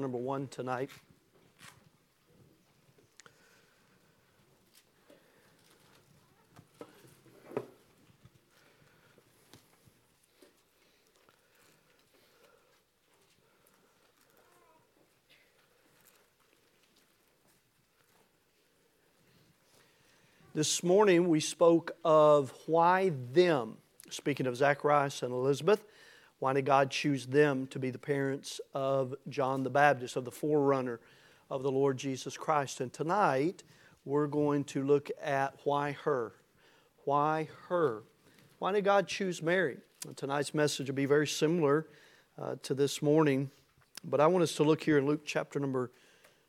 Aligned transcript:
number 0.00 0.18
one 0.18 0.48
tonight. 0.48 0.90
This 20.56 20.82
morning 20.82 21.28
we 21.28 21.40
spoke 21.40 21.92
of 22.02 22.50
why 22.64 23.12
them, 23.32 23.76
speaking 24.08 24.46
of 24.46 24.56
Zacharias 24.56 25.22
and 25.22 25.30
Elizabeth, 25.30 25.84
why 26.38 26.52
did 26.52 26.66
God 26.66 26.90
choose 26.90 27.26
them 27.26 27.66
to 27.68 27.78
be 27.78 27.90
the 27.90 27.98
parents 27.98 28.60
of 28.74 29.14
John 29.28 29.62
the 29.62 29.70
Baptist, 29.70 30.16
of 30.16 30.24
the 30.24 30.30
forerunner 30.30 31.00
of 31.50 31.62
the 31.62 31.70
Lord 31.70 31.96
Jesus 31.96 32.36
Christ? 32.36 32.80
And 32.80 32.92
tonight 32.92 33.62
we're 34.04 34.26
going 34.26 34.64
to 34.64 34.82
look 34.82 35.10
at 35.22 35.54
why 35.64 35.92
her. 35.92 36.34
Why 37.04 37.48
her? 37.68 38.02
Why 38.58 38.72
did 38.72 38.84
God 38.84 39.08
choose 39.08 39.42
Mary? 39.42 39.78
Tonight's 40.14 40.54
message 40.54 40.88
will 40.88 40.94
be 40.94 41.06
very 41.06 41.26
similar 41.26 41.86
uh, 42.40 42.56
to 42.62 42.74
this 42.74 43.00
morning, 43.00 43.50
but 44.04 44.20
I 44.20 44.26
want 44.26 44.42
us 44.42 44.54
to 44.56 44.62
look 44.62 44.82
here 44.82 44.98
in 44.98 45.06
Luke 45.06 45.22
chapter 45.24 45.58
number 45.58 45.90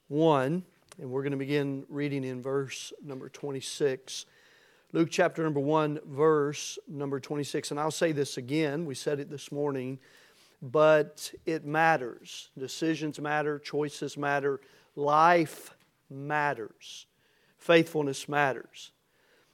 1. 0.10 0.64
And 1.00 1.12
we're 1.12 1.22
going 1.22 1.32
to 1.32 1.38
begin 1.38 1.86
reading 1.90 2.24
in 2.24 2.42
verse 2.42 2.92
number 3.04 3.30
26. 3.30 4.26
Luke 4.94 5.10
chapter 5.12 5.44
number 5.44 5.60
1, 5.60 6.00
verse 6.06 6.80
number 6.88 7.20
26. 7.20 7.72
And 7.72 7.80
I'll 7.80 7.92
say 7.92 8.14
this 8.14 8.38
again. 8.38 8.86
We 8.86 8.96
said 8.96 9.20
it 9.20 9.30
this 9.30 9.52
morning, 9.52 10.00
but 10.62 11.34
it 11.46 11.66
matters. 11.66 12.50
Decisions 12.58 13.20
matter, 13.20 13.60
choices 13.60 14.18
matter, 14.18 14.62
life 14.96 15.76
matters, 16.10 17.06
faithfulness 17.58 18.30
matters. 18.30 18.92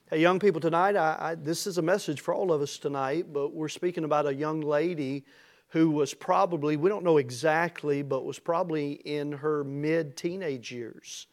Hey, 0.09 0.21
young 0.21 0.39
people, 0.39 0.61
tonight, 0.61 0.95
I, 0.95 1.17
I, 1.19 1.35
this 1.35 1.65
is 1.65 1.79
a 1.79 1.81
message 1.81 2.21
for 2.21 2.33
all 2.33 2.51
of 2.51 2.61
us 2.61 2.77
tonight, 2.77 3.33
but 3.33 3.53
we're 3.53 3.69
speaking 3.69 4.03
about 4.03 4.27
a 4.27 4.33
young 4.33 4.61
lady 4.61 5.25
who 5.69 5.89
was 5.89 6.13
probably, 6.13 6.77
we 6.77 6.89
don't 6.89 7.03
know 7.03 7.17
exactly, 7.17 8.03
but 8.03 8.23
was 8.23 8.37
probably 8.37 8.91
in 8.91 9.31
her 9.31 9.63
mid 9.63 10.15
teenage 10.15 10.71
years 10.71 11.25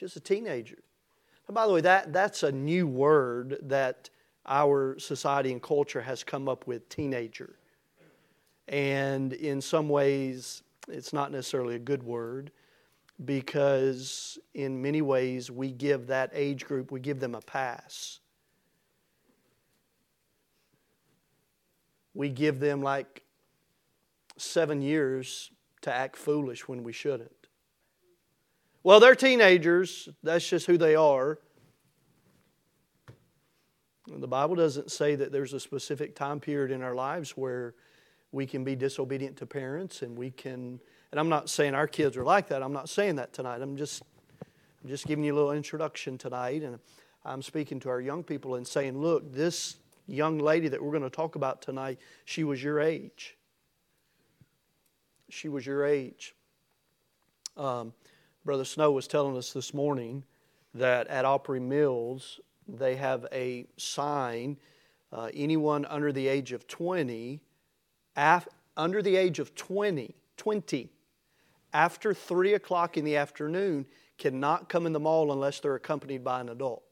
just 0.00 0.16
a 0.16 0.20
teenager. 0.20 0.78
And 1.50 1.54
by 1.56 1.66
the 1.66 1.72
way, 1.72 1.80
that, 1.80 2.12
that's 2.12 2.44
a 2.44 2.52
new 2.52 2.86
word 2.86 3.58
that 3.62 4.08
our 4.46 4.96
society 5.00 5.50
and 5.50 5.60
culture 5.60 6.00
has 6.00 6.22
come 6.22 6.48
up 6.48 6.64
with 6.68 6.88
teenager. 6.88 7.56
And 8.68 9.32
in 9.32 9.60
some 9.60 9.88
ways, 9.88 10.62
it's 10.86 11.12
not 11.12 11.32
necessarily 11.32 11.74
a 11.74 11.80
good 11.80 12.04
word 12.04 12.52
because 13.24 14.38
in 14.54 14.80
many 14.80 15.02
ways 15.02 15.50
we 15.50 15.72
give 15.72 16.06
that 16.06 16.30
age 16.34 16.64
group, 16.64 16.92
we 16.92 17.00
give 17.00 17.18
them 17.18 17.34
a 17.34 17.40
pass. 17.40 18.20
We 22.14 22.28
give 22.28 22.60
them 22.60 22.80
like 22.80 23.24
seven 24.36 24.80
years 24.80 25.50
to 25.80 25.92
act 25.92 26.14
foolish 26.14 26.68
when 26.68 26.84
we 26.84 26.92
shouldn't. 26.92 27.39
Well, 28.82 28.98
they're 28.98 29.14
teenagers. 29.14 30.08
That's 30.22 30.48
just 30.48 30.66
who 30.66 30.78
they 30.78 30.94
are. 30.94 31.38
The 34.08 34.26
Bible 34.26 34.56
doesn't 34.56 34.90
say 34.90 35.14
that 35.14 35.32
there's 35.32 35.52
a 35.52 35.60
specific 35.60 36.16
time 36.16 36.40
period 36.40 36.70
in 36.70 36.82
our 36.82 36.94
lives 36.94 37.36
where 37.36 37.74
we 38.32 38.46
can 38.46 38.64
be 38.64 38.74
disobedient 38.74 39.36
to 39.38 39.46
parents 39.46 40.02
and 40.02 40.16
we 40.16 40.30
can 40.30 40.80
and 41.12 41.18
I'm 41.18 41.28
not 41.28 41.50
saying 41.50 41.74
our 41.74 41.88
kids 41.88 42.16
are 42.16 42.24
like 42.24 42.48
that. 42.48 42.62
I'm 42.62 42.72
not 42.72 42.88
saying 42.88 43.16
that 43.16 43.32
tonight. 43.32 43.60
I'm 43.60 43.76
just 43.76 44.02
I'm 44.82 44.88
just 44.88 45.06
giving 45.06 45.24
you 45.24 45.34
a 45.34 45.36
little 45.36 45.52
introduction 45.52 46.16
tonight 46.16 46.62
and 46.62 46.78
I'm 47.24 47.42
speaking 47.42 47.78
to 47.80 47.90
our 47.90 48.00
young 48.00 48.24
people 48.24 48.54
and 48.54 48.66
saying, 48.66 48.98
look, 48.98 49.32
this 49.32 49.76
young 50.06 50.38
lady 50.38 50.68
that 50.68 50.82
we're 50.82 50.90
going 50.90 51.02
to 51.02 51.10
talk 51.10 51.34
about 51.36 51.60
tonight, 51.60 51.98
she 52.24 52.44
was 52.44 52.62
your 52.62 52.80
age. 52.80 53.36
She 55.28 55.48
was 55.48 55.66
your 55.66 55.84
age. 55.84 56.34
Um, 57.56 57.92
Brother 58.42 58.64
Snow 58.64 58.90
was 58.90 59.06
telling 59.06 59.36
us 59.36 59.52
this 59.52 59.74
morning 59.74 60.24
that 60.74 61.06
at 61.08 61.26
Opry 61.26 61.60
Mills, 61.60 62.40
they 62.66 62.96
have 62.96 63.26
a 63.32 63.66
sign 63.76 64.56
uh, 65.12 65.28
anyone 65.34 65.84
under 65.86 66.10
the 66.10 66.26
age 66.26 66.52
of 66.52 66.66
20, 66.66 67.42
af- 68.16 68.48
under 68.76 69.02
the 69.02 69.16
age 69.16 69.40
of 69.40 69.54
20, 69.54 70.14
20, 70.38 70.90
after 71.74 72.14
3 72.14 72.54
o'clock 72.54 72.96
in 72.96 73.04
the 73.04 73.16
afternoon, 73.16 73.84
cannot 74.16 74.68
come 74.68 74.86
in 74.86 74.92
the 74.92 75.00
mall 75.00 75.32
unless 75.32 75.60
they're 75.60 75.74
accompanied 75.74 76.24
by 76.24 76.40
an 76.40 76.48
adult. 76.48 76.84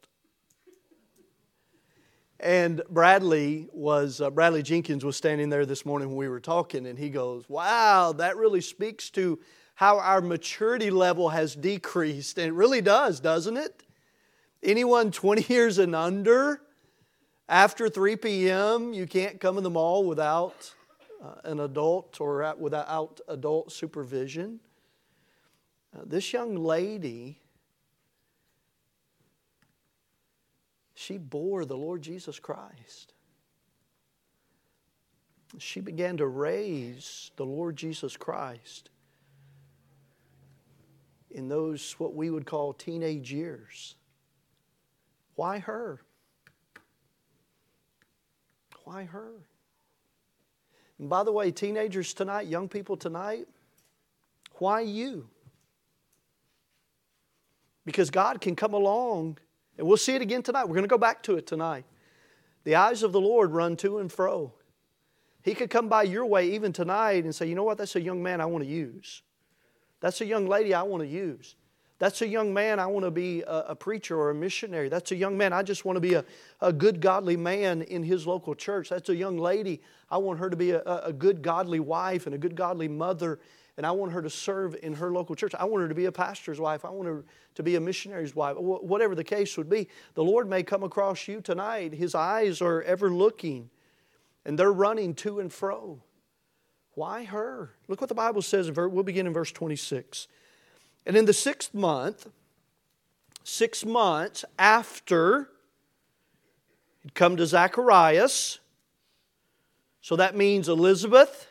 And 2.41 2.83
Bradley 2.91 3.69
was 3.73 4.21
uh, 4.21 4.31
Bradley 4.31 4.63
Jenkins 4.63 5.05
was 5.05 5.17
standing 5.17 5.49
there 5.49 5.67
this 5.67 5.85
morning 5.85 6.09
when 6.09 6.19
we 6.19 6.29
were 6.29 6.39
talking, 6.39 6.87
and 6.87 6.97
he 6.97 7.11
goes, 7.11 7.49
"Wow, 7.49 8.13
that 8.13 8.37
really 8.37 8.61
speaks 8.61 9.11
to 9.11 9.41
how 9.79 10.01
our 10.01 10.21
maturity 10.21 10.91
level 10.91 11.29
has 11.29 11.55
decreased. 11.55 12.37
And 12.37 12.49
it 12.49 12.53
really 12.53 12.81
does, 12.81 13.21
doesn't 13.21 13.57
it? 13.57 13.85
Anyone 14.61 15.13
20 15.13 15.43
years 15.55 15.79
and 15.79 15.95
under, 15.95 16.61
after 17.49 17.89
3 17.89 18.17
p.m., 18.17 18.93
you 18.93 19.07
can't 19.07 19.39
come 19.39 19.57
in 19.57 19.63
the 19.63 19.71
mall 19.71 20.03
without 20.03 20.75
uh, 21.23 21.35
an 21.45 21.61
adult 21.61 22.21
or 22.21 22.57
without 22.59 23.21
adult 23.29 23.71
supervision. 23.71 24.59
Uh, 25.97 26.03
this 26.05 26.33
young 26.33 26.57
lady, 26.57 27.39
she 30.97 31.19
bore 31.19 31.65
the 31.65 31.77
Lord 31.77 32.03
Jesus 32.03 32.41
Christ. 32.41 33.13
She 35.59 35.79
began 35.79 36.17
to 36.17 36.27
raise 36.27 37.31
the 37.37 37.47
Lord 37.47 37.77
Jesus 37.77 38.17
Christ 38.17 38.91
in 41.31 41.49
those 41.49 41.93
what 41.99 42.15
we 42.15 42.31
would 42.31 42.47
call 42.47 42.73
teenage 42.73 43.33
years. 43.33 43.95
Why 45.35 45.59
her? 45.59 46.01
Why 48.85 49.05
her? 49.05 49.33
And 50.99 51.09
by 51.09 51.23
the 51.23 51.33
way, 51.33 51.51
teenagers 51.51 52.13
tonight, 52.15 52.49
young 52.49 52.69
people 52.69 52.97
tonight, 52.97 53.47
why 54.55 54.81
you? 54.81 55.29
Because 57.85 58.11
God 58.11 58.41
can 58.41 58.57
come 58.57 58.75
along, 58.75 59.39
and 59.77 59.87
we'll 59.87 59.97
see 59.97 60.15
it 60.15 60.23
again 60.23 60.43
tonight. 60.43 60.65
We're 60.65 60.75
going 60.75 60.83
to 60.83 60.89
go 60.89 60.99
back 60.99 61.23
to 61.25 61.37
it 61.37 61.47
tonight. 61.47 61.85
The 62.65 62.75
eyes 62.75 63.03
of 63.03 63.13
the 63.13 63.21
Lord 63.21 63.53
run 63.53 63.77
to 63.77 63.99
and 63.99 64.11
fro. 64.11 64.53
He 65.43 65.55
could 65.55 65.71
come 65.71 65.89
by 65.89 66.03
your 66.03 66.27
way 66.27 66.51
even 66.51 66.73
tonight 66.73 67.25
and 67.25 67.35
say, 67.35 67.47
you 67.47 67.55
know 67.55 67.63
what, 67.63 67.79
that's 67.79 67.97
a 67.97 68.01
young 68.01 68.23
man 68.23 68.41
I 68.41 68.47
want 68.47 68.65
to 68.65 68.71
use. 68.71 69.23
That's 70.01 70.21
a 70.21 70.27
young 70.27 70.47
lady 70.47 70.75
I 70.75 70.83
want 70.83 71.03
to 71.03 71.09
use. 71.09 71.57
That's 71.99 72.23
a 72.23 72.29
young 72.29 72.55
man 72.55 72.79
I 72.79 72.87
want 72.87 73.05
to 73.05 73.11
be 73.11 73.43
a, 73.43 73.65
a, 73.69 73.75
preacher 73.75 74.17
or 74.17 74.31
a 74.31 74.35
missionary. 74.35 74.89
That's 74.89 75.11
a 75.11 75.17
young 75.17 75.37
man 75.37 75.53
I 75.53 75.63
just 75.65 75.85
want 75.85 75.97
to 75.97 76.01
be 76.01 76.15
a, 76.15 76.25
a 76.61 76.73
good, 76.73 77.01
godly 77.01 77.37
man 77.37 77.83
in 77.83 78.05
his 78.05 78.25
local 78.25 78.55
church. 78.55 78.89
That's 78.89 79.09
a 79.09 79.17
young 79.17 79.37
lady 79.37 79.83
I 80.09 80.19
want 80.19 80.39
her 80.39 80.49
to 80.49 80.57
be 80.57 80.71
a, 80.71 80.83
a 80.83 81.13
good, 81.13 81.43
godly 81.43 81.81
wife 81.81 82.27
and 82.27 82.35
a 82.37 82.39
good, 82.39 82.55
godly 82.55 82.87
mother. 82.87 83.41
And 83.77 83.85
I 83.85 83.91
want 83.91 84.13
her 84.13 84.23
to 84.23 84.31
serve 84.31 84.77
in 84.83 84.95
her 84.95 85.11
local 85.11 85.35
church. 85.35 85.55
I 85.59 85.65
want 85.65 85.83
her 85.83 85.89
to 85.89 85.95
be 85.95 86.07
a 86.07 86.13
pastor's 86.13 86.61
wife. 86.61 86.85
I 86.85 86.91
want 86.91 87.09
her 87.09 87.25
to 87.57 87.63
be 87.65 87.75
a 87.75 87.81
missionary's 87.81 88.35
wife. 88.35 88.57
Whatever 88.57 89.17
the 89.17 89.25
case 89.25 89.57
would 89.57 89.69
be, 89.69 89.89
the 90.15 90.25
Lord 90.25 90.49
may 90.49 90.63
come 90.63 90.85
across 90.85 91.27
you 91.27 91.41
tonight. 91.41 91.93
His 91.93 92.15
eyes 92.15 92.61
are 92.61 92.83
ever 92.83 93.11
looking, 93.11 93.71
and 94.45 94.59
they're 94.59 94.73
running 94.73 95.15
to 95.17 95.41
and 95.41 95.53
fro. 95.53 96.01
Why 96.99 97.23
her? 97.23 97.71
Look 97.87 98.01
what 98.01 98.09
the 98.09 98.15
Bible 98.17 98.43
says. 98.43 98.73
We'll 98.73 99.05
begin 99.05 99.29
in 99.29 99.33
verse 99.33 99.53
26. 99.53 100.27
And 101.07 101.17
in 101.17 101.27
the 101.27 101.33
sixth 101.33 101.73
month, 101.73 102.27
six 103.45 103.87
months 103.87 104.45
after 104.59 105.49
it 107.05 107.15
come 107.15 107.37
to 107.37 107.47
Zacharias, 107.47 108.59
so 110.01 110.17
that 110.17 110.35
means 110.35 110.69
Elizabeth 110.69 111.47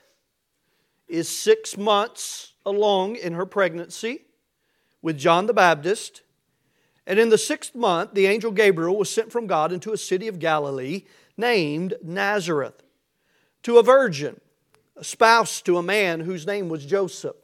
is 1.08 1.30
six 1.30 1.78
months 1.78 2.52
along 2.66 3.16
in 3.16 3.32
her 3.32 3.46
pregnancy 3.46 4.26
with 5.02 5.18
John 5.18 5.46
the 5.46 5.54
Baptist. 5.54 6.24
And 7.06 7.20
in 7.20 7.30
the 7.30 7.38
sixth 7.38 7.74
month, 7.74 8.16
the 8.16 8.26
angel 8.26 8.52
Gabriel 8.52 8.98
was 8.98 9.10
sent 9.10 9.32
from 9.32 9.48
God 9.48 9.72
into 9.72 9.94
a 9.94 9.98
city 9.98 10.28
of 10.28 10.40
Galilee 10.40 11.06
named 11.38 11.94
Nazareth 12.04 12.84
to 13.64 13.78
a 13.78 13.84
virgin 13.84 14.42
spouse 15.02 15.62
to 15.62 15.78
a 15.78 15.84
man 15.84 16.22
whose 16.22 16.46
name 16.48 16.70
was 16.70 16.86
Joseph 16.86 17.36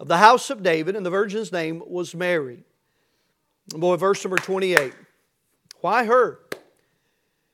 of 0.00 0.08
the 0.08 0.18
house 0.18 0.50
of 0.50 0.62
David, 0.62 0.96
and 0.96 1.04
the 1.04 1.10
virgin's 1.10 1.52
name 1.52 1.82
was 1.86 2.14
Mary. 2.14 2.64
Boy, 3.68 3.96
verse 3.96 4.24
number 4.24 4.36
28. 4.36 4.94
Why 5.80 6.04
her? 6.04 6.40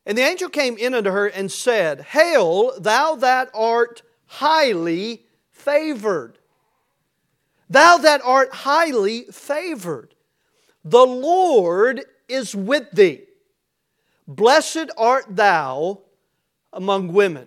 And 0.07 0.19
the 0.19 0.23
angel 0.23 0.51
came 0.51 0.77
in 0.77 0.95
unto 0.95 1.11
her 1.11 1.27
and 1.27 1.51
said, 1.51 2.03
Hail, 2.03 2.79
thou 2.79 3.15
that 3.17 3.51
art 3.55 4.03
highly 4.27 5.25
favored. 5.51 6.39
Thou 7.71 7.97
that 7.99 8.21
art 8.23 8.53
highly 8.53 9.23
favored. 9.33 10.15
The 10.85 11.07
Lord 11.07 12.05
is 12.29 12.55
with 12.55 12.91
thee. 12.93 13.23
Blessed 14.29 14.91
art 14.99 15.25
thou 15.29 16.03
among 16.73 17.13
women. 17.13 17.47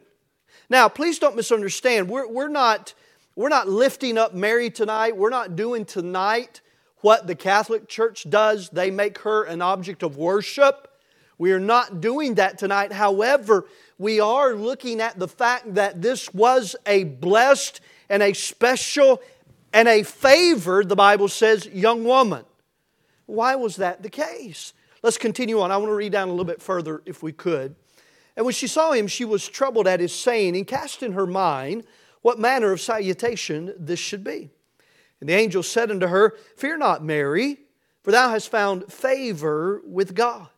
Now, 0.69 0.89
please 0.89 1.19
don't 1.19 1.35
misunderstand. 1.35 2.09
We're, 2.09 2.27
we're, 2.27 2.49
not, 2.49 2.93
we're 3.35 3.49
not 3.49 3.69
lifting 3.69 4.17
up 4.17 4.33
Mary 4.33 4.69
tonight. 4.69 5.15
We're 5.15 5.29
not 5.29 5.55
doing 5.55 5.85
tonight 5.85 6.61
what 7.01 7.27
the 7.27 7.35
Catholic 7.35 7.87
Church 7.87 8.29
does. 8.29 8.69
They 8.69 8.91
make 8.91 9.19
her 9.19 9.43
an 9.43 9.61
object 9.61 10.03
of 10.03 10.17
worship. 10.17 10.93
We 11.37 11.51
are 11.51 11.59
not 11.59 12.01
doing 12.01 12.35
that 12.35 12.57
tonight. 12.57 12.91
However, 12.91 13.65
we 13.97 14.19
are 14.19 14.55
looking 14.55 14.99
at 14.99 15.17
the 15.17 15.27
fact 15.27 15.75
that 15.75 16.01
this 16.01 16.33
was 16.33 16.75
a 16.85 17.03
blessed 17.05 17.79
and 18.09 18.23
a 18.23 18.33
special 18.33 19.21
and 19.73 19.87
a 19.87 20.03
favored, 20.03 20.89
the 20.89 20.95
Bible 20.95 21.27
says, 21.27 21.67
young 21.67 22.03
woman. 22.03 22.45
Why 23.25 23.55
was 23.55 23.75
that 23.75 24.01
the 24.01 24.09
case? 24.09 24.73
Let's 25.03 25.17
continue 25.17 25.59
on. 25.59 25.71
I 25.71 25.77
want 25.77 25.89
to 25.89 25.95
read 25.95 26.11
down 26.11 26.29
a 26.29 26.31
little 26.31 26.45
bit 26.45 26.61
further 26.61 27.01
if 27.05 27.21
we 27.21 27.31
could. 27.31 27.75
And 28.37 28.45
when 28.45 28.53
she 28.53 28.67
saw 28.67 28.91
him, 28.91 29.07
she 29.07 29.25
was 29.25 29.49
troubled 29.49 29.87
at 29.87 29.99
his 29.99 30.13
saying, 30.13 30.55
and 30.55 30.67
cast 30.67 31.01
in 31.01 31.13
her 31.13 31.25
mind 31.25 31.83
what 32.21 32.37
manner 32.37 32.71
of 32.71 32.79
salutation 32.79 33.73
this 33.79 33.99
should 33.99 34.23
be. 34.23 34.51
And 35.19 35.27
the 35.27 35.33
angel 35.33 35.63
said 35.63 35.89
unto 35.89 36.05
her, 36.05 36.35
Fear 36.55 36.77
not, 36.77 37.03
Mary, 37.03 37.57
for 38.03 38.11
thou 38.11 38.29
hast 38.29 38.49
found 38.49 38.93
favor 38.93 39.81
with 39.83 40.13
God. 40.13 40.49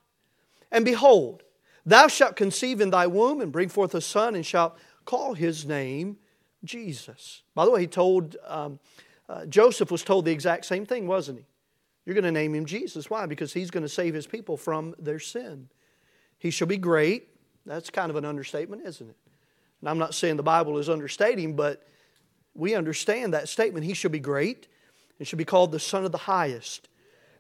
And 0.72 0.84
behold, 0.84 1.44
thou 1.86 2.10
shalt 2.10 2.36
conceive 2.36 2.82
in 2.82 2.90
thy 2.90 3.08
womb 3.08 3.40
and 3.40 3.52
bring 3.52 3.70
forth 3.70 3.96
a 3.96 4.02
son, 4.02 4.36
and 4.36 4.46
shalt 4.46 4.78
call 5.06 5.34
his 5.34 5.66
name 5.66 6.18
Jesus. 6.66 7.44
By 7.56 7.64
the 7.64 7.72
way, 7.72 7.82
he 7.82 7.88
told, 7.88 8.36
um, 8.46 8.80
uh, 9.30 9.46
Joseph 9.46 9.90
was 9.90 10.04
told 10.04 10.26
the 10.26 10.32
exact 10.32 10.66
same 10.66 10.86
thing, 10.86 11.08
wasn't 11.08 11.40
he? 11.40 11.46
You're 12.06 12.14
going 12.14 12.26
to 12.26 12.32
name 12.32 12.54
him 12.56 12.66
Jesus. 12.66 13.10
Why? 13.10 13.26
Because 13.26 13.54
he's 13.54 13.72
going 13.72 13.84
to 13.84 13.90
save 13.90 14.14
his 14.14 14.28
people 14.28 14.58
from 14.58 14.96
their 15.00 15.20
sin. 15.20 15.70
He 16.38 16.50
shall 16.50 16.68
be 16.68 16.78
great. 16.78 17.30
That's 17.66 17.90
kind 17.90 18.10
of 18.10 18.16
an 18.16 18.26
understatement, 18.26 18.84
isn't 18.86 19.10
it? 19.10 19.16
And 19.82 19.90
I'm 19.90 19.98
not 19.98 20.14
saying 20.14 20.38
the 20.38 20.44
Bible 20.44 20.78
is 20.78 20.90
understating, 20.90 21.56
but 21.56 21.88
we 22.54 22.76
understand 22.76 23.34
that 23.34 23.48
statement. 23.48 23.86
He 23.86 23.94
shall 23.94 24.12
be 24.12 24.20
great 24.20 24.68
and 25.18 25.28
shall 25.28 25.38
be 25.38 25.46
called 25.46 25.72
the 25.72 25.80
Son 25.80 26.06
of 26.06 26.12
the 26.12 26.18
Highest. 26.18 26.90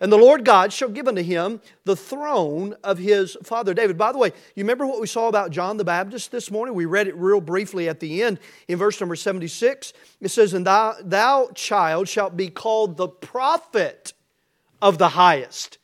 And 0.02 0.12
the 0.12 0.18
Lord 0.18 0.46
God 0.46 0.72
shall 0.72 0.88
give 0.88 1.10
unto 1.10 1.22
him 1.22 1.60
the 1.84 1.96
throne 1.96 2.76
of 2.84 2.98
his 2.98 3.36
father 3.44 3.74
David. 3.74 3.98
By 3.98 4.14
the 4.14 4.18
way, 4.18 4.30
you 4.56 4.64
remember 4.64 4.86
what 4.86 5.02
we 5.02 5.08
saw 5.08 5.28
about 5.28 5.52
John 5.52 5.76
the 5.76 5.84
Baptist 5.84 6.32
this 6.32 6.50
morning? 6.50 6.74
We 6.74 6.86
read 6.86 7.08
it 7.08 7.18
real 7.18 7.42
briefly 7.42 7.90
at 7.90 8.00
the 8.00 8.24
end 8.24 8.40
in 8.70 8.78
verse 8.78 9.00
number 9.02 9.18
76. 9.18 9.92
It 10.22 10.30
says, 10.30 10.54
And 10.54 10.66
thou, 10.66 10.96
thou 11.02 11.50
child, 11.54 12.08
shalt 12.08 12.38
be 12.38 12.50
called 12.50 12.96
the 12.96 13.10
prophet 13.10 14.14
of 14.82 14.98
the 14.98 15.10
highest. 15.10 15.80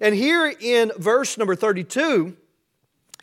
And 0.00 0.12
here 0.12 0.52
in 0.60 0.90
verse 0.98 1.38
number 1.38 1.54
32, 1.54 2.36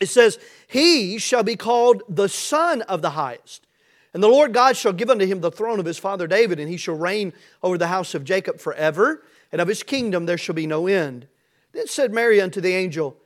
it 0.00 0.08
says, 0.08 0.38
He 0.66 1.18
shall 1.18 1.42
be 1.42 1.56
called 1.56 2.02
the 2.08 2.28
Son 2.28 2.82
of 2.82 3.02
the 3.02 3.10
highest. 3.10 3.66
And 4.12 4.22
the 4.22 4.28
Lord 4.28 4.52
God 4.52 4.76
shall 4.76 4.92
give 4.92 5.10
unto 5.10 5.26
him 5.26 5.40
the 5.40 5.52
throne 5.52 5.78
of 5.78 5.86
his 5.86 5.98
father 5.98 6.26
David, 6.26 6.58
and 6.58 6.68
he 6.68 6.76
shall 6.76 6.96
reign 6.96 7.32
over 7.62 7.78
the 7.78 7.86
house 7.86 8.14
of 8.14 8.24
Jacob 8.24 8.58
forever 8.58 9.22
and 9.52 9.60
of 9.60 9.68
his 9.68 9.82
kingdom 9.82 10.26
there 10.26 10.38
shall 10.38 10.54
be 10.54 10.66
no 10.66 10.86
end. 10.86 11.26
Then 11.72 11.86
said 11.86 12.12
Mary 12.12 12.40
unto 12.40 12.60
the 12.60 12.74
angel, 12.74 13.16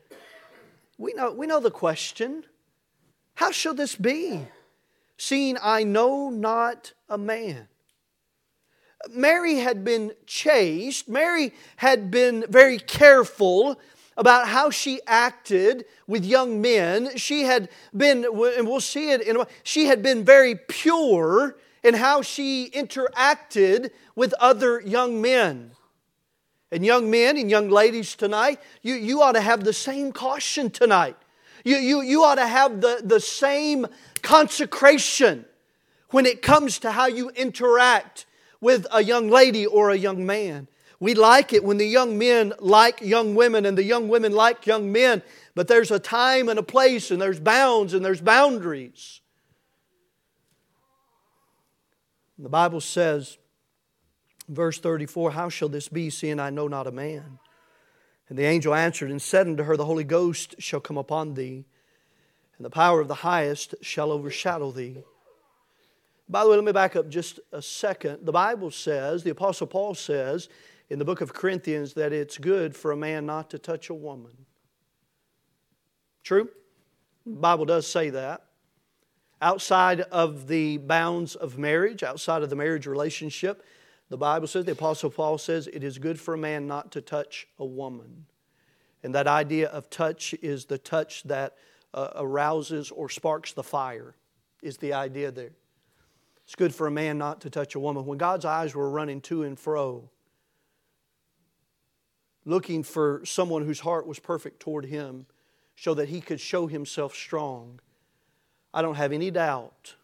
We 0.99 1.13
know, 1.15 1.33
we 1.33 1.47
know 1.47 1.61
the 1.61 1.71
question. 1.71 2.45
How 3.35 3.51
shall 3.51 3.75
this 3.75 3.97
be, 3.97 4.47
seeing 5.17 5.57
I 5.61 5.83
know 5.83 6.31
not 6.31 6.93
a 7.09 7.19
man? 7.19 7.69
Mary 9.11 9.57
had 9.57 9.85
been 9.85 10.13
chaste. 10.27 11.09
Mary 11.09 11.53
had 11.77 12.11
been 12.11 12.45
very 12.49 12.79
careful 12.79 13.79
about 14.17 14.49
how 14.49 14.71
she 14.71 15.01
acted 15.07 15.85
with 16.07 16.25
young 16.25 16.61
men. 16.61 17.17
She 17.17 17.43
had 17.43 17.69
been, 17.97 18.25
and 18.25 18.69
we'll 18.69 18.81
see 18.81 19.11
it 19.11 19.21
in 19.23 19.37
a 19.37 19.47
she 19.63 19.87
had 19.87 20.03
been 20.03 20.25
very 20.25 20.55
pure 20.55 21.57
in 21.83 21.95
how 21.95 22.23
she 22.23 22.71
interacted 22.71 23.91
with 24.17 24.33
other 24.35 24.81
young 24.81 25.21
men. 25.21 25.73
And 26.73 26.85
young 26.85 27.11
men 27.11 27.37
and 27.37 27.51
young 27.51 27.69
ladies 27.69 28.17
tonight, 28.17 28.61
you, 28.83 28.95
you 28.95 29.23
ought 29.23 29.33
to 29.33 29.41
have 29.41 29.63
the 29.63 29.73
same 29.73 30.11
caution 30.11 30.71
tonight. 30.71 31.17
You, 31.65 31.77
you, 31.77 32.01
you 32.03 32.25
ought 32.25 32.35
to 32.37 32.47
have 32.47 32.81
the, 32.81 33.01
the 33.05 33.21
same 33.21 33.87
consecration 34.23 35.45
when 36.11 36.27
it 36.27 36.43
comes 36.43 36.79
to 36.81 36.91
how 36.91 37.07
you 37.07 37.31
interact 37.31 38.27
with 38.61 38.87
a 38.93 39.03
young 39.03 39.29
lady 39.29 39.67
or 39.67 39.91
a 39.91 39.97
young 39.97 40.25
man. 40.27 40.69
We 41.05 41.13
like 41.13 41.53
it 41.53 41.63
when 41.63 41.77
the 41.77 41.87
young 41.87 42.17
men 42.17 42.55
like 42.61 43.03
young 43.03 43.35
women 43.35 43.67
and 43.67 43.77
the 43.77 43.85
young 43.85 44.09
women 44.09 44.33
like 44.33 44.67
young 44.67 44.91
men, 44.91 45.23
but 45.55 45.69
there's 45.69 45.91
a 45.91 45.99
time 45.99 46.49
and 46.49 46.59
a 46.59 46.63
place 46.63 47.11
and 47.11 47.21
there's 47.21 47.39
bounds 47.39 47.93
and 47.93 48.03
there's 48.03 48.23
boundaries. 48.23 49.21
The 52.39 52.49
Bible 52.49 52.81
says 52.81 53.37
Verse 54.49 54.79
34 54.79 55.33
How 55.33 55.51
shall 55.51 55.69
this 55.69 55.91
be, 55.91 56.09
seeing 56.09 56.41
I 56.41 56.49
know 56.49 56.69
not 56.69 56.87
a 56.87 56.91
man? 56.91 57.39
And 58.31 58.39
the 58.39 58.45
angel 58.45 58.75
answered 58.75 59.11
and 59.11 59.21
said 59.21 59.47
unto 59.47 59.65
her, 59.65 59.77
The 59.77 59.85
Holy 59.85 60.05
Ghost 60.05 60.55
shall 60.59 60.81
come 60.81 60.97
upon 60.97 61.35
thee, 61.35 61.67
and 62.57 62.65
the 62.65 62.71
power 62.71 63.03
of 63.03 63.09
the 63.09 63.17
highest 63.17 63.75
shall 63.83 64.11
overshadow 64.11 64.73
thee. 64.73 65.03
By 66.31 66.45
the 66.45 66.49
way, 66.49 66.57
let 66.57 66.65
me 66.65 66.73
back 66.73 66.97
up 66.97 67.11
just 67.11 67.41
a 67.53 67.61
second. 67.61 68.25
The 68.25 68.33
Bible 68.33 68.71
says, 68.71 69.23
the 69.23 69.31
Apostle 69.31 69.67
Paul 69.67 69.95
says 69.95 70.49
in 70.95 71.01
the 71.01 71.05
book 71.05 71.21
of 71.21 71.35
Corinthians 71.35 71.95
that 71.95 72.13
it's 72.13 72.39
good 72.39 72.77
for 72.77 72.93
a 72.93 72.97
man 72.97 73.27
not 73.27 73.51
to 73.51 73.59
touch 73.59 73.91
a 73.91 73.95
woman. 73.95 74.31
True? 76.23 76.49
The 77.27 77.33
Bible 77.33 77.65
does 77.65 77.85
say 77.85 78.11
that. 78.11 78.45
Outside 79.43 80.03
of 80.03 80.47
the 80.47 80.77
bounds 80.77 81.35
of 81.35 81.59
marriage, 81.59 82.05
outside 82.05 82.45
of 82.45 82.49
the 82.49 82.55
marriage 82.55 82.87
relationship, 82.87 83.65
the 84.09 84.17
Bible 84.17 84.47
says, 84.47 84.67
the 84.67 84.71
Apostle 84.71 85.11
Paul 85.11 85.37
says, 85.37 85.67
it 85.67 85.83
is 85.83 85.99
good 85.99 86.21
for 86.21 86.35
a 86.35 86.39
man 86.39 86.69
not 86.69 86.93
to 86.93 87.01
touch 87.01 87.49
a 87.59 87.65
woman. 87.65 88.27
And 89.03 89.13
that 89.17 89.27
idea 89.27 89.71
of 89.71 89.91
touch 89.91 90.33
is 90.43 90.67
the 90.67 90.79
touch 90.79 91.25
that 91.25 91.57
uh, 91.93 92.11
arouses 92.15 92.93
or 92.93 93.09
sparks 93.09 93.53
the 93.53 93.65
fire, 93.65 94.15
is 94.63 94.77
the 94.77 94.93
idea 94.93 95.33
there. 95.33 95.57
It's 96.45 96.55
good 96.55 96.73
for 96.73 96.87
a 96.87 96.93
man 96.93 97.19
not 97.19 97.41
to 97.41 97.51
touch 97.51 97.75
a 97.75 97.81
woman. 97.81 98.07
When 98.07 98.17
God's 98.17 98.45
eyes 98.45 98.77
were 98.77 98.89
running 98.89 99.21
to 99.23 99.43
and 99.43 99.59
fro, 99.59 100.09
looking 102.45 102.83
for 102.83 103.23
someone 103.25 103.65
whose 103.65 103.81
heart 103.81 104.07
was 104.07 104.19
perfect 104.19 104.61
toward 104.61 104.85
Him, 104.85 105.27
so 105.77 105.95
that 105.95 106.09
He 106.09 106.21
could 106.21 106.41
show 106.41 106.67
Himself 106.67 107.15
strong, 107.15 107.81
I 108.73 108.83
don't 108.83 108.97
have 108.97 109.13
any 109.13 109.31
doubt 109.31 109.95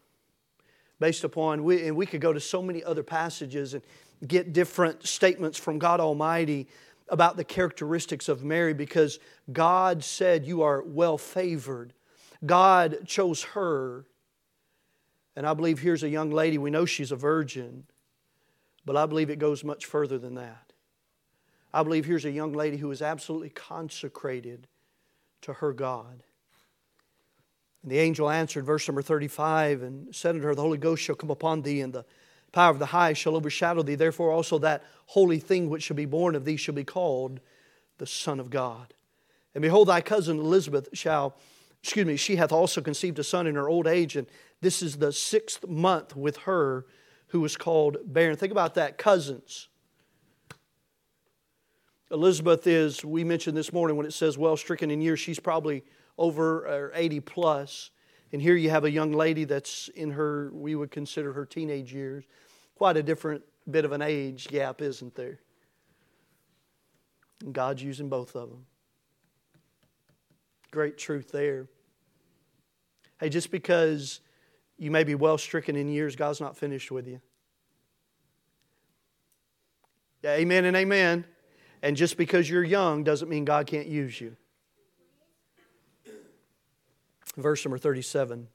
based 1.01 1.23
upon, 1.23 1.63
we, 1.63 1.87
and 1.87 1.97
we 1.97 2.05
could 2.05 2.21
go 2.21 2.31
to 2.31 2.39
so 2.39 2.61
many 2.61 2.83
other 2.83 3.03
passages 3.03 3.73
and 3.73 3.83
get 4.25 4.53
different 4.53 5.05
statements 5.05 5.57
from 5.57 5.79
God 5.79 5.99
Almighty 5.99 6.67
about 7.09 7.37
the 7.37 7.43
characteristics 7.43 8.29
of 8.29 8.43
Mary 8.43 8.73
because 8.73 9.19
God 9.51 10.03
said, 10.03 10.45
You 10.45 10.61
are 10.61 10.83
well 10.83 11.17
favored. 11.17 11.93
God 12.45 12.99
chose 13.07 13.43
her. 13.43 14.05
And 15.35 15.45
I 15.45 15.53
believe 15.53 15.79
here's 15.79 16.03
a 16.03 16.09
young 16.09 16.29
lady, 16.29 16.57
we 16.57 16.69
know 16.69 16.85
she's 16.85 17.11
a 17.11 17.15
virgin, 17.15 17.85
but 18.85 18.95
I 18.95 19.05
believe 19.05 19.29
it 19.29 19.39
goes 19.39 19.63
much 19.63 19.85
further 19.85 20.19
than 20.19 20.35
that. 20.35 20.70
I 21.73 21.83
believe 21.83 22.05
here's 22.05 22.25
a 22.25 22.31
young 22.31 22.53
lady 22.53 22.77
who 22.77 22.91
is 22.91 23.01
absolutely 23.01 23.49
consecrated 23.49 24.67
to 25.41 25.53
her 25.53 25.73
God. 25.73 26.23
And 27.83 27.91
the 27.91 27.99
angel 27.99 28.29
answered, 28.29 28.65
verse 28.65 28.87
number 28.87 29.01
35, 29.01 29.81
and 29.81 30.13
said 30.15 30.35
unto 30.35 30.47
her, 30.47 30.55
The 30.55 30.61
Holy 30.61 30.77
Ghost 30.77 31.01
shall 31.01 31.15
come 31.15 31.31
upon 31.31 31.61
thee, 31.61 31.81
and 31.81 31.93
the 31.93 32.05
power 32.51 32.71
of 32.71 32.79
the 32.79 32.87
highest 32.87 33.21
shall 33.21 33.35
overshadow 33.35 33.81
thee. 33.81 33.95
Therefore 33.95 34.31
also 34.31 34.59
that 34.59 34.83
holy 35.07 35.39
thing 35.39 35.69
which 35.69 35.83
shall 35.83 35.95
be 35.95 36.05
born 36.05 36.35
of 36.35 36.45
thee 36.45 36.57
shall 36.57 36.75
be 36.75 36.83
called 36.83 37.39
the 37.97 38.05
Son 38.05 38.39
of 38.39 38.49
God. 38.49 38.93
And 39.55 39.61
behold, 39.61 39.87
thy 39.87 40.01
cousin 40.01 40.37
Elizabeth 40.39 40.89
shall, 40.93 41.35
excuse 41.81 42.05
me, 42.05 42.17
she 42.17 42.35
hath 42.35 42.51
also 42.51 42.81
conceived 42.81 43.19
a 43.19 43.23
son 43.23 43.47
in 43.47 43.55
her 43.55 43.69
old 43.69 43.87
age, 43.87 44.15
and 44.15 44.27
this 44.61 44.81
is 44.81 44.97
the 44.97 45.11
sixth 45.11 45.67
month 45.67 46.15
with 46.15 46.37
her 46.37 46.85
who 47.27 47.41
was 47.41 47.57
called 47.57 47.97
barren. 48.05 48.37
Think 48.37 48.51
about 48.51 48.75
that, 48.75 48.97
cousins. 48.97 49.67
Elizabeth 52.11 52.67
is, 52.67 53.05
we 53.05 53.23
mentioned 53.23 53.55
this 53.55 53.71
morning 53.71 53.95
when 53.95 54.05
it 54.05 54.11
says 54.13 54.37
well 54.37 54.57
stricken 54.57 54.91
in 54.91 55.01
years, 55.01 55.19
she's 55.19 55.39
probably 55.39 55.83
over 56.17 56.91
80 56.93 57.21
plus. 57.21 57.89
And 58.33 58.41
here 58.41 58.55
you 58.55 58.69
have 58.69 58.83
a 58.83 58.91
young 58.91 59.13
lady 59.13 59.45
that's 59.45 59.89
in 59.89 60.11
her, 60.11 60.51
we 60.53 60.75
would 60.75 60.91
consider 60.91 61.33
her 61.33 61.45
teenage 61.45 61.93
years. 61.93 62.25
Quite 62.75 62.97
a 62.97 63.03
different 63.03 63.43
bit 63.69 63.85
of 63.85 63.91
an 63.91 64.01
age 64.01 64.47
gap, 64.47 64.81
isn't 64.81 65.15
there? 65.15 65.39
And 67.43 67.53
God's 67.53 67.81
using 67.81 68.09
both 68.09 68.35
of 68.35 68.49
them. 68.49 68.65
Great 70.71 70.97
truth 70.97 71.31
there. 71.31 71.67
Hey, 73.19 73.29
just 73.29 73.51
because 73.51 74.21
You 74.81 74.89
may 74.89 75.03
be 75.03 75.13
well 75.13 75.37
stricken 75.37 75.75
in 75.75 75.87
years, 75.89 76.15
God's 76.15 76.41
not 76.41 76.57
finished 76.57 76.89
with 76.89 77.07
you. 77.07 77.21
Amen 80.25 80.65
and 80.65 80.75
amen. 80.75 81.23
And 81.81 81.97
just 81.97 82.17
because 82.17 82.49
you're 82.49 82.63
young 82.63 83.03
doesn't 83.03 83.29
mean 83.29 83.45
God 83.45 83.67
can't 83.67 83.87
use 83.87 84.19
you. 84.21 84.35
Verse 87.37 87.63
number 87.65 87.77
37 87.77 88.47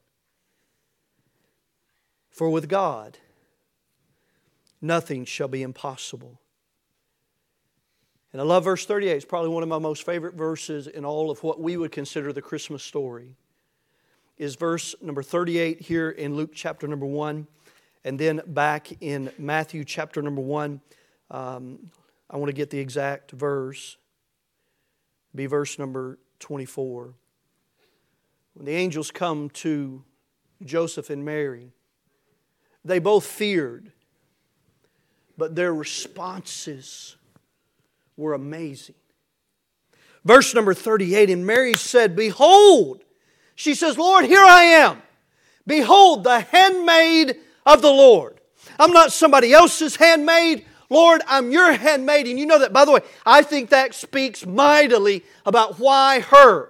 For 2.29 2.49
with 2.49 2.69
God, 2.69 3.17
nothing 4.81 5.25
shall 5.25 5.47
be 5.47 5.63
impossible. 5.63 6.39
And 8.31 8.41
I 8.41 8.45
love 8.45 8.65
verse 8.65 8.85
38. 8.85 9.11
It's 9.11 9.25
probably 9.25 9.49
one 9.49 9.63
of 9.63 9.69
my 9.69 9.79
most 9.79 10.05
favorite 10.05 10.35
verses 10.35 10.87
in 10.87 11.05
all 11.05 11.31
of 11.31 11.41
what 11.43 11.59
we 11.59 11.75
would 11.75 11.91
consider 11.91 12.31
the 12.31 12.41
Christmas 12.41 12.83
story. 12.83 13.35
Is 14.37 14.55
verse 14.55 14.93
number 15.01 15.23
38 15.23 15.81
here 15.81 16.11
in 16.11 16.35
Luke 16.35 16.51
chapter 16.53 16.87
number 16.87 17.07
1, 17.07 17.47
and 18.03 18.19
then 18.19 18.41
back 18.45 18.91
in 19.01 19.31
Matthew 19.39 19.83
chapter 19.83 20.21
number 20.21 20.41
1. 20.41 20.79
Um, 21.31 21.89
I 22.29 22.37
want 22.37 22.49
to 22.49 22.53
get 22.53 22.69
the 22.69 22.79
exact 22.79 23.31
verse. 23.31 23.97
Be 25.33 25.45
verse 25.45 25.79
number 25.79 26.19
24. 26.39 27.13
When 28.53 28.65
the 28.65 28.73
angels 28.73 29.11
come 29.11 29.49
to 29.51 30.03
Joseph 30.63 31.09
and 31.09 31.23
Mary, 31.23 31.71
they 32.83 32.99
both 32.99 33.25
feared, 33.25 33.91
but 35.37 35.55
their 35.55 35.73
responses 35.73 37.15
were 38.15 38.33
amazing. 38.33 38.95
Verse 40.25 40.53
number 40.53 40.73
38 40.73 41.29
And 41.29 41.45
Mary 41.45 41.75
said, 41.75 42.15
Behold, 42.15 43.03
she 43.55 43.75
says, 43.75 43.97
Lord, 43.97 44.25
here 44.25 44.43
I 44.43 44.63
am. 44.63 45.01
Behold, 45.65 46.23
the 46.23 46.39
handmaid 46.39 47.37
of 47.65 47.81
the 47.81 47.91
Lord. 47.91 48.39
I'm 48.79 48.91
not 48.91 49.11
somebody 49.11 49.53
else's 49.53 49.95
handmaid. 49.95 50.65
Lord, 50.89 51.21
I'm 51.27 51.51
your 51.51 51.73
handmaid. 51.73 52.27
And 52.27 52.39
you 52.39 52.45
know 52.45 52.59
that, 52.59 52.73
by 52.73 52.85
the 52.85 52.91
way, 52.91 53.01
I 53.25 53.43
think 53.43 53.69
that 53.69 53.93
speaks 53.93 54.45
mightily 54.45 55.23
about 55.45 55.79
why 55.79 56.21
her. 56.21 56.69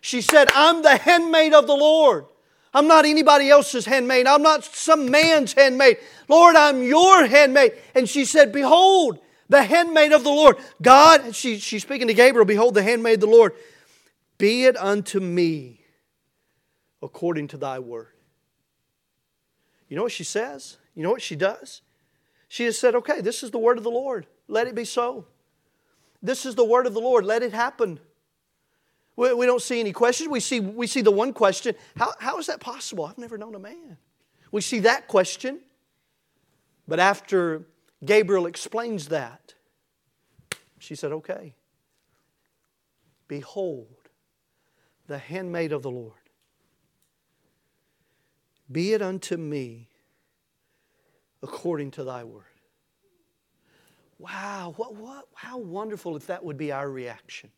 She 0.00 0.20
said, 0.20 0.48
I'm 0.54 0.82
the 0.82 0.96
handmaid 0.96 1.52
of 1.54 1.66
the 1.66 1.76
Lord. 1.76 2.26
I'm 2.74 2.86
not 2.86 3.04
anybody 3.04 3.48
else's 3.48 3.86
handmaid. 3.86 4.26
I'm 4.26 4.42
not 4.42 4.64
some 4.64 5.10
man's 5.10 5.52
handmaid. 5.52 5.98
Lord, 6.28 6.56
I'm 6.56 6.82
your 6.82 7.26
handmaid. 7.26 7.72
And 7.94 8.08
she 8.08 8.24
said, 8.24 8.52
Behold, 8.52 9.18
the 9.48 9.62
handmaid 9.62 10.12
of 10.12 10.24
the 10.24 10.30
Lord. 10.30 10.56
God, 10.82 11.34
she, 11.34 11.58
she's 11.58 11.82
speaking 11.82 12.08
to 12.08 12.14
Gabriel, 12.14 12.44
Behold, 12.44 12.74
the 12.74 12.82
handmaid 12.82 13.14
of 13.14 13.20
the 13.20 13.26
Lord. 13.26 13.54
Be 14.36 14.64
it 14.64 14.76
unto 14.76 15.18
me 15.18 15.80
according 17.02 17.48
to 17.48 17.56
thy 17.56 17.78
word. 17.78 18.12
You 19.88 19.96
know 19.96 20.02
what 20.02 20.12
she 20.12 20.24
says? 20.24 20.76
You 20.94 21.02
know 21.02 21.10
what 21.10 21.22
she 21.22 21.34
does? 21.34 21.80
She 22.48 22.64
has 22.64 22.78
said, 22.78 22.94
Okay, 22.94 23.20
this 23.20 23.42
is 23.42 23.50
the 23.50 23.58
word 23.58 23.78
of 23.78 23.84
the 23.84 23.90
Lord. 23.90 24.26
Let 24.48 24.66
it 24.66 24.74
be 24.74 24.84
so. 24.84 25.26
This 26.22 26.46
is 26.46 26.54
the 26.54 26.64
word 26.64 26.86
of 26.86 26.94
the 26.94 27.00
Lord. 27.00 27.24
Let 27.24 27.42
it 27.42 27.52
happen. 27.52 28.00
We, 29.16 29.32
we 29.34 29.46
don't 29.46 29.62
see 29.62 29.78
any 29.80 29.92
questions. 29.92 30.28
We 30.28 30.40
see, 30.40 30.60
we 30.60 30.86
see 30.86 31.02
the 31.02 31.10
one 31.10 31.32
question 31.32 31.74
how, 31.96 32.12
how 32.18 32.38
is 32.38 32.46
that 32.46 32.60
possible? 32.60 33.04
I've 33.04 33.18
never 33.18 33.38
known 33.38 33.54
a 33.54 33.58
man. 33.58 33.98
We 34.50 34.60
see 34.60 34.80
that 34.80 35.08
question. 35.08 35.60
But 36.86 37.00
after 37.00 37.66
Gabriel 38.04 38.46
explains 38.46 39.08
that, 39.08 39.54
she 40.78 40.94
said, 40.94 41.12
Okay. 41.12 41.54
Behold, 43.28 44.08
the 45.06 45.18
handmaid 45.18 45.72
of 45.72 45.82
the 45.82 45.90
Lord. 45.90 46.14
Be 48.70 48.94
it 48.94 49.02
unto 49.02 49.36
me 49.36 49.88
according 51.42 51.92
to 51.92 52.04
thy 52.04 52.24
word. 52.24 52.44
Wow, 54.18 54.74
what, 54.76 54.96
what, 54.96 55.26
how 55.34 55.58
wonderful 55.58 56.16
if 56.16 56.26
that 56.26 56.44
would 56.44 56.56
be 56.56 56.72
our 56.72 56.90
reaction. 56.90 57.50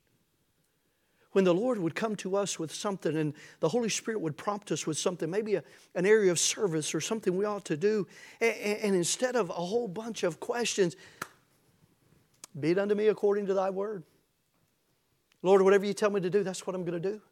When 1.32 1.44
the 1.44 1.54
Lord 1.54 1.78
would 1.78 1.94
come 1.94 2.16
to 2.16 2.36
us 2.36 2.58
with 2.58 2.74
something 2.74 3.16
and 3.16 3.34
the 3.60 3.68
Holy 3.68 3.88
Spirit 3.88 4.20
would 4.20 4.36
prompt 4.36 4.72
us 4.72 4.86
with 4.86 4.98
something, 4.98 5.30
maybe 5.30 5.54
a, 5.54 5.62
an 5.94 6.04
area 6.04 6.30
of 6.30 6.38
service 6.38 6.94
or 6.94 7.00
something 7.00 7.36
we 7.36 7.44
ought 7.44 7.64
to 7.66 7.76
do, 7.76 8.06
and, 8.40 8.54
and 8.54 8.96
instead 8.96 9.36
of 9.36 9.48
a 9.48 9.54
whole 9.54 9.88
bunch 9.88 10.22
of 10.22 10.40
questions, 10.40 10.96
be 12.58 12.72
it 12.72 12.78
unto 12.78 12.94
me 12.94 13.06
according 13.06 13.46
to 13.46 13.54
thy 13.54 13.70
word. 13.70 14.02
Lord, 15.42 15.62
whatever 15.62 15.86
you 15.86 15.94
tell 15.94 16.10
me 16.10 16.20
to 16.20 16.30
do, 16.30 16.42
that's 16.42 16.66
what 16.66 16.74
I'm 16.74 16.84
going 16.84 17.00
to 17.00 17.08
do. 17.10 17.22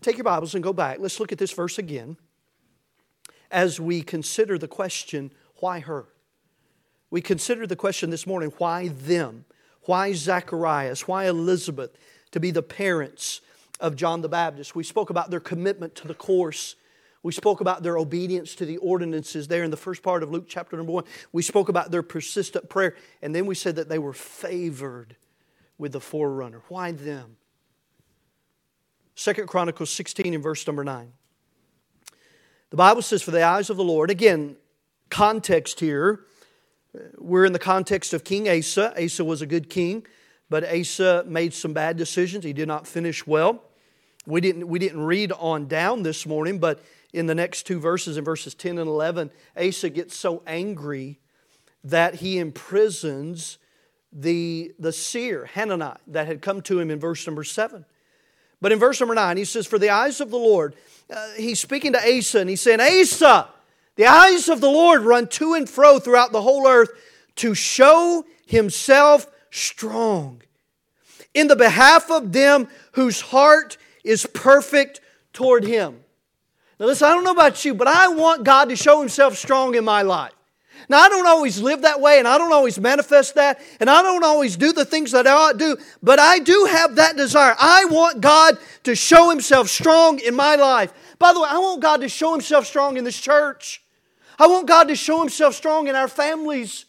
Take 0.00 0.16
your 0.16 0.24
Bibles 0.24 0.54
and 0.54 0.62
go 0.62 0.72
back. 0.72 0.98
Let's 1.00 1.20
look 1.20 1.32
at 1.32 1.38
this 1.38 1.52
verse 1.52 1.78
again 1.78 2.16
as 3.54 3.80
we 3.80 4.02
consider 4.02 4.58
the 4.58 4.68
question, 4.68 5.30
why 5.60 5.78
her? 5.78 6.06
We 7.08 7.22
considered 7.22 7.68
the 7.68 7.76
question 7.76 8.10
this 8.10 8.26
morning, 8.26 8.52
why 8.58 8.88
them? 8.88 9.44
Why 9.82 10.12
Zacharias? 10.12 11.06
Why 11.06 11.28
Elizabeth 11.28 11.96
to 12.32 12.40
be 12.40 12.50
the 12.50 12.62
parents 12.62 13.40
of 13.78 13.94
John 13.94 14.22
the 14.22 14.28
Baptist? 14.28 14.74
We 14.74 14.82
spoke 14.82 15.08
about 15.08 15.30
their 15.30 15.38
commitment 15.38 15.94
to 15.96 16.08
the 16.08 16.14
course. 16.14 16.74
We 17.22 17.32
spoke 17.32 17.60
about 17.60 17.84
their 17.84 17.96
obedience 17.96 18.56
to 18.56 18.66
the 18.66 18.78
ordinances 18.78 19.46
there 19.46 19.62
in 19.62 19.70
the 19.70 19.76
first 19.76 20.02
part 20.02 20.24
of 20.24 20.32
Luke 20.32 20.46
chapter 20.48 20.76
number 20.76 20.90
one. 20.90 21.04
We 21.30 21.42
spoke 21.42 21.68
about 21.68 21.92
their 21.92 22.02
persistent 22.02 22.68
prayer. 22.68 22.96
And 23.22 23.32
then 23.32 23.46
we 23.46 23.54
said 23.54 23.76
that 23.76 23.88
they 23.88 24.00
were 24.00 24.12
favored 24.12 25.14
with 25.78 25.92
the 25.92 26.00
forerunner. 26.00 26.62
Why 26.68 26.90
them? 26.90 27.36
Second 29.14 29.46
Chronicles 29.46 29.90
16 29.90 30.34
and 30.34 30.42
verse 30.42 30.66
number 30.66 30.82
9. 30.82 31.12
The 32.70 32.76
Bible 32.76 33.02
says, 33.02 33.22
For 33.22 33.30
the 33.30 33.42
eyes 33.42 33.70
of 33.70 33.76
the 33.76 33.84
Lord, 33.84 34.10
again, 34.10 34.56
context 35.10 35.80
here, 35.80 36.20
we're 37.18 37.44
in 37.44 37.52
the 37.52 37.58
context 37.58 38.12
of 38.12 38.24
King 38.24 38.48
Asa. 38.48 38.94
Asa 39.02 39.24
was 39.24 39.42
a 39.42 39.46
good 39.46 39.68
king, 39.68 40.06
but 40.48 40.64
Asa 40.64 41.24
made 41.26 41.52
some 41.54 41.72
bad 41.72 41.96
decisions. 41.96 42.44
He 42.44 42.52
did 42.52 42.68
not 42.68 42.86
finish 42.86 43.26
well. 43.26 43.62
We 44.26 44.40
didn't, 44.40 44.68
we 44.68 44.78
didn't 44.78 45.02
read 45.02 45.32
on 45.32 45.66
down 45.66 46.02
this 46.02 46.26
morning, 46.26 46.58
but 46.58 46.82
in 47.12 47.26
the 47.26 47.34
next 47.34 47.64
two 47.64 47.78
verses, 47.78 48.16
in 48.16 48.24
verses 48.24 48.54
10 48.54 48.78
and 48.78 48.88
11, 48.88 49.30
Asa 49.56 49.90
gets 49.90 50.16
so 50.16 50.42
angry 50.46 51.20
that 51.82 52.16
he 52.16 52.38
imprisons 52.38 53.58
the, 54.12 54.72
the 54.78 54.92
seer, 54.92 55.46
Hanani, 55.54 55.96
that 56.06 56.26
had 56.26 56.40
come 56.40 56.62
to 56.62 56.80
him 56.80 56.90
in 56.90 56.98
verse 56.98 57.26
number 57.26 57.44
7. 57.44 57.84
But 58.64 58.72
in 58.72 58.78
verse 58.78 58.98
number 58.98 59.14
9, 59.14 59.36
he 59.36 59.44
says, 59.44 59.66
For 59.66 59.78
the 59.78 59.90
eyes 59.90 60.22
of 60.22 60.30
the 60.30 60.38
Lord 60.38 60.74
uh, 61.12 61.32
he's 61.36 61.60
speaking 61.60 61.92
to 61.92 61.98
Asa 61.98 62.40
and 62.40 62.48
he's 62.48 62.62
saying, 62.62 62.80
Asa, 62.80 63.48
the 63.96 64.06
eyes 64.06 64.48
of 64.48 64.62
the 64.62 64.70
Lord 64.70 65.02
run 65.02 65.28
to 65.28 65.52
and 65.52 65.68
fro 65.68 65.98
throughout 65.98 66.32
the 66.32 66.40
whole 66.40 66.66
earth 66.66 66.88
to 67.36 67.54
show 67.54 68.24
himself 68.46 69.26
strong 69.50 70.40
in 71.34 71.48
the 71.48 71.56
behalf 71.56 72.10
of 72.10 72.32
them 72.32 72.66
whose 72.92 73.20
heart 73.20 73.76
is 74.02 74.24
perfect 74.32 75.02
toward 75.34 75.64
him. 75.64 76.00
Now, 76.80 76.86
listen, 76.86 77.06
I 77.06 77.10
don't 77.10 77.24
know 77.24 77.32
about 77.32 77.66
you, 77.66 77.74
but 77.74 77.86
I 77.86 78.08
want 78.08 78.44
God 78.44 78.70
to 78.70 78.76
show 78.76 78.98
himself 78.98 79.36
strong 79.36 79.74
in 79.74 79.84
my 79.84 80.00
life. 80.00 80.32
Now, 80.88 80.98
I 81.00 81.08
don't 81.08 81.26
always 81.26 81.60
live 81.60 81.82
that 81.82 82.00
way 82.00 82.18
and 82.18 82.28
I 82.28 82.38
don't 82.38 82.52
always 82.52 82.78
manifest 82.78 83.34
that 83.36 83.60
and 83.80 83.88
I 83.88 84.02
don't 84.02 84.24
always 84.24 84.56
do 84.56 84.72
the 84.72 84.84
things 84.84 85.12
that 85.12 85.26
I 85.26 85.32
ought 85.32 85.52
to 85.52 85.58
do, 85.58 85.76
but 86.02 86.18
I 86.18 86.38
do 86.38 86.68
have 86.70 86.96
that 86.96 87.16
desire. 87.16 87.54
I 87.58 87.86
want 87.86 88.20
God 88.20 88.58
to 88.84 88.94
show 88.94 89.30
Himself 89.30 89.68
strong 89.68 90.18
in 90.18 90.34
my 90.34 90.56
life. 90.56 90.92
By 91.18 91.32
the 91.32 91.40
way, 91.40 91.48
I 91.50 91.58
want 91.58 91.80
God 91.80 92.00
to 92.02 92.08
show 92.08 92.32
Himself 92.32 92.66
strong 92.66 92.96
in 92.96 93.04
this 93.04 93.18
church. 93.18 93.82
I 94.38 94.46
want 94.46 94.66
God 94.66 94.88
to 94.88 94.96
show 94.96 95.20
Himself 95.20 95.54
strong 95.54 95.88
in 95.88 95.94
our 95.94 96.08
families. 96.08 96.86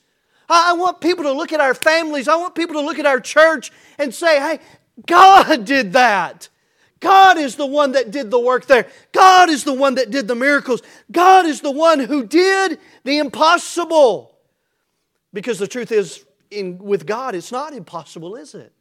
I 0.49 0.73
want 0.73 1.01
people 1.01 1.23
to 1.23 1.31
look 1.31 1.53
at 1.53 1.59
our 1.59 1.73
families. 1.73 2.27
I 2.27 2.35
want 2.35 2.55
people 2.55 2.75
to 2.75 2.81
look 2.81 2.99
at 2.99 3.05
our 3.05 3.19
church 3.19 3.71
and 3.97 4.13
say, 4.13 4.39
hey, 4.39 4.59
God 5.05 5.65
did 5.65 5.93
that. 5.93 6.49
God 6.99 7.37
is 7.37 7.55
the 7.55 7.65
one 7.65 7.91
that 7.91 8.11
did 8.11 8.31
the 8.31 8.39
work 8.39 8.65
there. 8.67 8.87
God 9.11 9.49
is 9.49 9.63
the 9.63 9.73
one 9.73 9.95
that 9.95 10.11
did 10.11 10.27
the 10.27 10.35
miracles. 10.35 10.81
God 11.11 11.45
is 11.45 11.61
the 11.61 11.71
one 11.71 11.99
who 11.99 12.25
did 12.25 12.79
the 13.03 13.17
impossible. 13.17 14.37
Because 15.33 15.59
the 15.59 15.67
truth 15.67 15.91
is, 15.91 16.25
in, 16.49 16.77
with 16.77 17.05
God, 17.05 17.35
it's 17.35 17.51
not 17.51 17.73
impossible, 17.73 18.35
is 18.35 18.55
it? 18.55 18.71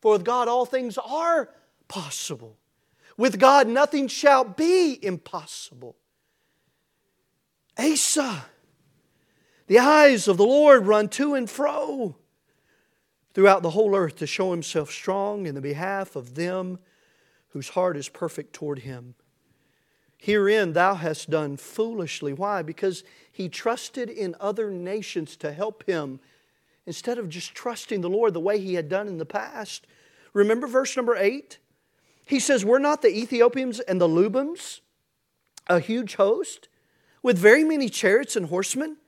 For 0.00 0.12
with 0.12 0.24
God, 0.24 0.46
all 0.46 0.66
things 0.66 0.98
are 0.98 1.50
possible. 1.88 2.56
With 3.16 3.38
God, 3.38 3.66
nothing 3.66 4.08
shall 4.08 4.44
be 4.44 4.98
impossible. 5.04 5.96
Asa, 7.78 8.44
the 9.66 9.78
eyes 9.78 10.28
of 10.28 10.36
the 10.36 10.44
Lord 10.44 10.86
run 10.86 11.08
to 11.10 11.34
and 11.34 11.50
fro 11.50 12.16
throughout 13.34 13.62
the 13.62 13.70
whole 13.70 13.94
earth 13.94 14.16
to 14.16 14.26
show 14.26 14.52
himself 14.52 14.90
strong 14.90 15.46
in 15.46 15.54
the 15.54 15.60
behalf 15.60 16.16
of 16.16 16.34
them 16.36 16.78
whose 17.56 17.70
heart 17.70 17.96
is 17.96 18.10
perfect 18.10 18.52
toward 18.52 18.80
him. 18.80 19.14
Herein 20.18 20.74
thou 20.74 20.94
hast 20.94 21.30
done 21.30 21.56
foolishly. 21.56 22.34
Why? 22.34 22.60
Because 22.60 23.02
he 23.32 23.48
trusted 23.48 24.10
in 24.10 24.36
other 24.38 24.70
nations 24.70 25.38
to 25.38 25.50
help 25.54 25.82
him 25.84 26.20
instead 26.84 27.16
of 27.16 27.30
just 27.30 27.54
trusting 27.54 28.02
the 28.02 28.10
Lord 28.10 28.34
the 28.34 28.40
way 28.40 28.60
he 28.60 28.74
had 28.74 28.90
done 28.90 29.08
in 29.08 29.16
the 29.16 29.24
past. 29.24 29.86
Remember 30.34 30.66
verse 30.66 30.98
number 30.98 31.16
eight? 31.16 31.56
He 32.26 32.40
says, 32.40 32.62
We're 32.62 32.78
not 32.78 33.00
the 33.00 33.16
Ethiopians 33.16 33.80
and 33.80 33.98
the 33.98 34.06
Lubims 34.06 34.82
a 35.66 35.80
huge 35.80 36.16
host 36.16 36.68
with 37.22 37.38
very 37.38 37.64
many 37.64 37.88
chariots 37.88 38.36
and 38.36 38.50
horsemen? 38.50 38.98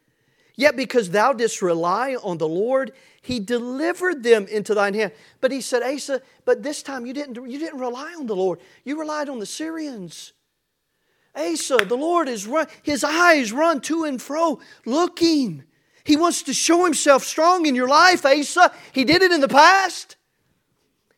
Yet 0.56 0.74
because 0.74 1.10
thou 1.10 1.34
didst 1.34 1.60
rely 1.60 2.16
on 2.22 2.38
the 2.38 2.48
Lord, 2.48 2.92
he 3.28 3.40
delivered 3.40 4.22
them 4.22 4.46
into 4.46 4.72
thine 4.72 4.94
hand. 4.94 5.12
But 5.42 5.52
he 5.52 5.60
said, 5.60 5.82
Asa, 5.82 6.22
but 6.46 6.62
this 6.62 6.82
time 6.82 7.04
you 7.04 7.12
didn't, 7.12 7.34
you 7.34 7.58
didn't 7.58 7.78
rely 7.78 8.14
on 8.18 8.26
the 8.26 8.34
Lord. 8.34 8.58
You 8.84 8.98
relied 8.98 9.28
on 9.28 9.38
the 9.38 9.44
Syrians. 9.44 10.32
Asa, 11.36 11.76
the 11.76 11.94
Lord 11.94 12.26
is 12.26 12.46
run, 12.46 12.68
his 12.82 13.04
eyes 13.04 13.52
run 13.52 13.82
to 13.82 14.04
and 14.04 14.20
fro, 14.20 14.60
looking. 14.86 15.64
He 16.04 16.16
wants 16.16 16.44
to 16.44 16.54
show 16.54 16.86
himself 16.86 17.22
strong 17.22 17.66
in 17.66 17.74
your 17.74 17.86
life, 17.86 18.24
Asa. 18.24 18.72
He 18.92 19.04
did 19.04 19.20
it 19.20 19.30
in 19.30 19.42
the 19.42 19.46
past. 19.46 20.16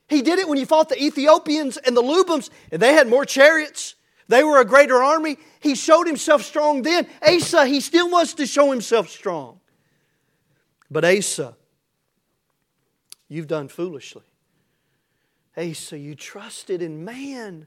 He 0.09 0.21
did 0.21 0.41
it 0.41 0.49
when 0.49 0.59
he 0.59 0.65
fought 0.65 0.89
the 0.89 1.01
Ethiopians 1.01 1.77
and 1.77 1.97
the 1.97 2.03
Lubims, 2.03 2.51
and 2.73 2.83
they 2.83 2.93
had 2.93 3.07
more 3.07 3.25
chariots. 3.25 3.95
They 4.27 4.43
were 4.43 4.59
a 4.59 4.65
greater 4.65 5.01
army. 5.01 5.39
He 5.61 5.77
showed 5.77 6.09
himself 6.09 6.43
strong 6.43 6.83
then. 6.83 7.07
Asa, 7.23 7.67
he 7.67 7.81
still 7.81 8.11
wants 8.11 8.35
to 8.35 8.47
show 8.47 8.73
himself 8.73 9.11
strong. 9.11 9.61
But 10.91 11.05
Asa, 11.05 11.55
you've 13.31 13.47
done 13.47 13.69
foolishly. 13.69 14.25
Asa, 15.57 15.99
you 15.99 16.15
trusted 16.15 16.83
in 16.83 17.03
man 17.05 17.67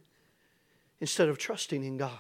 instead 1.00 1.29
of 1.29 1.39
trusting 1.39 1.84
in 1.84 1.98
God. 1.98 2.12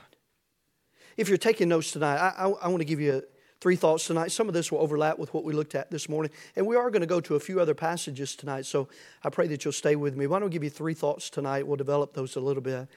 If 1.15 1.29
you're 1.29 1.37
taking 1.37 1.69
notes 1.69 1.91
tonight, 1.91 2.17
I, 2.17 2.45
I, 2.45 2.49
I 2.49 2.67
want 2.69 2.79
to 2.79 2.85
give 2.85 2.99
you 2.99 3.21
three 3.61 3.75
thoughts 3.75 4.07
tonight. 4.07 4.31
Some 4.31 4.47
of 4.47 4.53
this 4.53 4.71
will 4.71 4.79
overlap 4.79 5.19
with 5.19 5.33
what 5.33 5.43
we 5.43 5.53
looked 5.53 5.75
at 5.75 5.91
this 5.91 6.09
morning. 6.09 6.31
And 6.55 6.65
we 6.65 6.75
are 6.75 6.89
going 6.89 7.01
to 7.01 7.07
go 7.07 7.21
to 7.21 7.35
a 7.35 7.39
few 7.39 7.61
other 7.61 7.73
passages 7.73 8.35
tonight. 8.35 8.65
So 8.65 8.89
I 9.23 9.29
pray 9.29 9.47
that 9.47 9.63
you'll 9.63 9.71
stay 9.71 9.95
with 9.95 10.17
me. 10.17 10.25
Why 10.27 10.39
don't 10.39 10.49
I 10.49 10.51
give 10.51 10.63
you 10.63 10.69
three 10.69 10.93
thoughts 10.93 11.29
tonight? 11.29 11.67
We'll 11.67 11.77
develop 11.77 12.13
those 12.13 12.35
a 12.35 12.39
little 12.39 12.63
bit. 12.63 12.87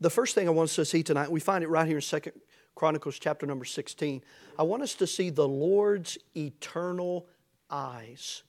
The 0.00 0.10
first 0.10 0.34
thing 0.34 0.48
I 0.48 0.50
want 0.50 0.70
us 0.70 0.76
to 0.76 0.84
see 0.84 1.02
tonight, 1.02 1.30
we 1.30 1.40
find 1.40 1.62
it 1.62 1.68
right 1.68 1.86
here 1.86 1.98
in 1.98 2.02
Second 2.02 2.32
Chronicles 2.74 3.18
chapter 3.18 3.46
number 3.46 3.64
16. 3.64 4.22
I 4.58 4.62
want 4.62 4.82
us 4.82 4.94
to 4.94 5.06
see 5.06 5.30
the 5.30 5.46
Lord's 5.46 6.18
eternal 6.36 7.26
eyes. 7.70 8.42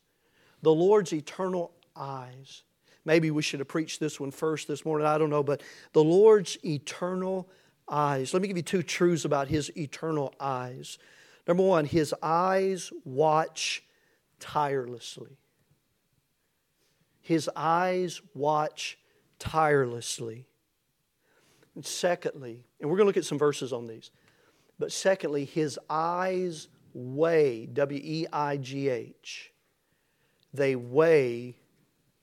The 0.61 0.73
Lord's 0.73 1.13
eternal 1.13 1.71
eyes. 1.95 2.63
Maybe 3.05 3.31
we 3.31 3.41
should 3.41 3.59
have 3.59 3.67
preached 3.67 3.99
this 3.99 4.19
one 4.19 4.31
first 4.31 4.67
this 4.67 4.85
morning. 4.85 5.07
I 5.07 5.17
don't 5.17 5.29
know. 5.29 5.43
But 5.43 5.61
the 5.93 6.03
Lord's 6.03 6.57
eternal 6.65 7.49
eyes. 7.87 8.33
Let 8.33 8.41
me 8.41 8.47
give 8.47 8.57
you 8.57 8.63
two 8.63 8.83
truths 8.83 9.23
about 9.23 9.47
his 9.47 9.75
eternal 9.77 10.33
eyes. 10.39 10.97
Number 11.47 11.63
one, 11.63 11.85
his 11.85 12.13
eyes 12.21 12.91
watch 13.05 13.83
tirelessly. 14.39 15.37
His 17.21 17.49
eyes 17.55 18.21
watch 18.33 18.97
tirelessly. 19.39 20.47
And 21.75 21.85
secondly, 21.85 22.65
and 22.81 22.89
we're 22.89 22.97
going 22.97 23.05
to 23.05 23.09
look 23.09 23.17
at 23.17 23.25
some 23.25 23.37
verses 23.37 23.71
on 23.71 23.87
these, 23.87 24.11
but 24.79 24.91
secondly, 24.91 25.45
his 25.45 25.79
eyes 25.89 26.67
weigh, 26.93 27.67
W 27.67 28.01
E 28.03 28.25
I 28.33 28.57
G 28.57 28.89
H, 28.89 29.51
they 30.57 30.75
weigh 30.75 31.55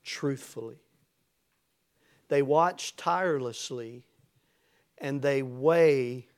truthfully. 0.02 0.78
They 2.28 2.42
watch 2.42 2.96
tirelessly 2.96 4.04
and 4.98 5.22
they 5.22 5.42
weigh 5.42 6.28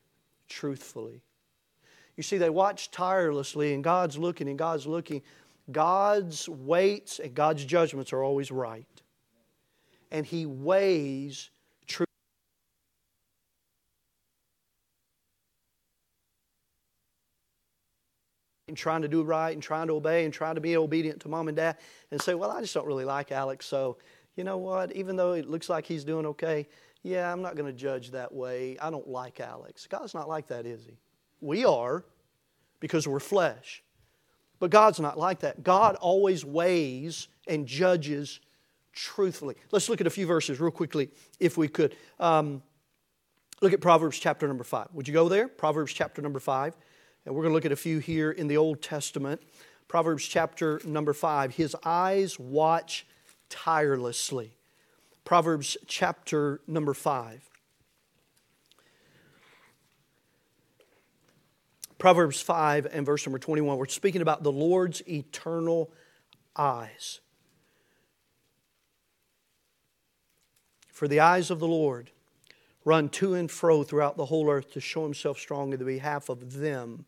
truthfully. 0.48 1.22
You 2.16 2.22
see, 2.22 2.38
they 2.38 2.50
watch 2.50 2.90
tirelessly, 2.90 3.74
and 3.74 3.84
God's 3.84 4.16
looking, 4.16 4.48
and 4.48 4.58
God's 4.58 4.86
looking. 4.86 5.22
God's 5.70 6.48
weights 6.48 7.18
and 7.18 7.34
God's 7.34 7.64
judgments 7.64 8.12
are 8.12 8.22
always 8.22 8.50
right. 8.50 8.86
And 10.10 10.24
He 10.24 10.46
weighs 10.46 11.50
truth. 11.86 12.06
And 18.76 18.80
trying 18.82 19.00
to 19.00 19.08
do 19.08 19.22
right 19.22 19.54
and 19.54 19.62
trying 19.62 19.86
to 19.86 19.94
obey 19.94 20.26
and 20.26 20.34
trying 20.34 20.56
to 20.56 20.60
be 20.60 20.76
obedient 20.76 21.20
to 21.22 21.28
mom 21.28 21.48
and 21.48 21.56
dad 21.56 21.78
and 22.10 22.20
say, 22.20 22.34
Well, 22.34 22.50
I 22.50 22.60
just 22.60 22.74
don't 22.74 22.86
really 22.86 23.06
like 23.06 23.32
Alex, 23.32 23.64
so 23.64 23.96
you 24.36 24.44
know 24.44 24.58
what? 24.58 24.94
Even 24.94 25.16
though 25.16 25.32
it 25.32 25.48
looks 25.48 25.70
like 25.70 25.86
he's 25.86 26.04
doing 26.04 26.26
okay, 26.26 26.68
yeah, 27.02 27.32
I'm 27.32 27.40
not 27.40 27.56
going 27.56 27.64
to 27.64 27.72
judge 27.72 28.10
that 28.10 28.34
way. 28.34 28.76
I 28.78 28.90
don't 28.90 29.08
like 29.08 29.40
Alex. 29.40 29.86
God's 29.86 30.12
not 30.12 30.28
like 30.28 30.48
that, 30.48 30.66
is 30.66 30.84
he? 30.84 30.98
We 31.40 31.64
are 31.64 32.04
because 32.78 33.08
we're 33.08 33.18
flesh. 33.18 33.82
But 34.58 34.68
God's 34.68 35.00
not 35.00 35.16
like 35.16 35.40
that. 35.40 35.62
God 35.62 35.94
always 35.94 36.44
weighs 36.44 37.28
and 37.48 37.66
judges 37.66 38.40
truthfully. 38.92 39.54
Let's 39.72 39.88
look 39.88 40.02
at 40.02 40.06
a 40.06 40.10
few 40.10 40.26
verses 40.26 40.60
real 40.60 40.70
quickly, 40.70 41.08
if 41.40 41.56
we 41.56 41.68
could. 41.68 41.96
Um, 42.20 42.62
look 43.62 43.72
at 43.72 43.80
Proverbs 43.80 44.18
chapter 44.18 44.46
number 44.46 44.64
5. 44.64 44.88
Would 44.92 45.08
you 45.08 45.14
go 45.14 45.30
there? 45.30 45.48
Proverbs 45.48 45.94
chapter 45.94 46.20
number 46.20 46.40
5. 46.40 46.76
And 47.26 47.34
we're 47.34 47.42
going 47.42 47.50
to 47.50 47.54
look 47.56 47.66
at 47.66 47.72
a 47.72 47.76
few 47.76 47.98
here 47.98 48.30
in 48.30 48.46
the 48.46 48.56
Old 48.56 48.80
Testament. 48.80 49.42
Proverbs 49.88 50.24
chapter 50.24 50.80
number 50.84 51.12
5. 51.12 51.56
His 51.56 51.74
eyes 51.84 52.38
watch 52.38 53.04
tirelessly. 53.50 54.56
Proverbs 55.24 55.76
chapter 55.88 56.60
number 56.68 56.94
5. 56.94 57.50
Proverbs 61.98 62.40
5 62.40 62.86
and 62.92 63.04
verse 63.04 63.26
number 63.26 63.38
21, 63.38 63.76
we're 63.76 63.86
speaking 63.86 64.22
about 64.22 64.44
the 64.44 64.52
Lord's 64.52 65.02
eternal 65.08 65.90
eyes. 66.54 67.20
For 70.92 71.08
the 71.08 71.20
eyes 71.20 71.50
of 71.50 71.58
the 71.58 71.66
Lord 71.66 72.10
run 72.84 73.08
to 73.08 73.34
and 73.34 73.50
fro 73.50 73.82
throughout 73.82 74.16
the 74.16 74.26
whole 74.26 74.48
earth 74.48 74.72
to 74.74 74.80
show 74.80 75.02
himself 75.02 75.38
strong 75.38 75.72
in 75.72 75.80
the 75.80 75.84
behalf 75.84 76.28
of 76.28 76.58
them 76.58 77.06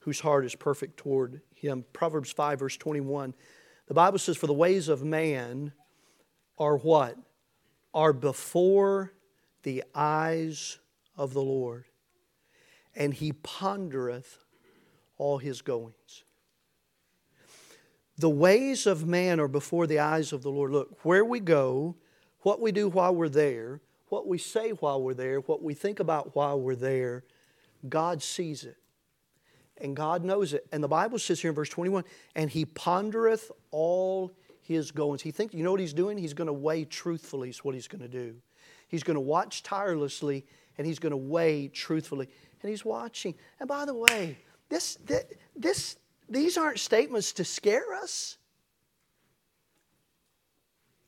whose 0.00 0.20
heart 0.20 0.44
is 0.44 0.54
perfect 0.54 0.96
toward 0.96 1.40
him. 1.54 1.84
Proverbs 1.92 2.32
5, 2.32 2.58
verse 2.58 2.76
21. 2.76 3.34
The 3.86 3.94
Bible 3.94 4.18
says, 4.18 4.36
For 4.36 4.46
the 4.46 4.52
ways 4.52 4.88
of 4.88 5.04
man 5.04 5.72
are 6.58 6.76
what? 6.76 7.16
Are 7.92 8.12
before 8.12 9.12
the 9.62 9.84
eyes 9.94 10.78
of 11.16 11.32
the 11.34 11.42
Lord 11.42 11.84
and 12.94 13.14
he 13.14 13.32
pondereth 13.32 14.38
all 15.16 15.38
his 15.38 15.62
goings. 15.62 16.24
The 18.18 18.30
ways 18.30 18.86
of 18.86 19.06
man 19.06 19.40
are 19.40 19.48
before 19.48 19.86
the 19.86 19.98
eyes 19.98 20.32
of 20.32 20.42
the 20.42 20.50
Lord. 20.50 20.72
Look, 20.72 21.04
where 21.04 21.24
we 21.24 21.40
go, 21.40 21.96
what 22.40 22.60
we 22.60 22.72
do 22.72 22.88
while 22.88 23.14
we're 23.14 23.28
there, 23.28 23.80
what 24.08 24.26
we 24.26 24.38
say 24.38 24.70
while 24.70 25.02
we're 25.02 25.14
there, 25.14 25.40
what 25.40 25.62
we 25.62 25.72
think 25.72 26.00
about 26.00 26.34
while 26.34 26.60
we're 26.60 26.74
there, 26.74 27.24
God 27.88 28.22
sees 28.22 28.64
it. 28.64 28.76
And 29.80 29.96
God 29.96 30.24
knows 30.24 30.52
it. 30.52 30.66
And 30.72 30.82
the 30.84 30.88
Bible 30.88 31.18
says 31.18 31.40
here 31.40 31.50
in 31.50 31.54
verse 31.54 31.68
21 31.68 32.04
and 32.34 32.50
he 32.50 32.66
pondereth 32.66 33.50
all 33.70 34.32
his 34.62 34.90
goings. 34.90 35.22
He 35.22 35.30
thinks, 35.30 35.54
you 35.54 35.64
know 35.64 35.70
what 35.70 35.80
he's 35.80 35.94
doing? 35.94 36.18
He's 36.18 36.34
going 36.34 36.46
to 36.46 36.52
weigh 36.52 36.84
truthfully, 36.84 37.48
is 37.48 37.64
what 37.64 37.74
he's 37.74 37.88
going 37.88 38.02
to 38.02 38.08
do. 38.08 38.36
He's 38.88 39.02
going 39.02 39.14
to 39.14 39.20
watch 39.20 39.62
tirelessly 39.62 40.44
and 40.76 40.86
he's 40.86 40.98
going 40.98 41.12
to 41.12 41.16
weigh 41.16 41.68
truthfully 41.68 42.28
and 42.62 42.70
he's 42.70 42.84
watching. 42.84 43.34
And 43.58 43.68
by 43.68 43.84
the 43.84 43.94
way, 43.94 44.38
this, 44.68 44.98
this, 45.56 45.96
these 46.28 46.56
aren't 46.56 46.78
statements 46.78 47.32
to 47.32 47.44
scare 47.44 47.94
us. 47.94 48.36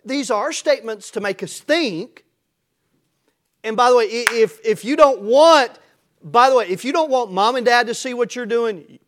These 0.04 0.30
are 0.30 0.52
statements 0.52 1.10
to 1.12 1.20
make 1.20 1.42
us 1.42 1.60
think. 1.60 2.24
And 3.62 3.76
by 3.76 3.90
the 3.90 3.96
way, 3.96 4.04
if, 4.06 4.58
if 4.64 4.84
you 4.84 4.96
don't 4.96 5.22
want, 5.22 5.78
by 6.22 6.50
the 6.50 6.56
way, 6.56 6.68
if 6.68 6.84
you 6.84 6.92
don't 6.92 7.10
want 7.10 7.32
mom 7.32 7.56
and 7.56 7.66
dad 7.66 7.86
to 7.88 7.94
see 7.94 8.14
what 8.14 8.36
you're 8.36 8.46
doing, 8.46 8.98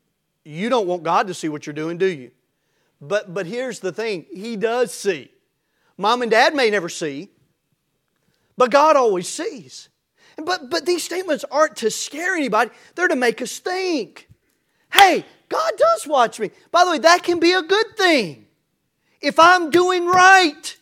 you 0.45 0.69
don't 0.69 0.87
want 0.87 1.03
God 1.03 1.29
to 1.29 1.35
see 1.35 1.49
what 1.49 1.67
you're 1.67 1.75
doing, 1.75 1.99
do 1.99 2.07
you? 2.07 2.31
But, 3.01 3.33
but 3.33 3.47
here's 3.47 3.81
the 3.81 3.93
thing 3.93 4.27
He 4.33 4.57
does 4.57 4.93
see. 4.93 5.31
Mom 5.97 6.23
and 6.23 6.31
dad 6.31 6.55
may 6.55 6.71
never 6.71 6.89
see, 6.89 7.31
but 8.57 8.71
God 8.71 8.97
always 8.97 9.29
sees. 9.29 9.89
But, 10.37 10.69
but 10.69 10.85
these 10.85 11.05
statements 11.05 11.45
aren't 11.51 11.77
to 11.77 11.91
scare 11.91 12.35
anybody, 12.35 12.71
they're 12.95 13.09
to 13.09 13.17
make 13.17 13.41
us 13.41 13.59
think. 13.59 14.29
Hey, 14.93 15.25
God 15.49 15.73
does 15.77 16.07
watch 16.07 16.41
me. 16.41 16.51
By 16.71 16.85
the 16.85 16.93
way, 16.93 16.99
that 16.99 17.23
can 17.23 17.39
be 17.39 17.53
a 17.53 17.63
good 17.63 17.97
thing. 17.97 18.47
If 19.21 19.39
I'm 19.39 19.71
doing 19.71 20.07
right, 20.07 20.77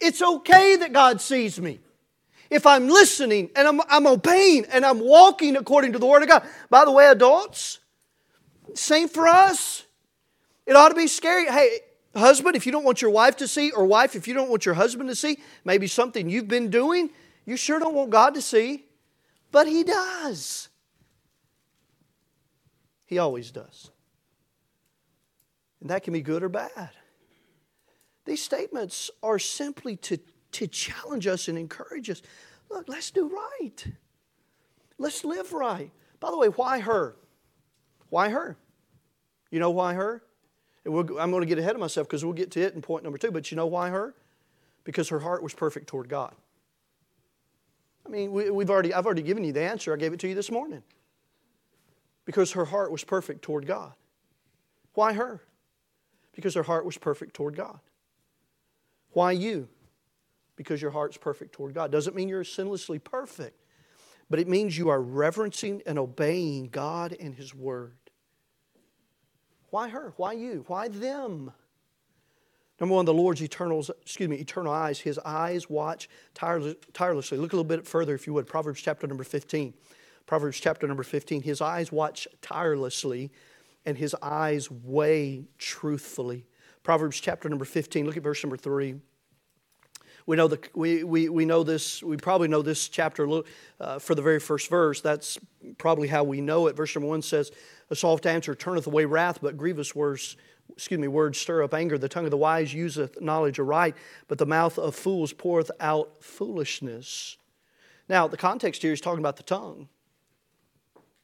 it's 0.00 0.22
okay 0.22 0.76
that 0.76 0.92
God 0.92 1.20
sees 1.20 1.60
me. 1.60 1.80
If 2.50 2.66
I'm 2.66 2.88
listening 2.88 3.50
and 3.56 3.66
I'm, 3.66 3.80
I'm 3.88 4.06
obeying 4.06 4.66
and 4.66 4.84
I'm 4.84 5.00
walking 5.00 5.56
according 5.56 5.92
to 5.92 5.98
the 5.98 6.06
Word 6.06 6.22
of 6.22 6.28
God. 6.28 6.44
By 6.70 6.84
the 6.84 6.92
way, 6.92 7.08
adults, 7.08 7.80
same 8.74 9.08
for 9.08 9.26
us. 9.26 9.84
It 10.66 10.76
ought 10.76 10.88
to 10.88 10.94
be 10.94 11.06
scary. 11.06 11.46
Hey, 11.46 11.78
husband, 12.14 12.56
if 12.56 12.66
you 12.66 12.72
don't 12.72 12.84
want 12.84 13.02
your 13.02 13.10
wife 13.10 13.36
to 13.38 13.48
see, 13.48 13.70
or 13.70 13.84
wife, 13.84 14.16
if 14.16 14.26
you 14.26 14.34
don't 14.34 14.48
want 14.48 14.66
your 14.66 14.74
husband 14.74 15.08
to 15.08 15.14
see, 15.14 15.38
maybe 15.64 15.86
something 15.86 16.28
you've 16.28 16.48
been 16.48 16.70
doing, 16.70 17.10
you 17.44 17.56
sure 17.56 17.78
don't 17.78 17.94
want 17.94 18.10
God 18.10 18.34
to 18.34 18.42
see. 18.42 18.84
But 19.52 19.66
He 19.66 19.84
does. 19.84 20.68
He 23.06 23.18
always 23.18 23.50
does. 23.50 23.90
And 25.80 25.90
that 25.90 26.02
can 26.02 26.12
be 26.12 26.20
good 26.22 26.42
or 26.42 26.48
bad. 26.48 26.90
These 28.24 28.42
statements 28.42 29.10
are 29.22 29.38
simply 29.38 29.96
to, 29.98 30.18
to 30.52 30.66
challenge 30.66 31.26
us 31.26 31.48
and 31.48 31.58
encourage 31.58 32.10
us. 32.10 32.22
Look, 32.70 32.88
let's 32.88 33.10
do 33.10 33.28
right. 33.28 33.86
Let's 34.98 35.24
live 35.24 35.52
right. 35.52 35.90
By 36.20 36.30
the 36.30 36.38
way, 36.38 36.48
why 36.48 36.80
her? 36.80 37.16
Why 38.08 38.28
her? 38.28 38.56
You 39.50 39.60
know 39.60 39.70
why 39.70 39.94
her? 39.94 40.22
We'll, 40.84 41.18
I'm 41.18 41.30
going 41.30 41.42
to 41.42 41.46
get 41.46 41.58
ahead 41.58 41.74
of 41.74 41.80
myself 41.80 42.06
because 42.06 42.24
we'll 42.24 42.34
get 42.34 42.50
to 42.52 42.60
it 42.60 42.74
in 42.74 42.82
point 42.82 43.04
number 43.04 43.18
two. 43.18 43.30
But 43.30 43.50
you 43.50 43.56
know 43.56 43.66
why 43.66 43.90
her? 43.90 44.14
Because 44.84 45.08
her 45.08 45.18
heart 45.18 45.42
was 45.42 45.52
perfect 45.52 45.88
toward 45.88 46.08
God. 46.08 46.34
I 48.06 48.08
mean, 48.08 48.30
we, 48.30 48.44
have 48.44 48.70
already, 48.70 48.94
I've 48.94 49.04
already 49.04 49.22
given 49.22 49.42
you 49.42 49.52
the 49.52 49.62
answer. 49.62 49.92
I 49.92 49.96
gave 49.96 50.12
it 50.12 50.20
to 50.20 50.28
you 50.28 50.34
this 50.34 50.50
morning. 50.50 50.82
Because 52.24 52.52
her 52.52 52.64
heart 52.64 52.92
was 52.92 53.02
perfect 53.02 53.42
toward 53.42 53.66
God. 53.66 53.92
Why 54.94 55.12
her? 55.12 55.42
Because 56.34 56.54
her 56.54 56.62
heart 56.62 56.84
was 56.84 56.96
perfect 56.96 57.34
toward 57.34 57.56
God. 57.56 57.80
Why 59.12 59.32
you? 59.32 59.68
Because 60.56 60.82
your 60.82 60.90
heart's 60.90 61.16
perfect 61.16 61.52
toward 61.52 61.74
God. 61.74 61.92
Doesn't 61.92 62.16
mean 62.16 62.28
you're 62.28 62.42
sinlessly 62.42 63.02
perfect, 63.02 63.62
but 64.28 64.40
it 64.40 64.48
means 64.48 64.76
you 64.76 64.88
are 64.88 65.00
reverencing 65.00 65.82
and 65.86 65.98
obeying 65.98 66.68
God 66.68 67.14
and 67.20 67.34
His 67.34 67.54
Word. 67.54 67.98
Why 69.70 69.88
her? 69.88 70.14
Why 70.16 70.32
you? 70.32 70.64
Why 70.66 70.88
them? 70.88 71.52
Number 72.80 72.94
one, 72.94 73.04
the 73.04 73.14
Lord's 73.14 73.42
eternal, 73.42 73.84
excuse 74.02 74.28
me, 74.28 74.36
eternal 74.36 74.72
eyes. 74.72 75.00
His 75.00 75.18
eyes 75.18 75.68
watch 75.68 76.08
tirelessly. 76.34 77.38
Look 77.38 77.52
a 77.52 77.56
little 77.56 77.64
bit 77.64 77.86
further, 77.86 78.14
if 78.14 78.26
you 78.26 78.34
would. 78.34 78.46
Proverbs 78.46 78.80
chapter 78.82 79.06
number 79.06 79.24
15. 79.24 79.74
Proverbs 80.26 80.60
chapter 80.60 80.86
number 80.86 81.02
15. 81.02 81.42
His 81.42 81.60
eyes 81.60 81.90
watch 81.90 82.28
tirelessly, 82.42 83.30
and 83.84 83.96
his 83.96 84.14
eyes 84.22 84.70
weigh 84.70 85.46
truthfully. 85.58 86.46
Proverbs 86.82 87.18
chapter 87.18 87.48
number 87.48 87.64
15. 87.64 88.04
Look 88.06 88.16
at 88.16 88.22
verse 88.22 88.42
number 88.44 88.56
3. 88.56 88.96
We 90.26 90.36
know, 90.36 90.48
the, 90.48 90.58
we, 90.74 91.04
we, 91.04 91.28
we 91.28 91.44
know 91.44 91.62
this, 91.62 92.02
we 92.02 92.16
probably 92.16 92.48
know 92.48 92.60
this 92.60 92.88
chapter 92.88 93.42
uh, 93.80 93.98
for 94.00 94.16
the 94.16 94.22
very 94.22 94.40
first 94.40 94.68
verse. 94.68 95.00
That's 95.00 95.38
probably 95.78 96.08
how 96.08 96.24
we 96.24 96.40
know 96.40 96.66
it. 96.66 96.74
Verse 96.74 96.94
number 96.96 97.08
1 97.08 97.22
says, 97.22 97.52
a 97.90 97.96
soft 97.96 98.26
answer 98.26 98.54
turneth 98.54 98.88
away 98.88 99.04
wrath, 99.04 99.38
but 99.40 99.56
grievous 99.56 99.94
words, 99.94 100.36
excuse 100.70 100.98
me, 100.98 101.06
words 101.06 101.38
stir 101.38 101.62
up 101.62 101.74
anger. 101.74 101.96
The 101.96 102.08
tongue 102.08 102.24
of 102.24 102.32
the 102.32 102.36
wise 102.36 102.74
useth 102.74 103.20
knowledge 103.20 103.60
aright, 103.60 103.94
but 104.26 104.38
the 104.38 104.46
mouth 104.46 104.78
of 104.78 104.96
fools 104.96 105.32
poureth 105.32 105.70
out 105.78 106.24
foolishness. 106.24 107.36
Now, 108.08 108.26
the 108.26 108.36
context 108.36 108.82
here 108.82 108.92
is 108.92 109.00
talking 109.00 109.20
about 109.20 109.36
the 109.36 109.44
tongue. 109.44 109.88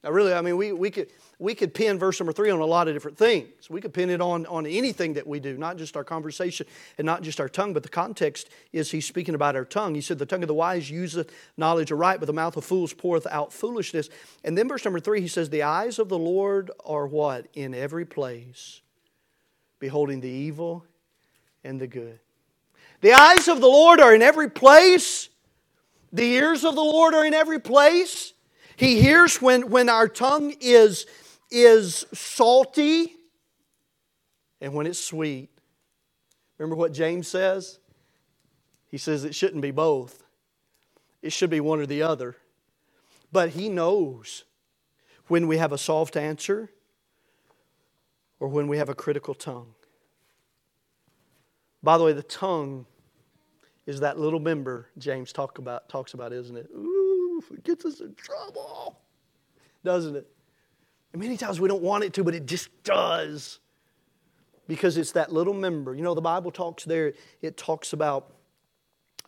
Now, 0.02 0.10
really, 0.10 0.34
I 0.34 0.40
mean, 0.40 0.56
we, 0.56 0.72
we, 0.72 0.90
could, 0.90 1.10
we 1.38 1.54
could 1.54 1.74
pin 1.74 1.96
verse 1.96 2.18
number 2.18 2.32
three 2.32 2.50
on 2.50 2.58
a 2.58 2.66
lot 2.66 2.88
of 2.88 2.94
different 2.94 3.16
things. 3.16 3.70
We 3.70 3.80
could 3.80 3.94
pin 3.94 4.10
it 4.10 4.20
on, 4.20 4.46
on 4.46 4.66
anything 4.66 5.12
that 5.14 5.26
we 5.26 5.38
do, 5.38 5.56
not 5.56 5.76
just 5.76 5.96
our 5.96 6.02
conversation 6.02 6.66
and 6.98 7.06
not 7.06 7.22
just 7.22 7.38
our 7.38 7.48
tongue, 7.48 7.72
but 7.72 7.84
the 7.84 7.88
context 7.88 8.48
is 8.72 8.90
he's 8.90 9.06
speaking 9.06 9.36
about 9.36 9.54
our 9.54 9.64
tongue. 9.64 9.94
He 9.94 10.00
said, 10.00 10.18
The 10.18 10.26
tongue 10.26 10.42
of 10.42 10.48
the 10.48 10.54
wise 10.54 10.90
useth 10.90 11.32
knowledge 11.56 11.92
aright, 11.92 12.18
but 12.18 12.26
the 12.26 12.32
mouth 12.32 12.56
of 12.56 12.64
fools 12.64 12.92
poureth 12.92 13.28
out 13.30 13.52
foolishness. 13.52 14.08
And 14.42 14.58
then 14.58 14.68
verse 14.68 14.84
number 14.84 14.98
three, 14.98 15.20
he 15.20 15.28
says, 15.28 15.50
The 15.50 15.62
eyes 15.62 16.00
of 16.00 16.08
the 16.08 16.18
Lord 16.18 16.72
are 16.84 17.06
what? 17.06 17.46
In 17.54 17.72
every 17.72 18.04
place, 18.04 18.80
beholding 19.78 20.20
the 20.20 20.28
evil 20.28 20.84
and 21.62 21.80
the 21.80 21.86
good. 21.86 22.18
The 23.02 23.12
eyes 23.12 23.46
of 23.46 23.60
the 23.60 23.68
Lord 23.68 24.00
are 24.00 24.14
in 24.14 24.22
every 24.22 24.50
place. 24.50 25.28
The 26.12 26.24
ears 26.24 26.64
of 26.64 26.74
the 26.74 26.82
Lord 26.82 27.14
are 27.14 27.24
in 27.24 27.34
every 27.34 27.60
place. 27.60 28.32
He 28.82 29.00
hears 29.00 29.40
when, 29.40 29.70
when 29.70 29.88
our 29.88 30.08
tongue 30.08 30.54
is, 30.60 31.06
is 31.52 32.04
salty 32.12 33.14
and 34.60 34.74
when 34.74 34.88
it's 34.88 34.98
sweet. 34.98 35.50
Remember 36.58 36.74
what 36.74 36.92
James 36.92 37.28
says? 37.28 37.78
He 38.88 38.98
says 38.98 39.22
it 39.22 39.36
shouldn't 39.36 39.62
be 39.62 39.70
both, 39.70 40.24
it 41.22 41.32
should 41.32 41.48
be 41.48 41.60
one 41.60 41.78
or 41.78 41.86
the 41.86 42.02
other. 42.02 42.34
But 43.30 43.50
he 43.50 43.68
knows 43.68 44.42
when 45.28 45.46
we 45.46 45.58
have 45.58 45.70
a 45.70 45.78
soft 45.78 46.16
answer 46.16 46.68
or 48.40 48.48
when 48.48 48.66
we 48.66 48.78
have 48.78 48.88
a 48.88 48.96
critical 48.96 49.34
tongue. 49.34 49.74
By 51.84 51.98
the 51.98 52.02
way, 52.02 52.14
the 52.14 52.24
tongue 52.24 52.86
is 53.86 54.00
that 54.00 54.18
little 54.18 54.40
member 54.40 54.88
James 54.98 55.32
talk 55.32 55.58
about, 55.58 55.88
talks 55.88 56.14
about, 56.14 56.32
isn't 56.32 56.56
it? 56.56 56.68
Ooh 56.74 56.91
it 57.50 57.64
gets 57.64 57.84
us 57.84 58.00
in 58.00 58.14
trouble, 58.14 59.00
doesn't 59.84 60.16
it? 60.16 60.26
And 61.12 61.20
many 61.20 61.36
times 61.36 61.60
we 61.60 61.68
don't 61.68 61.82
want 61.82 62.04
it 62.04 62.12
to, 62.14 62.24
but 62.24 62.34
it 62.34 62.46
just 62.46 62.68
does. 62.84 63.58
Because 64.68 64.96
it's 64.96 65.12
that 65.12 65.32
little 65.32 65.54
member. 65.54 65.94
You 65.94 66.02
know, 66.02 66.14
the 66.14 66.20
Bible 66.20 66.50
talks 66.50 66.84
there, 66.84 67.14
it 67.42 67.56
talks 67.56 67.92
about, 67.92 68.32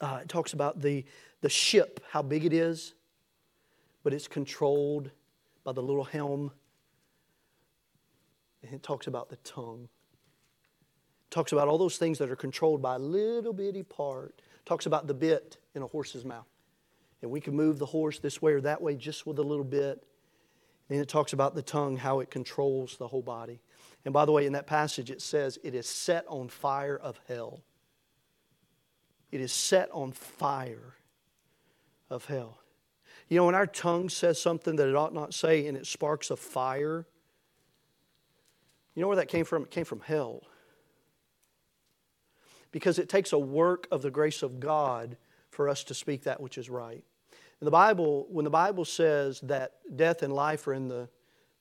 uh, 0.00 0.20
it 0.22 0.28
talks 0.28 0.52
about 0.52 0.80
the, 0.80 1.04
the 1.40 1.48
ship, 1.48 2.00
how 2.10 2.22
big 2.22 2.44
it 2.44 2.52
is, 2.52 2.94
but 4.02 4.14
it's 4.14 4.28
controlled 4.28 5.10
by 5.64 5.72
the 5.72 5.82
little 5.82 6.04
helm. 6.04 6.52
And 8.62 8.72
it 8.72 8.82
talks 8.82 9.06
about 9.06 9.28
the 9.28 9.36
tongue. 9.36 9.88
It 11.26 11.30
talks 11.30 11.52
about 11.52 11.68
all 11.68 11.76
those 11.76 11.98
things 11.98 12.18
that 12.18 12.30
are 12.30 12.36
controlled 12.36 12.80
by 12.80 12.94
a 12.94 12.98
little 12.98 13.52
bitty 13.52 13.82
part. 13.82 14.34
It 14.38 14.66
talks 14.66 14.86
about 14.86 15.06
the 15.06 15.14
bit 15.14 15.58
in 15.74 15.82
a 15.82 15.86
horse's 15.86 16.24
mouth 16.24 16.46
and 17.22 17.30
we 17.30 17.40
can 17.40 17.54
move 17.54 17.78
the 17.78 17.86
horse 17.86 18.18
this 18.18 18.42
way 18.42 18.52
or 18.52 18.60
that 18.62 18.82
way 18.82 18.96
just 18.96 19.26
with 19.26 19.38
a 19.38 19.42
little 19.42 19.64
bit. 19.64 20.04
And 20.90 21.00
it 21.00 21.08
talks 21.08 21.32
about 21.32 21.54
the 21.54 21.62
tongue, 21.62 21.96
how 21.96 22.20
it 22.20 22.30
controls 22.30 22.96
the 22.96 23.08
whole 23.08 23.22
body. 23.22 23.60
And 24.04 24.12
by 24.12 24.24
the 24.24 24.32
way, 24.32 24.44
in 24.44 24.52
that 24.52 24.66
passage, 24.66 25.10
it 25.10 25.22
says 25.22 25.58
it 25.64 25.74
is 25.74 25.88
set 25.88 26.26
on 26.28 26.48
fire 26.48 26.96
of 26.96 27.18
hell. 27.26 27.62
It 29.32 29.40
is 29.40 29.52
set 29.52 29.90
on 29.92 30.12
fire 30.12 30.94
of 32.10 32.26
hell. 32.26 32.58
You 33.28 33.38
know, 33.38 33.46
when 33.46 33.54
our 33.54 33.66
tongue 33.66 34.10
says 34.10 34.40
something 34.40 34.76
that 34.76 34.88
it 34.88 34.94
ought 34.94 35.14
not 35.14 35.32
say 35.32 35.66
and 35.66 35.76
it 35.76 35.86
sparks 35.86 36.30
a 36.30 36.36
fire, 36.36 37.06
you 38.94 39.02
know 39.02 39.08
where 39.08 39.16
that 39.16 39.28
came 39.28 39.44
from? 39.44 39.62
It 39.62 39.70
came 39.70 39.84
from 39.84 40.00
hell. 40.00 40.42
Because 42.70 42.98
it 42.98 43.08
takes 43.08 43.32
a 43.32 43.38
work 43.38 43.86
of 43.90 44.02
the 44.02 44.10
grace 44.10 44.42
of 44.42 44.60
God 44.60 45.16
for 45.54 45.68
us 45.68 45.84
to 45.84 45.94
speak 45.94 46.24
that 46.24 46.40
which 46.40 46.58
is 46.58 46.68
right. 46.68 47.04
The 47.60 47.70
Bible, 47.70 48.26
when 48.30 48.44
the 48.44 48.50
Bible 48.50 48.84
says 48.84 49.40
that 49.40 49.72
death 49.94 50.22
and 50.22 50.32
life 50.32 50.66
are 50.66 50.74
in 50.74 50.88
the 50.88 51.08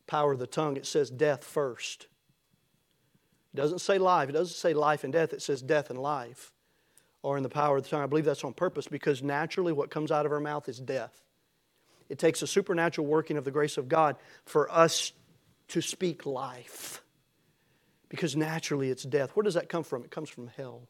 power 0.06 0.34
of 0.34 0.40
the 0.40 0.48
tongue, 0.48 0.76
it 0.76 0.86
says 0.86 1.10
death 1.10 1.46
first. 1.46 2.08
It 3.54 3.58
doesn't 3.58 3.80
say 3.80 3.98
life. 3.98 4.28
It 4.28 4.34
doesn't 4.34 4.58
say 4.58 4.74
life 4.74 5.04
and 5.06 5.14
death. 5.14 5.32
It 5.32 5.42
says 5.42 5.62
death 5.62 5.90
and 5.90 6.00
life 6.00 6.52
are 7.24 7.38
in 7.38 7.44
the 7.44 7.50
power 7.50 7.78
of 7.78 7.84
the 7.84 7.90
tongue. 7.90 8.02
I 8.02 8.08
believe 8.08 8.26
that's 8.26 8.44
on 8.44 8.54
purpose 8.54 8.88
because 8.88 9.24
naturally 9.24 9.72
what 9.72 9.90
comes 9.90 10.12
out 10.12 10.26
of 10.26 10.32
our 10.32 10.42
mouth 10.42 10.68
is 10.68 10.80
death. 10.80 11.24
It 12.10 12.20
takes 12.20 12.42
a 12.42 12.48
supernatural 12.48 13.08
working 13.08 13.38
of 13.38 13.46
the 13.46 13.52
grace 13.52 13.78
of 13.78 13.88
God 13.88 14.18
for 14.46 14.70
us 14.70 15.14
to 15.70 15.82
speak 15.82 16.26
life. 16.26 17.02
Because 18.10 18.36
naturally 18.36 18.90
it's 18.90 19.04
death. 19.04 19.32
Where 19.36 19.44
does 19.44 19.54
that 19.54 19.70
come 19.70 19.84
from? 19.84 20.04
It 20.04 20.12
comes 20.12 20.30
from 20.30 20.48
hell. 20.58 20.82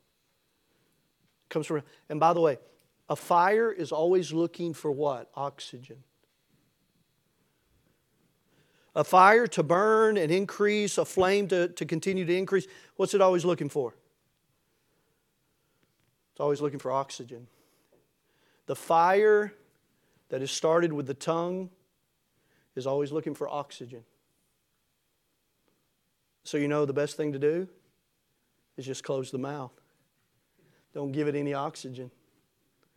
It 1.45 1.53
comes 1.53 1.67
from 1.67 1.83
and 2.09 2.19
by 2.19 2.33
the 2.33 2.41
way, 2.41 2.57
a 3.13 3.15
fire 3.15 3.71
is 3.71 3.91
always 3.91 4.33
looking 4.33 4.73
for 4.73 4.91
what? 4.91 5.29
Oxygen. 5.35 5.97
A 8.95 9.03
fire 9.03 9.45
to 9.45 9.61
burn 9.61 10.17
and 10.17 10.31
increase, 10.31 10.97
a 10.97 11.05
flame 11.05 11.47
to, 11.49 11.67
to 11.67 11.85
continue 11.85 12.25
to 12.25 12.35
increase. 12.35 12.65
What's 12.95 13.13
it 13.13 13.21
always 13.21 13.45
looking 13.45 13.69
for? 13.69 13.93
It's 16.31 16.39
always 16.39 16.59
looking 16.59 16.79
for 16.79 16.91
oxygen. 16.91 17.45
The 18.65 18.75
fire 18.75 19.53
that 20.29 20.41
is 20.41 20.49
started 20.49 20.91
with 20.91 21.05
the 21.05 21.13
tongue 21.13 21.69
is 22.75 22.87
always 22.87 23.11
looking 23.11 23.35
for 23.35 23.47
oxygen. 23.47 24.03
So, 26.45 26.57
you 26.57 26.67
know, 26.67 26.87
the 26.87 26.93
best 26.93 27.15
thing 27.15 27.33
to 27.33 27.39
do 27.39 27.67
is 28.75 28.87
just 28.87 29.03
close 29.03 29.29
the 29.29 29.37
mouth. 29.37 29.79
Don't 30.95 31.11
give 31.11 31.27
it 31.27 31.35
any 31.35 31.53
oxygen. 31.53 32.09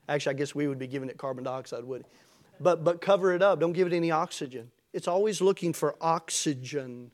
Actually, 0.09 0.35
I 0.35 0.39
guess 0.39 0.55
we 0.55 0.69
would 0.69 0.79
be 0.79 0.87
giving 0.87 1.09
it 1.09 1.19
carbon 1.19 1.45
dioxide, 1.45 1.85
would 1.85 2.03
it? 2.03 2.07
But, 2.61 2.85
but 2.85 3.01
cover 3.01 3.33
it 3.33 3.43
up. 3.43 3.61
Don't 3.61 3.73
give 3.73 3.87
it 3.87 3.93
any 3.93 4.11
oxygen. 4.11 4.71
It's 4.93 5.09
always 5.09 5.41
looking 5.41 5.73
for 5.73 5.97
oxygen 6.01 7.11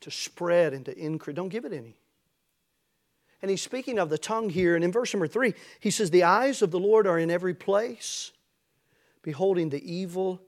to 0.00 0.10
spread 0.10 0.74
and 0.74 0.84
to 0.86 0.98
increase. 0.98 1.34
Don't 1.34 1.48
give 1.48 1.64
it 1.64 1.72
any. 1.72 1.96
And 3.40 3.50
he's 3.50 3.62
speaking 3.62 3.98
of 3.98 4.08
the 4.08 4.18
tongue 4.18 4.50
here. 4.50 4.74
And 4.74 4.84
in 4.84 4.92
verse 4.92 5.12
number 5.14 5.26
three, 5.26 5.54
he 5.80 5.90
says, 5.90 6.10
The 6.10 6.24
eyes 6.24 6.62
of 6.62 6.70
the 6.70 6.78
Lord 6.78 7.06
are 7.06 7.18
in 7.18 7.30
every 7.30 7.54
place, 7.54 8.32
beholding 9.22 9.70
the 9.70 9.92
evil 9.92 10.40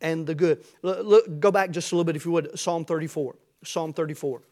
and 0.00 0.26
the 0.26 0.34
good. 0.34 0.64
Look, 0.82 1.04
look, 1.04 1.40
go 1.40 1.50
back 1.50 1.70
just 1.70 1.92
a 1.92 1.94
little 1.94 2.04
bit, 2.04 2.16
if 2.16 2.24
you 2.24 2.32
would, 2.32 2.58
Psalm 2.58 2.84
34. 2.84 3.34
Psalm 3.64 3.92
34. 3.92 4.42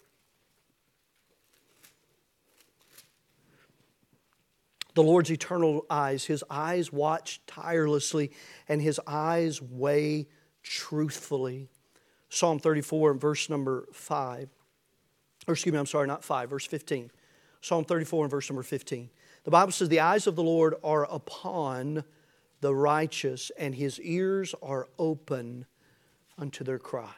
The 4.95 5.03
Lord's 5.03 5.31
eternal 5.31 5.85
eyes. 5.91 6.25
His 6.25 6.43
eyes 6.49 6.93
watch 6.93 7.41
tirelessly, 7.47 8.31
and 8.69 8.81
his 8.81 9.01
eyes 9.07 9.61
weigh 9.61 10.27
truthfully. 10.63 11.69
Psalm 12.29 12.59
34 12.59 13.13
and 13.13 13.21
verse 13.21 13.49
number 13.51 13.87
5. 13.93 14.49
Or 15.47 15.53
excuse 15.53 15.73
me, 15.73 15.79
I'm 15.79 15.87
sorry, 15.87 16.07
not 16.07 16.25
5, 16.25 16.51
verse 16.51 16.67
15. 16.67 17.11
Psalm 17.61 17.85
34 17.85 18.25
and 18.25 18.31
verse 18.31 18.51
number 18.51 18.63
15. 18.63 19.11
The 19.45 19.51
Bible 19.51 19.73
says, 19.73 19.89
The 19.89 20.01
eyes 20.01 20.27
of 20.27 20.37
the 20.37 20.43
Lord 20.43 20.75
are 20.83 21.05
upon 21.05 22.05
the 22.61 22.75
righteous, 22.75 23.51
and 23.59 23.75
his 23.75 24.01
ears 24.01 24.55
are 24.63 24.89
open 24.99 25.67
unto 26.39 26.65
their 26.65 26.79
cry. 26.79 27.15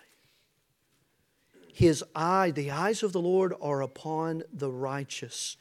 His 1.72 2.02
eye, 2.14 2.52
the 2.52 2.70
eyes 2.70 3.02
of 3.02 3.12
the 3.12 3.20
Lord 3.20 3.54
are 3.60 3.82
upon 3.82 4.42
the 4.52 4.70
righteous, 4.70 5.56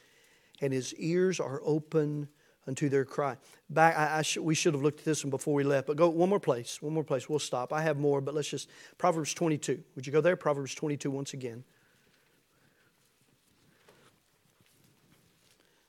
and 0.60 0.72
his 0.72 0.94
ears 0.94 1.40
are 1.40 1.60
open 1.64 2.28
unto 2.66 2.88
their 2.88 3.04
cry. 3.04 3.36
Back, 3.70 3.96
I, 3.96 4.18
I 4.18 4.22
sh- 4.22 4.38
we 4.38 4.54
should 4.54 4.74
have 4.74 4.82
looked 4.82 5.00
at 5.00 5.04
this 5.04 5.24
one 5.24 5.30
before 5.30 5.54
we 5.54 5.64
left, 5.64 5.86
but 5.86 5.96
go 5.96 6.08
one 6.08 6.28
more 6.28 6.40
place. 6.40 6.82
One 6.82 6.92
more 6.94 7.04
place. 7.04 7.28
We'll 7.28 7.38
stop. 7.38 7.72
I 7.72 7.82
have 7.82 7.98
more, 7.98 8.20
but 8.20 8.34
let's 8.34 8.48
just 8.48 8.68
Proverbs 8.98 9.34
22. 9.34 9.82
Would 9.94 10.06
you 10.06 10.12
go 10.12 10.20
there? 10.20 10.36
Proverbs 10.36 10.74
22 10.74 11.10
once 11.10 11.32
again. 11.32 11.64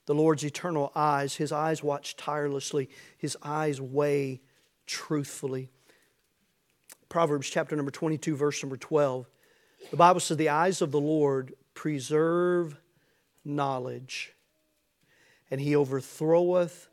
The 0.05 0.15
Lord's 0.15 0.45
eternal 0.45 0.91
eyes, 0.95 1.35
his 1.35 1.51
eyes 1.51 1.83
watch 1.83 2.15
tirelessly, 2.15 2.89
his 3.17 3.35
eyes 3.43 3.81
weigh 3.81 4.39
truthfully. 4.85 5.69
Proverbs 7.09 7.49
chapter 7.49 7.75
number 7.75 7.91
22, 7.91 8.35
verse 8.35 8.63
number 8.63 8.77
12. 8.77 9.29
The 9.91 9.97
Bible 9.97 10.21
says, 10.21 10.37
The 10.37 10.49
eyes 10.49 10.81
of 10.81 10.91
the 10.91 10.99
Lord 10.99 11.53
preserve 11.73 12.77
knowledge, 13.43 14.33
and 15.49 15.61
he 15.61 15.75
overthroweth 15.75 16.87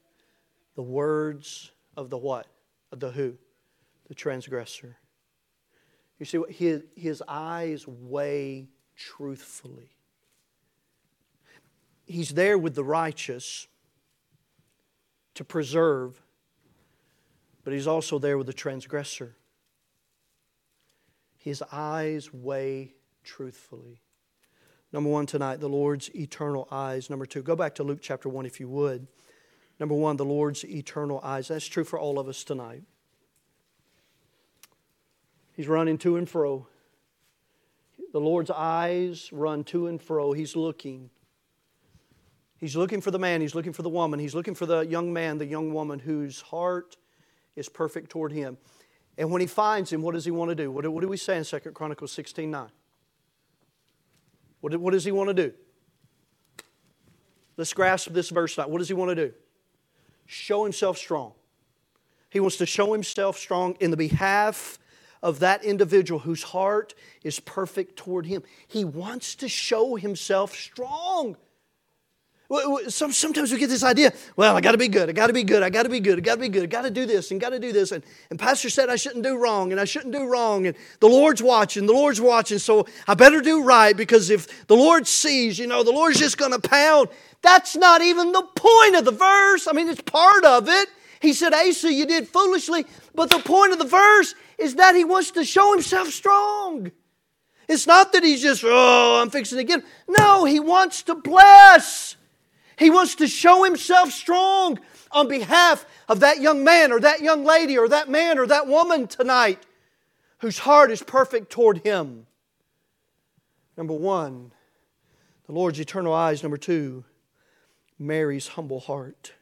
the 0.75 0.83
words 0.83 1.73
of 1.97 2.11
the 2.11 2.19
what? 2.19 2.47
Of 2.93 3.01
the 3.01 3.11
who? 3.11 3.35
The 4.09 4.15
transgressor. 4.15 4.97
You 6.19 6.27
see, 6.27 6.41
his, 6.51 6.83
his 6.95 7.23
eyes 7.27 7.87
weigh 7.87 8.69
truthfully. 8.97 9.91
He's 12.07 12.31
there 12.31 12.59
with 12.59 12.75
the 12.75 12.85
righteous 12.85 13.67
to 15.35 15.45
preserve, 15.45 16.23
but 17.65 17.73
he's 17.73 17.87
also 17.87 18.19
there 18.19 18.39
with 18.39 18.47
the 18.47 18.53
transgressor. 18.53 19.37
His 21.39 21.63
eyes 21.73 22.33
weigh 22.33 22.95
truthfully. 23.25 24.04
Number 24.95 25.11
one 25.11 25.27
tonight, 25.27 25.59
the 25.59 25.69
Lord's 25.69 26.09
eternal 26.15 26.69
eyes. 26.71 27.11
Number 27.11 27.27
two, 27.27 27.43
go 27.43 27.57
back 27.57 27.75
to 27.75 27.83
Luke 27.83 27.99
chapter 28.01 28.29
1 28.29 28.47
if 28.47 28.61
you 28.61 28.69
would. 28.69 29.09
Number 29.81 29.97
one, 29.97 30.17
the 30.17 30.25
Lord's 30.25 30.65
eternal 30.65 31.21
eyes. 31.25 31.49
That's 31.49 31.67
true 31.67 31.83
for 31.83 31.99
all 31.99 32.21
of 32.21 32.29
us 32.29 32.45
tonight. 32.45 32.85
He's 35.57 35.67
running 35.67 35.99
to 35.99 36.17
and 36.17 36.29
fro. 36.29 36.69
The 38.13 38.21
Lord's 38.21 38.53
eyes 38.53 39.31
run 39.33 39.65
to 39.65 39.89
and 39.89 40.01
fro. 40.01 40.33
He's 40.33 40.55
looking. 40.55 41.11
He's 42.59 42.77
looking 42.77 43.01
for 43.01 43.11
the 43.11 43.19
man, 43.19 43.41
he's 43.41 43.57
looking 43.57 43.73
for 43.73 43.83
the 43.83 43.91
woman, 43.91 44.21
he's 44.21 44.35
looking 44.37 44.55
for 44.55 44.65
the 44.65 44.83
young 44.83 45.13
man, 45.13 45.39
the 45.39 45.45
young 45.45 45.75
woman 45.75 45.99
whose 45.99 46.41
heart 46.41 46.97
is 47.57 47.69
perfect 47.69 48.11
toward 48.11 48.31
him. 48.31 48.59
And 49.19 49.33
when 49.33 49.41
he 49.41 49.49
finds 49.49 49.93
him, 49.93 50.03
what 50.03 50.15
does 50.15 50.25
he 50.25 50.31
want 50.31 50.51
to 50.51 50.55
do? 50.55 50.71
What 50.71 50.83
do, 50.83 50.93
what 50.93 51.01
do 51.01 51.09
we 51.09 51.17
say 51.17 51.37
in 51.37 51.43
2 51.43 51.59
Chronicles 51.73 52.13
16 52.13 52.49
9? 52.49 52.71
What, 54.65 54.75
what 54.81 54.93
does 54.93 55.05
he 55.05 55.13
want 55.13 55.29
to 55.29 55.35
do? 55.35 55.53
Let's 57.59 57.75
grasp 57.75 58.09
this 58.13 58.31
verse 58.31 58.57
now. 58.57 58.67
What 58.67 58.79
does 58.79 58.89
he 58.89 58.95
want 58.95 59.11
to 59.11 59.15
do? 59.15 59.35
Show 60.25 60.65
himself 60.65 60.97
strong. 60.97 61.35
He 62.31 62.41
wants 62.41 62.57
to 62.57 62.65
show 62.65 62.95
himself 62.95 63.37
strong 63.37 63.77
in 63.79 63.91
the 63.91 63.99
behalf 63.99 64.79
of 65.23 65.41
that 65.41 65.65
individual 65.65 66.21
whose 66.21 66.45
heart 66.45 66.95
is 67.23 67.41
perfect 67.41 67.97
toward 67.97 68.25
him. 68.25 68.43
He 68.67 68.87
wants 68.87 69.35
to 69.35 69.51
show 69.51 69.97
himself 69.97 70.55
strong. 70.55 71.37
Sometimes 72.89 73.51
we 73.51 73.59
get 73.59 73.71
this 73.71 73.83
idea, 73.83 74.13
well, 74.37 74.55
I 74.55 74.61
got 74.61 74.73
to 74.73 74.79
be 74.79 74.89
good, 74.89 75.09
I 75.09 75.13
got 75.13 75.29
to 75.29 75.33
be 75.33 75.45
good, 75.45 75.63
I 75.63 75.71
got 75.71 75.85
to 75.85 75.89
be 75.89 75.99
good, 75.99 76.19
I 76.19 76.21
got 76.21 76.35
to 76.35 76.41
be 76.41 76.49
good, 76.51 76.65
I 76.65 76.67
got 76.67 76.83
to 76.83 76.91
do 76.91 77.07
this 77.07 77.31
and 77.31 77.41
got 77.41 77.51
to 77.51 77.59
do 77.59 77.73
this. 77.73 77.91
And, 77.91 78.05
and 78.29 78.39
Pastor 78.39 78.69
said 78.69 78.91
I 78.91 78.97
shouldn't 78.97 79.25
do 79.25 79.39
wrong 79.39 79.73
and 79.73 79.81
I 79.81 79.87
shouldn't 79.87 80.13
do 80.13 80.27
wrong. 80.27 80.67
And 80.67 80.77
the 81.01 81.09
Lord's 81.09 81.43
watching, 81.43 81.87
the 81.87 81.95
Lord's 81.95 82.21
watching, 82.21 82.59
so 82.59 82.87
I 83.09 83.15
better 83.15 83.41
do 83.41 83.65
right 83.65 83.97
because 83.97 84.29
if 84.29 84.67
the 84.67 84.77
Lord 84.77 85.07
sees, 85.07 85.59
you 85.59 85.67
know, 85.67 85.83
the 85.83 85.93
Lord's 85.93 86.19
just 86.19 86.37
going 86.37 86.53
to 86.53 86.61
pound. 86.61 87.09
That's 87.41 87.77
not 87.77 88.03
even 88.03 88.33
the 88.33 88.43
point 88.55 88.97
of 88.97 89.07
the 89.07 89.13
verse. 89.13 89.67
I 89.67 89.73
mean, 89.73 89.89
it's 89.89 90.03
part 90.03 90.45
of 90.45 90.69
it. 90.69 90.89
He 91.21 91.33
said, 91.33 91.55
Asa, 91.55 91.91
you 91.91 92.05
did 92.05 92.29
foolishly. 92.29 92.85
But 93.15 93.31
the 93.31 93.39
point 93.39 93.73
of 93.73 93.79
the 93.79 93.87
verse 93.87 94.35
is 94.59 94.75
that 94.75 94.95
he 94.95 95.05
wants 95.05 95.31
to 95.33 95.45
show 95.45 95.73
himself 95.73 96.09
strong. 96.09 96.93
It's 97.69 97.87
not 97.87 98.13
that 98.13 98.23
he's 98.23 98.43
just, 98.43 98.63
oh, 98.67 99.21
I'm 99.23 99.31
fixing 99.31 99.57
to 99.59 99.65
get. 99.65 99.83
No, 100.07 100.45
he 100.45 100.61
wants 100.61 101.03
to 101.05 101.15
bless. 101.15 102.17
He 102.79 102.91
wants 102.91 103.15
to 103.17 103.29
show 103.29 103.65
himself 103.65 104.11
strong 104.11 104.79
on 105.11 105.29
behalf 105.29 105.87
of 106.09 106.21
that 106.21 106.41
young 106.41 106.65
man 106.65 106.93
or 106.93 107.01
that 107.01 107.21
young 107.21 107.45
lady 107.45 107.79
or 107.79 107.89
that 107.89 108.09
man 108.09 108.39
or 108.39 108.47
that 108.47 108.67
woman 108.67 109.07
tonight 109.07 109.63
whose 110.39 110.59
heart 110.59 110.91
is 110.91 111.03
perfect 111.03 111.51
toward 111.51 111.79
him. 111.79 112.27
Number 113.77 113.95
one, 113.95 114.53
the 115.47 115.53
Lord's 115.53 115.81
eternal 115.81 116.13
eyes. 116.13 116.43
Number 116.43 116.57
two, 116.57 117.05
Mary's 117.99 118.49
humble 118.49 118.81
heart. 118.81 119.33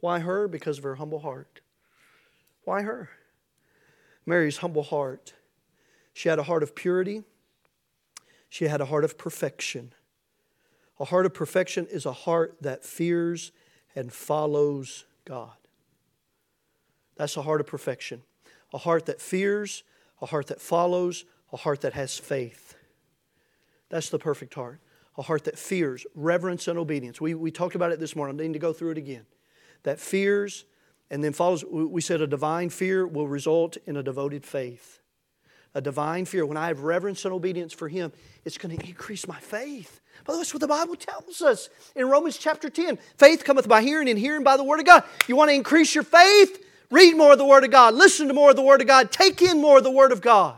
Why 0.00 0.18
her? 0.20 0.48
Because 0.48 0.78
of 0.78 0.84
her 0.84 0.96
humble 0.96 1.20
heart. 1.20 1.60
Why 2.64 2.82
her? 2.82 3.10
Mary's 4.24 4.58
humble 4.58 4.82
heart. 4.82 5.34
She 6.12 6.28
had 6.28 6.38
a 6.38 6.44
heart 6.44 6.62
of 6.62 6.74
purity, 6.74 7.24
she 8.48 8.66
had 8.66 8.80
a 8.80 8.86
heart 8.86 9.04
of 9.04 9.18
perfection. 9.18 9.92
A 10.98 11.04
heart 11.04 11.26
of 11.26 11.34
perfection 11.34 11.86
is 11.90 12.06
a 12.06 12.12
heart 12.12 12.56
that 12.62 12.84
fears 12.84 13.52
and 13.94 14.12
follows 14.12 15.04
God. 15.24 15.56
That's 17.16 17.36
a 17.36 17.42
heart 17.42 17.60
of 17.60 17.66
perfection. 17.66 18.22
A 18.72 18.78
heart 18.78 19.06
that 19.06 19.20
fears, 19.20 19.84
a 20.20 20.26
heart 20.26 20.46
that 20.48 20.60
follows, 20.60 21.24
a 21.52 21.56
heart 21.56 21.82
that 21.82 21.92
has 21.94 22.18
faith. 22.18 22.74
That's 23.88 24.10
the 24.10 24.18
perfect 24.18 24.54
heart. 24.54 24.80
A 25.18 25.22
heart 25.22 25.44
that 25.44 25.58
fears, 25.58 26.04
reverence, 26.14 26.68
and 26.68 26.78
obedience. 26.78 27.20
We, 27.20 27.34
we 27.34 27.50
talked 27.50 27.74
about 27.74 27.92
it 27.92 28.00
this 28.00 28.14
morning. 28.14 28.38
I 28.38 28.46
need 28.46 28.52
to 28.52 28.58
go 28.58 28.72
through 28.72 28.90
it 28.92 28.98
again. 28.98 29.24
That 29.84 29.98
fears 29.98 30.66
and 31.10 31.22
then 31.22 31.32
follows. 31.32 31.64
We 31.64 32.00
said 32.00 32.20
a 32.20 32.26
divine 32.26 32.68
fear 32.68 33.06
will 33.06 33.28
result 33.28 33.76
in 33.86 33.96
a 33.96 34.02
devoted 34.02 34.44
faith. 34.44 35.00
A 35.74 35.80
divine 35.80 36.24
fear. 36.24 36.44
When 36.44 36.56
I 36.56 36.68
have 36.68 36.80
reverence 36.80 37.24
and 37.24 37.32
obedience 37.32 37.72
for 37.72 37.88
Him, 37.88 38.12
it's 38.44 38.58
going 38.58 38.76
to 38.76 38.86
increase 38.86 39.26
my 39.26 39.38
faith. 39.38 40.00
Well, 40.26 40.38
that's 40.38 40.52
what 40.52 40.60
the 40.60 40.68
Bible 40.68 40.96
tells 40.96 41.42
us 41.42 41.68
in 41.94 42.08
Romans 42.08 42.36
chapter 42.36 42.68
10. 42.68 42.98
Faith 43.16 43.44
cometh 43.44 43.68
by 43.68 43.82
hearing, 43.82 44.08
and 44.08 44.18
hearing 44.18 44.42
by 44.42 44.56
the 44.56 44.64
Word 44.64 44.80
of 44.80 44.86
God. 44.86 45.04
You 45.28 45.36
want 45.36 45.50
to 45.50 45.54
increase 45.54 45.94
your 45.94 46.04
faith? 46.04 46.64
Read 46.90 47.16
more 47.16 47.32
of 47.32 47.38
the 47.38 47.44
Word 47.44 47.64
of 47.64 47.70
God. 47.70 47.94
Listen 47.94 48.28
to 48.28 48.34
more 48.34 48.50
of 48.50 48.56
the 48.56 48.62
Word 48.62 48.80
of 48.80 48.86
God. 48.86 49.10
Take 49.10 49.42
in 49.42 49.60
more 49.60 49.78
of 49.78 49.84
the 49.84 49.90
Word 49.90 50.12
of 50.12 50.20
God. 50.20 50.56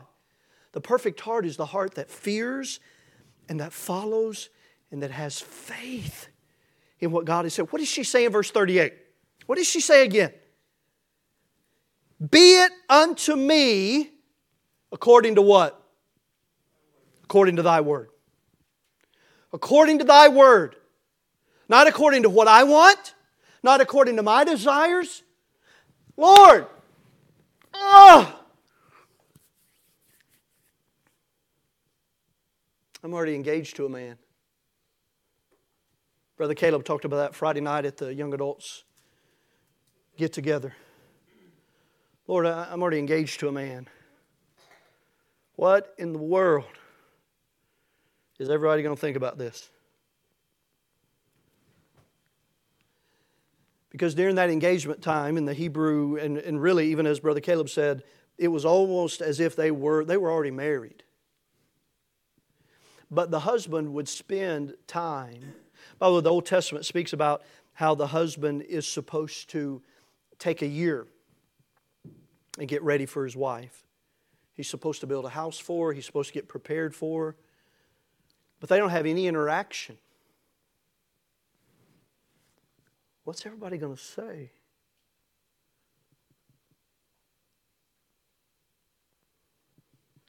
The 0.72 0.80
perfect 0.80 1.20
heart 1.20 1.46
is 1.46 1.56
the 1.56 1.66
heart 1.66 1.94
that 1.94 2.10
fears 2.10 2.80
and 3.48 3.60
that 3.60 3.72
follows 3.72 4.50
and 4.90 5.02
that 5.02 5.10
has 5.10 5.40
faith 5.40 6.28
in 7.00 7.10
what 7.10 7.24
God 7.24 7.44
has 7.44 7.54
said. 7.54 7.72
What 7.72 7.78
does 7.78 7.88
she 7.88 8.04
say 8.04 8.24
in 8.24 8.32
verse 8.32 8.50
38? 8.50 8.92
What 9.46 9.56
does 9.56 9.68
she 9.68 9.80
say 9.80 10.04
again? 10.04 10.32
Be 12.30 12.62
it 12.62 12.72
unto 12.88 13.36
me 13.36 14.10
according 14.92 15.36
to 15.36 15.42
what? 15.42 15.80
According 17.24 17.56
to 17.56 17.62
thy 17.62 17.80
word 17.80 18.08
according 19.52 19.98
to 19.98 20.04
thy 20.04 20.28
word. 20.28 20.76
Not 21.68 21.86
according 21.86 22.22
to 22.22 22.30
what 22.30 22.48
I 22.48 22.64
want, 22.64 23.14
not 23.62 23.80
according 23.80 24.16
to 24.16 24.22
my 24.22 24.44
desires. 24.44 25.22
Lord, 26.16 26.66
oh, 27.74 28.40
I'm 33.02 33.14
already 33.14 33.34
engaged 33.34 33.76
to 33.76 33.86
a 33.86 33.88
man. 33.88 34.16
Brother 36.36 36.54
Caleb 36.54 36.84
talked 36.84 37.04
about 37.04 37.16
that 37.16 37.34
Friday 37.34 37.60
night 37.60 37.84
at 37.84 37.96
the 37.96 38.14
young 38.14 38.32
adults 38.32 38.84
get 40.16 40.32
together. 40.32 40.74
Lord, 42.26 42.46
I'm 42.46 42.82
already 42.82 42.98
engaged 42.98 43.40
to 43.40 43.48
a 43.48 43.52
man. 43.52 43.88
What 45.56 45.94
in 45.98 46.12
the 46.12 46.18
world 46.18 46.77
is 48.38 48.48
everybody 48.48 48.82
going 48.82 48.94
to 48.94 49.00
think 49.00 49.16
about 49.16 49.36
this? 49.36 49.68
Because 53.90 54.14
during 54.14 54.36
that 54.36 54.50
engagement 54.50 55.02
time 55.02 55.36
in 55.36 55.44
the 55.44 55.54
Hebrew, 55.54 56.16
and, 56.16 56.38
and 56.38 56.60
really, 56.60 56.90
even 56.90 57.06
as 57.06 57.20
Brother 57.20 57.40
Caleb 57.40 57.68
said, 57.68 58.04
it 58.36 58.48
was 58.48 58.64
almost 58.64 59.20
as 59.20 59.40
if 59.40 59.56
they 59.56 59.70
were, 59.70 60.04
they 60.04 60.16
were 60.16 60.30
already 60.30 60.52
married. 60.52 61.02
But 63.10 63.30
the 63.30 63.40
husband 63.40 63.92
would 63.94 64.08
spend 64.08 64.74
time. 64.86 65.54
By 65.98 66.08
the 66.08 66.16
way, 66.16 66.20
the 66.20 66.30
Old 66.30 66.46
Testament 66.46 66.84
speaks 66.84 67.12
about 67.12 67.42
how 67.72 67.94
the 67.94 68.08
husband 68.08 68.62
is 68.62 68.86
supposed 68.86 69.48
to 69.50 69.82
take 70.38 70.62
a 70.62 70.66
year 70.66 71.06
and 72.58 72.68
get 72.68 72.82
ready 72.82 73.06
for 73.06 73.24
his 73.24 73.34
wife. 73.34 73.84
He's 74.54 74.68
supposed 74.68 75.00
to 75.00 75.06
build 75.06 75.24
a 75.24 75.30
house 75.30 75.58
for 75.58 75.88
her, 75.88 75.92
he's 75.92 76.06
supposed 76.06 76.28
to 76.28 76.34
get 76.34 76.46
prepared 76.46 76.94
for 76.94 77.24
her 77.24 77.36
but 78.60 78.68
they 78.68 78.78
don't 78.78 78.90
have 78.90 79.06
any 79.06 79.26
interaction. 79.26 79.96
What's 83.24 83.44
everybody 83.44 83.76
going 83.76 83.94
to 83.94 84.02
say? 84.02 84.50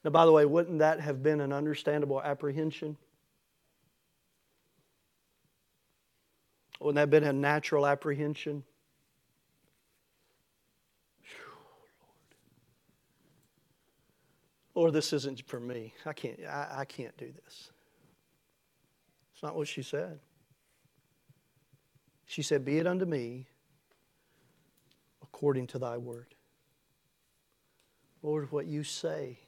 Now, 0.04 0.12
by 0.12 0.26
the 0.26 0.32
way, 0.32 0.46
wouldn't 0.46 0.80
that 0.80 1.00
have 1.00 1.22
been 1.22 1.42
an 1.42 1.52
understandable 1.52 2.22
apprehension? 2.22 2.98
Wouldn't 6.80 6.96
that 6.96 7.02
have 7.02 7.10
been 7.10 7.24
a 7.26 7.34
natural 7.34 7.86
apprehension? 7.86 8.64
Lord, 14.76 14.94
this 14.94 15.12
isn't 15.12 15.46
for 15.46 15.60
me. 15.60 15.94
I 16.06 16.14
can't, 16.14 16.40
I, 16.46 16.68
I 16.80 16.86
can't 16.86 17.16
do 17.18 17.34
this. 17.44 17.72
It's 19.40 19.44
not 19.46 19.56
what 19.56 19.70
she 19.70 19.84
said. 19.84 20.20
She 22.26 22.42
said, 22.42 22.66
Be 22.66 22.78
it 22.78 22.86
unto 22.86 23.06
me 23.06 23.48
according 25.24 25.68
to 25.68 25.80
thy 25.80 25.96
word. 25.96 26.36
Lord, 28.22 28.52
what 28.52 28.66
you 28.66 28.84
say, 28.84 29.40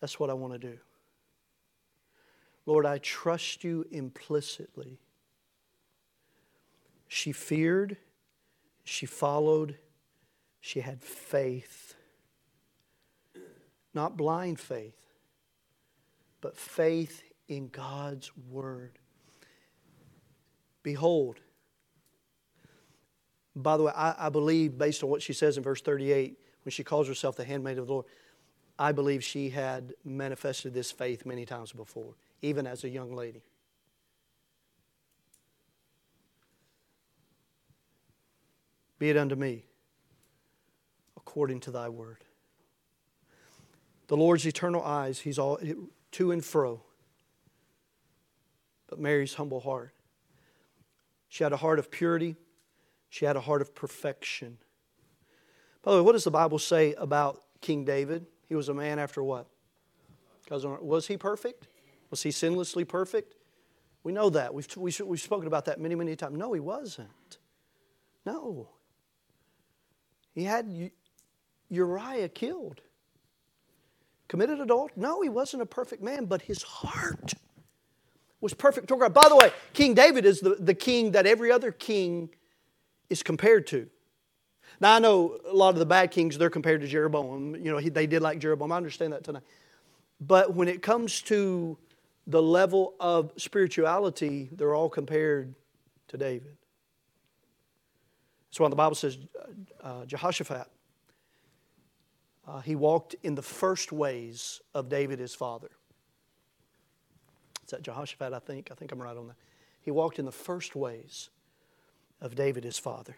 that's 0.00 0.18
what 0.18 0.30
I 0.30 0.32
want 0.32 0.54
to 0.54 0.58
do. 0.58 0.78
Lord, 2.64 2.86
I 2.86 2.96
trust 2.96 3.64
you 3.64 3.84
implicitly. 3.90 4.98
She 7.06 7.32
feared, 7.32 7.98
she 8.82 9.04
followed, 9.04 9.76
she 10.58 10.80
had 10.80 11.02
faith. 11.02 11.96
Not 13.92 14.16
blind 14.16 14.58
faith, 14.58 14.96
but 16.40 16.56
faith 16.56 17.24
in 17.48 17.68
God's 17.68 18.30
word. 18.50 18.98
Behold, 20.82 21.40
by 23.56 23.76
the 23.76 23.82
way, 23.84 23.92
I, 23.94 24.26
I, 24.26 24.28
believe, 24.28 24.78
based 24.78 25.02
on 25.02 25.10
what 25.10 25.20
she 25.20 25.32
says 25.32 25.56
in 25.56 25.62
verse 25.62 25.80
38, 25.80 26.38
when 26.64 26.70
she 26.70 26.84
calls 26.84 27.08
herself 27.08 27.36
the 27.36 27.44
handmaid 27.44 27.78
of 27.78 27.86
the 27.86 27.92
Lord, 27.92 28.06
I 28.78 28.92
believe 28.92 29.24
she 29.24 29.50
had 29.50 29.94
manifested 30.04 30.72
this 30.72 30.92
faith 30.92 31.26
many 31.26 31.44
times 31.44 31.72
before, 31.72 32.14
even 32.42 32.66
as 32.66 32.84
a 32.84 32.88
young 32.88 33.12
lady. 33.12 33.42
Be 38.98 39.10
it 39.10 39.16
unto 39.16 39.34
me 39.34 39.64
according 41.16 41.60
to 41.60 41.70
thy 41.70 41.88
word. 41.88 42.24
The 44.06 44.16
Lord's 44.16 44.46
eternal 44.46 44.82
eyes, 44.82 45.20
He's 45.20 45.38
all 45.38 45.58
to 46.12 46.32
and 46.32 46.44
fro. 46.44 46.82
But 48.88 48.98
Mary's 48.98 49.34
humble 49.34 49.60
heart. 49.60 49.92
She 51.28 51.44
had 51.44 51.52
a 51.52 51.56
heart 51.56 51.78
of 51.78 51.90
purity, 51.90 52.36
she 53.10 53.24
had 53.24 53.36
a 53.36 53.40
heart 53.40 53.62
of 53.62 53.74
perfection. 53.74 54.58
By 55.82 55.92
the 55.92 55.98
way, 55.98 56.02
what 56.02 56.12
does 56.12 56.24
the 56.24 56.30
Bible 56.30 56.58
say 56.58 56.94
about 56.94 57.42
King 57.60 57.84
David? 57.84 58.26
He 58.48 58.54
was 58.54 58.68
a 58.68 58.74
man 58.74 58.98
after 58.98 59.22
what? 59.22 59.46
Was 60.50 61.06
he 61.06 61.16
perfect? 61.16 61.68
Was 62.10 62.22
he 62.22 62.30
sinlessly 62.30 62.88
perfect? 62.88 63.34
We 64.02 64.12
know 64.12 64.30
that. 64.30 64.54
We've, 64.54 64.66
we've 64.76 65.20
spoken 65.20 65.46
about 65.46 65.66
that 65.66 65.78
many, 65.80 65.94
many 65.94 66.16
times. 66.16 66.38
No, 66.38 66.52
he 66.52 66.60
wasn't. 66.60 67.38
No. 68.24 68.70
He 70.34 70.44
had 70.44 70.90
Uriah 71.68 72.28
killed. 72.28 72.80
Committed 74.28 74.60
adultery? 74.60 74.94
No, 74.96 75.20
he 75.20 75.28
wasn't 75.28 75.62
a 75.62 75.66
perfect 75.66 76.02
man, 76.02 76.24
but 76.24 76.42
his 76.42 76.62
heart 76.62 77.34
was 78.40 78.54
perfect 78.54 78.88
toward 78.88 79.00
God. 79.00 79.14
By 79.14 79.28
the 79.28 79.36
way, 79.36 79.52
King 79.72 79.94
David 79.94 80.24
is 80.24 80.40
the, 80.40 80.56
the 80.58 80.74
king 80.74 81.12
that 81.12 81.26
every 81.26 81.50
other 81.50 81.72
king 81.72 82.30
is 83.10 83.22
compared 83.22 83.66
to. 83.68 83.88
Now, 84.80 84.94
I 84.94 84.98
know 84.98 85.38
a 85.46 85.54
lot 85.54 85.70
of 85.70 85.78
the 85.78 85.86
bad 85.86 86.10
kings, 86.10 86.38
they're 86.38 86.50
compared 86.50 86.82
to 86.82 86.86
Jeroboam. 86.86 87.56
You 87.56 87.72
know, 87.72 87.78
he, 87.78 87.88
they 87.88 88.06
did 88.06 88.22
like 88.22 88.38
Jeroboam. 88.38 88.70
I 88.70 88.76
understand 88.76 89.12
that 89.12 89.24
tonight. 89.24 89.42
But 90.20 90.54
when 90.54 90.68
it 90.68 90.82
comes 90.82 91.20
to 91.22 91.76
the 92.26 92.42
level 92.42 92.94
of 93.00 93.32
spirituality, 93.36 94.50
they're 94.52 94.74
all 94.74 94.88
compared 94.88 95.54
to 96.08 96.16
David. 96.16 96.56
That's 98.48 98.60
why 98.60 98.68
the 98.68 98.76
Bible 98.76 98.94
says 98.94 99.18
uh, 99.82 100.04
Jehoshaphat, 100.04 100.68
uh, 102.46 102.60
he 102.60 102.76
walked 102.76 103.14
in 103.22 103.34
the 103.34 103.42
first 103.42 103.92
ways 103.92 104.60
of 104.74 104.88
David 104.88 105.18
his 105.18 105.34
father. 105.34 105.70
Is 107.68 107.72
that 107.72 107.82
Jehoshaphat, 107.82 108.32
I 108.32 108.38
think? 108.38 108.70
I 108.72 108.74
think 108.74 108.92
I'm 108.92 109.02
right 109.02 109.14
on 109.14 109.28
that. 109.28 109.36
He 109.82 109.90
walked 109.90 110.18
in 110.18 110.24
the 110.24 110.32
first 110.32 110.74
ways 110.74 111.28
of 112.18 112.34
David 112.34 112.64
his 112.64 112.78
father. 112.78 113.14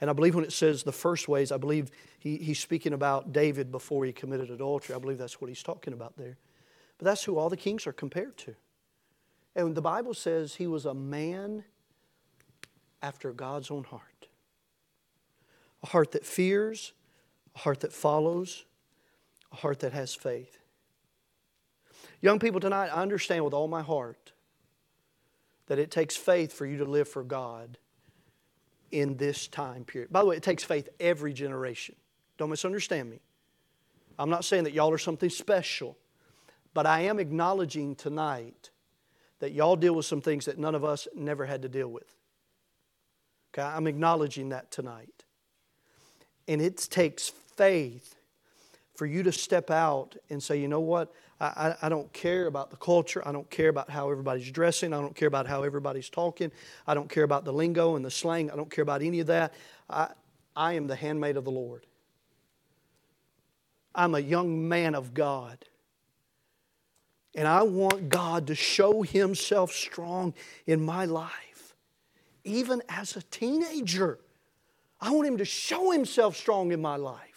And 0.00 0.08
I 0.08 0.14
believe 0.14 0.34
when 0.34 0.44
it 0.44 0.54
says 0.54 0.84
the 0.84 0.90
first 0.90 1.28
ways, 1.28 1.52
I 1.52 1.58
believe 1.58 1.90
he, 2.18 2.38
he's 2.38 2.58
speaking 2.58 2.94
about 2.94 3.34
David 3.34 3.70
before 3.70 4.06
he 4.06 4.12
committed 4.12 4.50
adultery. 4.50 4.94
I 4.94 4.98
believe 4.98 5.18
that's 5.18 5.38
what 5.38 5.48
he's 5.48 5.62
talking 5.62 5.92
about 5.92 6.16
there. 6.16 6.38
But 6.96 7.04
that's 7.04 7.24
who 7.24 7.36
all 7.36 7.50
the 7.50 7.58
kings 7.58 7.86
are 7.86 7.92
compared 7.92 8.38
to. 8.38 8.54
And 9.54 9.74
the 9.74 9.82
Bible 9.82 10.14
says 10.14 10.54
he 10.54 10.66
was 10.66 10.86
a 10.86 10.94
man 10.94 11.64
after 13.02 13.34
God's 13.34 13.70
own 13.70 13.84
heart 13.84 14.00
a 15.82 15.88
heart 15.88 16.12
that 16.12 16.24
fears, 16.24 16.94
a 17.54 17.58
heart 17.58 17.80
that 17.80 17.92
follows, 17.92 18.64
a 19.52 19.56
heart 19.56 19.80
that 19.80 19.92
has 19.92 20.14
faith. 20.14 20.63
Young 22.24 22.38
people 22.38 22.58
tonight, 22.58 22.86
I 22.86 23.02
understand 23.02 23.44
with 23.44 23.52
all 23.52 23.68
my 23.68 23.82
heart 23.82 24.32
that 25.66 25.78
it 25.78 25.90
takes 25.90 26.16
faith 26.16 26.54
for 26.54 26.64
you 26.64 26.78
to 26.78 26.86
live 26.86 27.06
for 27.06 27.22
God 27.22 27.76
in 28.90 29.18
this 29.18 29.46
time 29.46 29.84
period. 29.84 30.10
By 30.10 30.20
the 30.20 30.26
way, 30.28 30.36
it 30.36 30.42
takes 30.42 30.64
faith 30.64 30.88
every 30.98 31.34
generation. 31.34 31.96
Don't 32.38 32.48
misunderstand 32.48 33.10
me. 33.10 33.20
I'm 34.18 34.30
not 34.30 34.46
saying 34.46 34.64
that 34.64 34.72
y'all 34.72 34.90
are 34.90 34.96
something 34.96 35.28
special, 35.28 35.98
but 36.72 36.86
I 36.86 37.00
am 37.00 37.18
acknowledging 37.18 37.94
tonight 37.94 38.70
that 39.40 39.52
y'all 39.52 39.76
deal 39.76 39.94
with 39.94 40.06
some 40.06 40.22
things 40.22 40.46
that 40.46 40.56
none 40.56 40.74
of 40.74 40.82
us 40.82 41.06
never 41.14 41.44
had 41.44 41.60
to 41.60 41.68
deal 41.68 41.88
with. 41.88 42.10
Okay, 43.52 43.68
I'm 43.68 43.86
acknowledging 43.86 44.48
that 44.48 44.70
tonight. 44.70 45.24
And 46.48 46.62
it 46.62 46.78
takes 46.90 47.28
faith 47.28 48.13
for 48.94 49.06
you 49.06 49.22
to 49.24 49.32
step 49.32 49.70
out 49.70 50.16
and 50.30 50.42
say, 50.42 50.60
you 50.60 50.68
know 50.68 50.80
what? 50.80 51.12
I, 51.40 51.74
I, 51.82 51.88
don't 51.88 52.10
care 52.12 52.46
about 52.46 52.70
the 52.70 52.76
culture. 52.76 53.26
I 53.26 53.32
don't 53.32 53.48
care 53.50 53.68
about 53.68 53.90
how 53.90 54.10
everybody's 54.10 54.50
dressing. 54.50 54.94
I 54.94 55.00
don't 55.00 55.16
care 55.16 55.28
about 55.28 55.46
how 55.46 55.64
everybody's 55.64 56.08
talking. 56.08 56.52
I 56.86 56.94
don't 56.94 57.08
care 57.08 57.24
about 57.24 57.44
the 57.44 57.52
lingo 57.52 57.96
and 57.96 58.04
the 58.04 58.10
slang. 58.10 58.50
I 58.50 58.56
don't 58.56 58.70
care 58.70 58.82
about 58.82 59.02
any 59.02 59.20
of 59.20 59.26
that. 59.26 59.52
I, 59.90 60.08
I 60.54 60.74
am 60.74 60.86
the 60.86 60.94
handmaid 60.94 61.36
of 61.36 61.44
the 61.44 61.50
Lord. 61.50 61.86
I'm 63.94 64.14
a 64.14 64.20
young 64.20 64.68
man 64.68 64.94
of 64.94 65.12
God. 65.12 65.64
And 67.34 67.48
I 67.48 67.62
want 67.62 68.08
God 68.08 68.46
to 68.46 68.54
show 68.54 69.02
Himself 69.02 69.72
strong 69.72 70.34
in 70.66 70.84
my 70.84 71.04
life, 71.04 71.74
even 72.44 72.80
as 72.88 73.16
a 73.16 73.22
teenager. 73.22 74.20
I 75.00 75.10
want 75.10 75.26
Him 75.26 75.38
to 75.38 75.44
show 75.44 75.90
Himself 75.90 76.36
strong 76.36 76.70
in 76.70 76.80
my 76.80 76.94
life. 76.94 77.33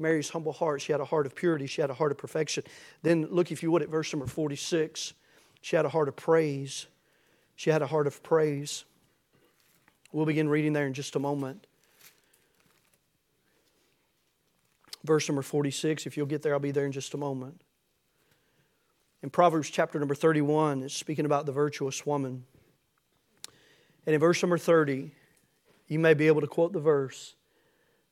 Mary's 0.00 0.30
humble 0.30 0.52
heart. 0.52 0.80
She 0.80 0.92
had 0.92 1.00
a 1.00 1.04
heart 1.04 1.26
of 1.26 1.34
purity. 1.34 1.66
She 1.66 1.80
had 1.80 1.90
a 1.90 1.94
heart 1.94 2.10
of 2.10 2.18
perfection. 2.18 2.64
Then 3.02 3.26
look, 3.30 3.52
if 3.52 3.62
you 3.62 3.70
would, 3.70 3.82
at 3.82 3.88
verse 3.88 4.12
number 4.12 4.26
46. 4.26 5.12
She 5.60 5.76
had 5.76 5.84
a 5.84 5.90
heart 5.90 6.08
of 6.08 6.16
praise. 6.16 6.86
She 7.54 7.70
had 7.70 7.82
a 7.82 7.86
heart 7.86 8.06
of 8.06 8.22
praise. 8.22 8.84
We'll 10.12 10.26
begin 10.26 10.48
reading 10.48 10.72
there 10.72 10.86
in 10.86 10.94
just 10.94 11.14
a 11.14 11.18
moment. 11.18 11.66
Verse 15.04 15.28
number 15.28 15.42
46. 15.42 16.06
If 16.06 16.16
you'll 16.16 16.26
get 16.26 16.42
there, 16.42 16.54
I'll 16.54 16.60
be 16.60 16.70
there 16.72 16.86
in 16.86 16.92
just 16.92 17.14
a 17.14 17.18
moment. 17.18 17.60
In 19.22 19.28
Proverbs 19.28 19.68
chapter 19.68 19.98
number 19.98 20.14
31, 20.14 20.82
it's 20.82 20.94
speaking 20.94 21.26
about 21.26 21.44
the 21.44 21.52
virtuous 21.52 22.06
woman. 22.06 22.44
And 24.06 24.14
in 24.14 24.20
verse 24.20 24.42
number 24.42 24.56
30, 24.56 25.10
you 25.88 25.98
may 25.98 26.14
be 26.14 26.26
able 26.26 26.40
to 26.40 26.46
quote 26.46 26.72
the 26.72 26.80
verse. 26.80 27.34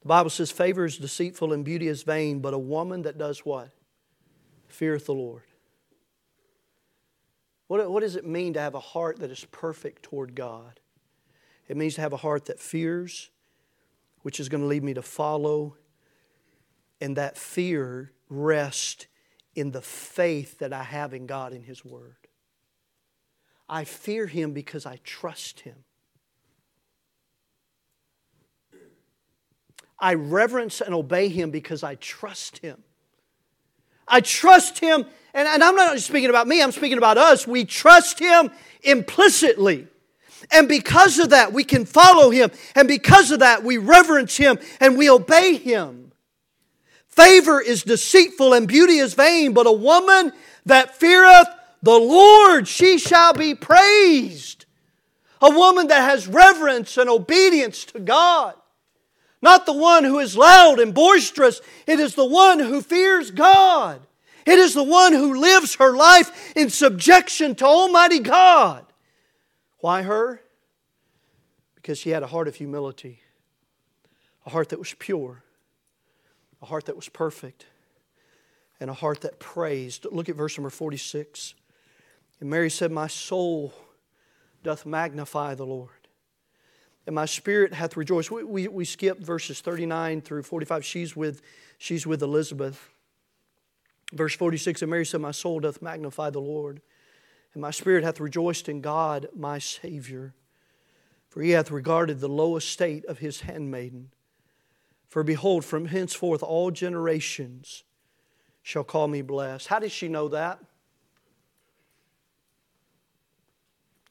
The 0.02 0.08
Bible 0.08 0.30
says, 0.30 0.50
Favor 0.50 0.84
is 0.84 0.98
deceitful 0.98 1.52
and 1.52 1.64
beauty 1.64 1.88
is 1.88 2.02
vain, 2.02 2.40
but 2.40 2.54
a 2.54 2.58
woman 2.58 3.02
that 3.02 3.18
does 3.18 3.40
what? 3.40 3.70
Feareth 4.68 5.06
the 5.06 5.14
Lord. 5.14 5.42
What, 7.66 7.90
what 7.90 8.00
does 8.00 8.16
it 8.16 8.24
mean 8.24 8.54
to 8.54 8.60
have 8.60 8.74
a 8.74 8.80
heart 8.80 9.18
that 9.20 9.30
is 9.30 9.44
perfect 9.50 10.02
toward 10.02 10.34
God? 10.34 10.80
It 11.68 11.76
means 11.76 11.96
to 11.96 12.00
have 12.00 12.14
a 12.14 12.18
heart 12.18 12.46
that 12.46 12.58
fears, 12.58 13.30
which 14.22 14.40
is 14.40 14.48
going 14.48 14.62
to 14.62 14.66
lead 14.66 14.82
me 14.82 14.94
to 14.94 15.02
follow, 15.02 15.76
and 17.00 17.16
that 17.16 17.36
fear 17.36 18.12
rests 18.30 19.06
in 19.54 19.72
the 19.72 19.82
faith 19.82 20.58
that 20.58 20.72
I 20.72 20.82
have 20.82 21.12
in 21.12 21.26
God 21.26 21.52
in 21.52 21.62
His 21.62 21.84
Word. 21.84 22.16
I 23.68 23.84
fear 23.84 24.26
Him 24.26 24.52
because 24.52 24.86
I 24.86 24.98
trust 25.04 25.60
Him. 25.60 25.84
I 30.00 30.14
reverence 30.14 30.80
and 30.80 30.94
obey 30.94 31.28
Him 31.28 31.50
because 31.50 31.82
I 31.82 31.96
trust 31.96 32.58
Him. 32.58 32.82
I 34.06 34.20
trust 34.20 34.78
Him, 34.78 35.04
and, 35.34 35.48
and 35.48 35.62
I'm 35.62 35.74
not 35.74 35.94
just 35.94 36.06
speaking 36.06 36.30
about 36.30 36.48
me, 36.48 36.62
I'm 36.62 36.72
speaking 36.72 36.98
about 36.98 37.18
us. 37.18 37.46
We 37.46 37.64
trust 37.64 38.18
Him 38.18 38.50
implicitly. 38.82 39.86
And 40.52 40.68
because 40.68 41.18
of 41.18 41.30
that, 41.30 41.52
we 41.52 41.64
can 41.64 41.84
follow 41.84 42.30
Him. 42.30 42.50
And 42.74 42.86
because 42.86 43.30
of 43.30 43.40
that, 43.40 43.64
we 43.64 43.76
reverence 43.76 44.36
Him 44.36 44.58
and 44.80 44.96
we 44.96 45.10
obey 45.10 45.56
Him. 45.56 46.12
Favor 47.08 47.60
is 47.60 47.82
deceitful 47.82 48.52
and 48.52 48.68
beauty 48.68 48.98
is 48.98 49.14
vain, 49.14 49.52
but 49.52 49.66
a 49.66 49.72
woman 49.72 50.32
that 50.66 50.96
feareth 50.96 51.48
the 51.82 51.98
Lord, 51.98 52.68
she 52.68 52.98
shall 52.98 53.32
be 53.32 53.54
praised. 53.54 54.66
A 55.40 55.50
woman 55.50 55.88
that 55.88 56.08
has 56.08 56.26
reverence 56.28 56.96
and 56.96 57.08
obedience 57.08 57.84
to 57.86 58.00
God. 58.00 58.54
Not 59.40 59.66
the 59.66 59.72
one 59.72 60.04
who 60.04 60.18
is 60.18 60.36
loud 60.36 60.80
and 60.80 60.92
boisterous, 60.92 61.60
it 61.86 62.00
is 62.00 62.14
the 62.14 62.24
one 62.24 62.58
who 62.58 62.82
fears 62.82 63.30
God. 63.30 64.00
It 64.46 64.58
is 64.58 64.74
the 64.74 64.82
one 64.82 65.12
who 65.12 65.38
lives 65.38 65.74
her 65.76 65.94
life 65.94 66.56
in 66.56 66.70
subjection 66.70 67.54
to 67.56 67.66
Almighty 67.66 68.18
God. 68.18 68.84
Why 69.80 70.02
her? 70.02 70.40
Because 71.74 71.98
she 71.98 72.10
had 72.10 72.22
a 72.22 72.26
heart 72.26 72.48
of 72.48 72.56
humility, 72.56 73.20
a 74.46 74.50
heart 74.50 74.70
that 74.70 74.78
was 74.78 74.94
pure, 74.94 75.42
a 76.62 76.66
heart 76.66 76.86
that 76.86 76.96
was 76.96 77.08
perfect, 77.08 77.66
and 78.80 78.90
a 78.90 78.94
heart 78.94 79.20
that 79.20 79.38
praised. 79.38 80.06
Look 80.10 80.28
at 80.28 80.36
verse 80.36 80.56
number 80.56 80.70
46. 80.70 81.54
And 82.40 82.50
Mary 82.50 82.70
said, 82.70 82.90
My 82.90 83.06
soul 83.06 83.74
doth 84.62 84.86
magnify 84.86 85.54
the 85.54 85.66
Lord, 85.66 85.97
and 87.08 87.14
my 87.14 87.24
spirit 87.24 87.72
hath 87.72 87.96
rejoiced. 87.96 88.30
We, 88.30 88.44
we, 88.44 88.68
we 88.68 88.84
skip 88.84 89.18
verses 89.18 89.62
39 89.62 90.20
through 90.20 90.42
45. 90.42 90.84
She's 90.84 91.16
with, 91.16 91.40
she's 91.78 92.06
with 92.06 92.22
Elizabeth. 92.22 92.90
Verse 94.12 94.34
46 94.34 94.82
And 94.82 94.90
Mary 94.90 95.06
said, 95.06 95.22
My 95.22 95.30
soul 95.30 95.60
doth 95.60 95.80
magnify 95.80 96.28
the 96.28 96.42
Lord, 96.42 96.82
and 97.54 97.62
my 97.62 97.70
spirit 97.70 98.04
hath 98.04 98.20
rejoiced 98.20 98.68
in 98.68 98.82
God 98.82 99.26
my 99.34 99.58
Savior. 99.58 100.34
For 101.30 101.40
he 101.40 101.52
hath 101.52 101.70
regarded 101.70 102.20
the 102.20 102.28
low 102.28 102.56
estate 102.56 103.06
of 103.06 103.20
his 103.20 103.40
handmaiden. 103.40 104.10
For 105.08 105.22
behold, 105.22 105.64
from 105.64 105.86
henceforth 105.86 106.42
all 106.42 106.70
generations 106.70 107.84
shall 108.62 108.84
call 108.84 109.08
me 109.08 109.22
blessed. 109.22 109.68
How 109.68 109.78
did 109.78 109.92
she 109.92 110.08
know 110.08 110.28
that? 110.28 110.58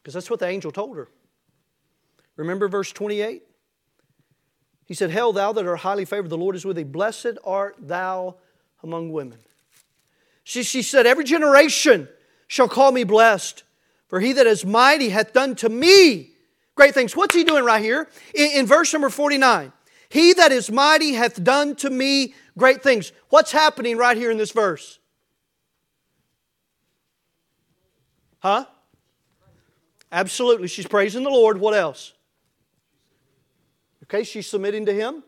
Because 0.02 0.16
that's 0.16 0.32
what 0.32 0.40
the 0.40 0.48
angel 0.48 0.72
told 0.72 0.98
her. 0.98 1.10
Remember 2.38 2.68
verse 2.68 2.92
28? 2.92 3.44
He 4.86 4.94
said, 4.94 5.12
Hail, 5.12 5.34
thou 5.34 5.52
that 5.52 5.68
art 5.68 5.80
highly 5.80 6.06
favored, 6.06 6.30
the 6.30 6.38
Lord 6.38 6.56
is 6.56 6.64
with 6.64 6.78
thee. 6.78 6.84
Blessed 6.84 7.38
art 7.44 7.76
thou 7.78 8.38
among 8.82 9.12
women. 9.12 9.40
She, 10.44 10.64
she 10.64 10.82
said, 10.82 11.06
Every 11.06 11.26
generation 11.26 12.08
shall 12.48 12.70
call 12.70 12.94
me 12.94 13.04
blessed, 13.04 13.64
for 14.08 14.22
he 14.22 14.32
that 14.34 14.48
is 14.48 14.66
mighty 14.66 15.10
hath 15.10 15.34
done 15.34 15.56
to 15.56 15.68
me 15.68 16.32
great 16.76 16.94
things. 16.94 17.18
What's 17.18 17.36
he 17.36 17.44
doing 17.44 17.66
right 17.66 17.84
here? 17.84 18.08
In, 18.34 18.52
in 18.52 18.66
verse 18.66 18.94
number 18.94 19.10
49, 19.10 19.74
he 20.08 20.34
that 20.34 20.54
is 20.54 20.72
mighty 20.72 21.14
hath 21.14 21.44
done 21.44 21.76
to 21.78 21.90
me 21.90 22.34
great 22.58 22.82
things. 22.82 23.12
What's 23.28 23.52
happening 23.52 23.98
right 23.98 24.16
here 24.16 24.32
in 24.32 24.38
this 24.38 24.52
verse? 24.52 25.00
Huh? 28.40 28.66
Absolutely. 30.12 30.70
She's 30.70 30.88
praising 30.88 31.24
the 31.24 31.30
Lord. 31.30 31.60
What 31.60 31.74
else? 31.74 32.14
Okay, 34.10 34.24
she's 34.24 34.48
submitting 34.48 34.86
to 34.86 34.94
Him. 34.94 35.24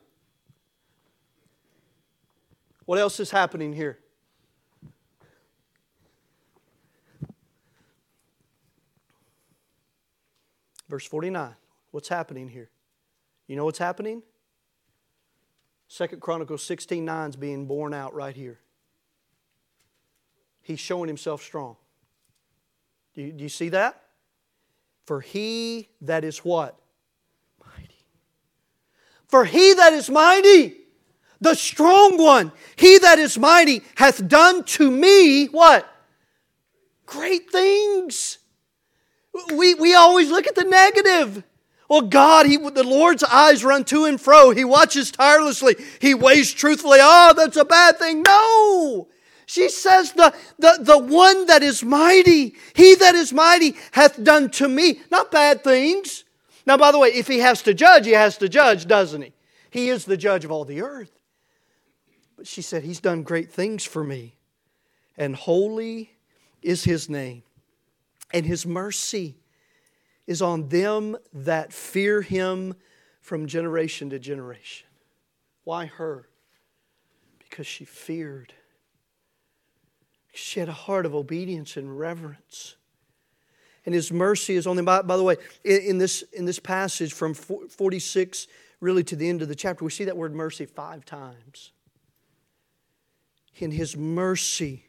What 2.85 2.97
else 2.97 3.19
is 3.19 3.29
happening 3.29 3.73
here? 3.73 3.99
Verse 10.87 11.05
49. 11.05 11.55
What's 11.91 12.07
happening 12.07 12.47
here? 12.47 12.69
You 13.47 13.55
know 13.55 13.65
what's 13.65 13.79
happening? 13.79 14.23
Second 15.87 16.21
Chronicles 16.21 16.63
16 16.63 17.03
9 17.03 17.29
is 17.29 17.35
being 17.35 17.65
borne 17.65 17.93
out 17.93 18.13
right 18.13 18.35
here. 18.35 18.59
He's 20.61 20.79
showing 20.79 21.07
himself 21.07 21.43
strong. 21.43 21.75
Do 23.15 23.23
you, 23.23 23.31
do 23.31 23.43
you 23.43 23.49
see 23.49 23.69
that? 23.69 24.03
For 25.05 25.19
he 25.19 25.89
that 26.01 26.23
is 26.23 26.39
what? 26.39 26.79
For 29.29 29.45
he 29.45 29.73
that 29.75 29.93
is 29.93 30.09
mighty, 30.09 30.75
the 31.39 31.53
strong 31.53 32.17
one, 32.17 32.51
he 32.75 32.97
that 32.97 33.19
is 33.19 33.37
mighty 33.37 33.83
hath 33.95 34.27
done 34.27 34.63
to 34.65 34.91
me 34.91 35.45
what? 35.45 35.87
Great 37.05 37.49
things. 37.49 38.39
We, 39.53 39.75
we 39.75 39.93
always 39.93 40.29
look 40.29 40.47
at 40.47 40.55
the 40.55 40.63
negative. 40.63 41.43
Well, 41.87 42.01
God, 42.01 42.47
he, 42.47 42.57
the 42.57 42.83
Lord's 42.83 43.23
eyes 43.23 43.63
run 43.63 43.83
to 43.85 44.05
and 44.05 44.19
fro. 44.19 44.51
He 44.51 44.65
watches 44.65 45.11
tirelessly. 45.11 45.75
He 45.99 46.13
weighs 46.13 46.51
truthfully. 46.51 46.99
Oh, 47.01 47.33
that's 47.35 47.57
a 47.57 47.65
bad 47.65 47.97
thing. 47.97 48.23
No. 48.23 49.07
She 49.45 49.69
says, 49.69 50.11
the, 50.13 50.35
the, 50.59 50.77
the 50.81 50.97
one 50.97 51.47
that 51.47 51.63
is 51.63 51.83
mighty, 51.83 52.55
he 52.75 52.95
that 52.95 53.15
is 53.15 53.33
mighty 53.33 53.75
hath 53.91 54.23
done 54.23 54.51
to 54.51 54.67
me, 54.67 55.01
not 55.09 55.31
bad 55.31 55.63
things. 55.63 56.23
Now, 56.69 56.77
by 56.77 56.91
the 56.91 56.99
way, 56.99 57.09
if 57.09 57.27
he 57.27 57.39
has 57.39 57.63
to 57.63 57.73
judge, 57.73 58.05
he 58.05 58.11
has 58.11 58.37
to 58.37 58.47
judge, 58.47 58.85
doesn't 58.85 59.23
he? 59.23 59.33
He 59.71 59.89
is 59.89 60.05
the 60.05 60.15
judge 60.15 60.45
of 60.45 60.51
all 60.51 60.65
the 60.65 60.83
earth. 60.83 61.19
But 62.37 62.45
she 62.45 62.61
said, 62.61 62.83
He's 62.83 62.99
done 62.99 63.23
great 63.23 63.51
things 63.51 63.83
for 63.83 64.03
me, 64.03 64.35
and 65.17 65.35
holy 65.35 66.11
is 66.61 66.83
his 66.83 67.09
name, 67.09 67.41
and 68.31 68.45
his 68.45 68.67
mercy 68.67 69.39
is 70.27 70.43
on 70.43 70.69
them 70.69 71.17
that 71.33 71.73
fear 71.73 72.21
him 72.21 72.75
from 73.19 73.47
generation 73.47 74.11
to 74.11 74.19
generation. 74.19 74.85
Why 75.63 75.87
her? 75.87 76.29
Because 77.39 77.65
she 77.65 77.83
feared. 77.83 78.53
She 80.33 80.59
had 80.59 80.69
a 80.69 80.73
heart 80.73 81.07
of 81.07 81.15
obedience 81.15 81.77
and 81.77 81.97
reverence. 81.97 82.75
And 83.89 83.95
his 83.95 84.11
mercy 84.11 84.55
is 84.55 84.67
on 84.67 84.75
them. 84.75 84.85
By, 84.85 85.01
by 85.01 85.17
the 85.17 85.23
way, 85.23 85.37
in, 85.63 85.81
in, 85.81 85.97
this, 85.97 86.21
in 86.31 86.45
this 86.45 86.59
passage 86.59 87.11
from 87.11 87.33
46 87.33 88.45
really 88.81 89.03
to 89.05 89.15
the 89.15 89.27
end 89.27 89.41
of 89.41 89.47
the 89.47 89.55
chapter, 89.55 89.83
we 89.83 89.89
see 89.89 90.03
that 90.03 90.15
word 90.15 90.35
mercy 90.35 90.67
five 90.67 91.05
times. 91.05 91.71
In 93.55 93.71
his 93.71 93.97
mercy 93.97 94.85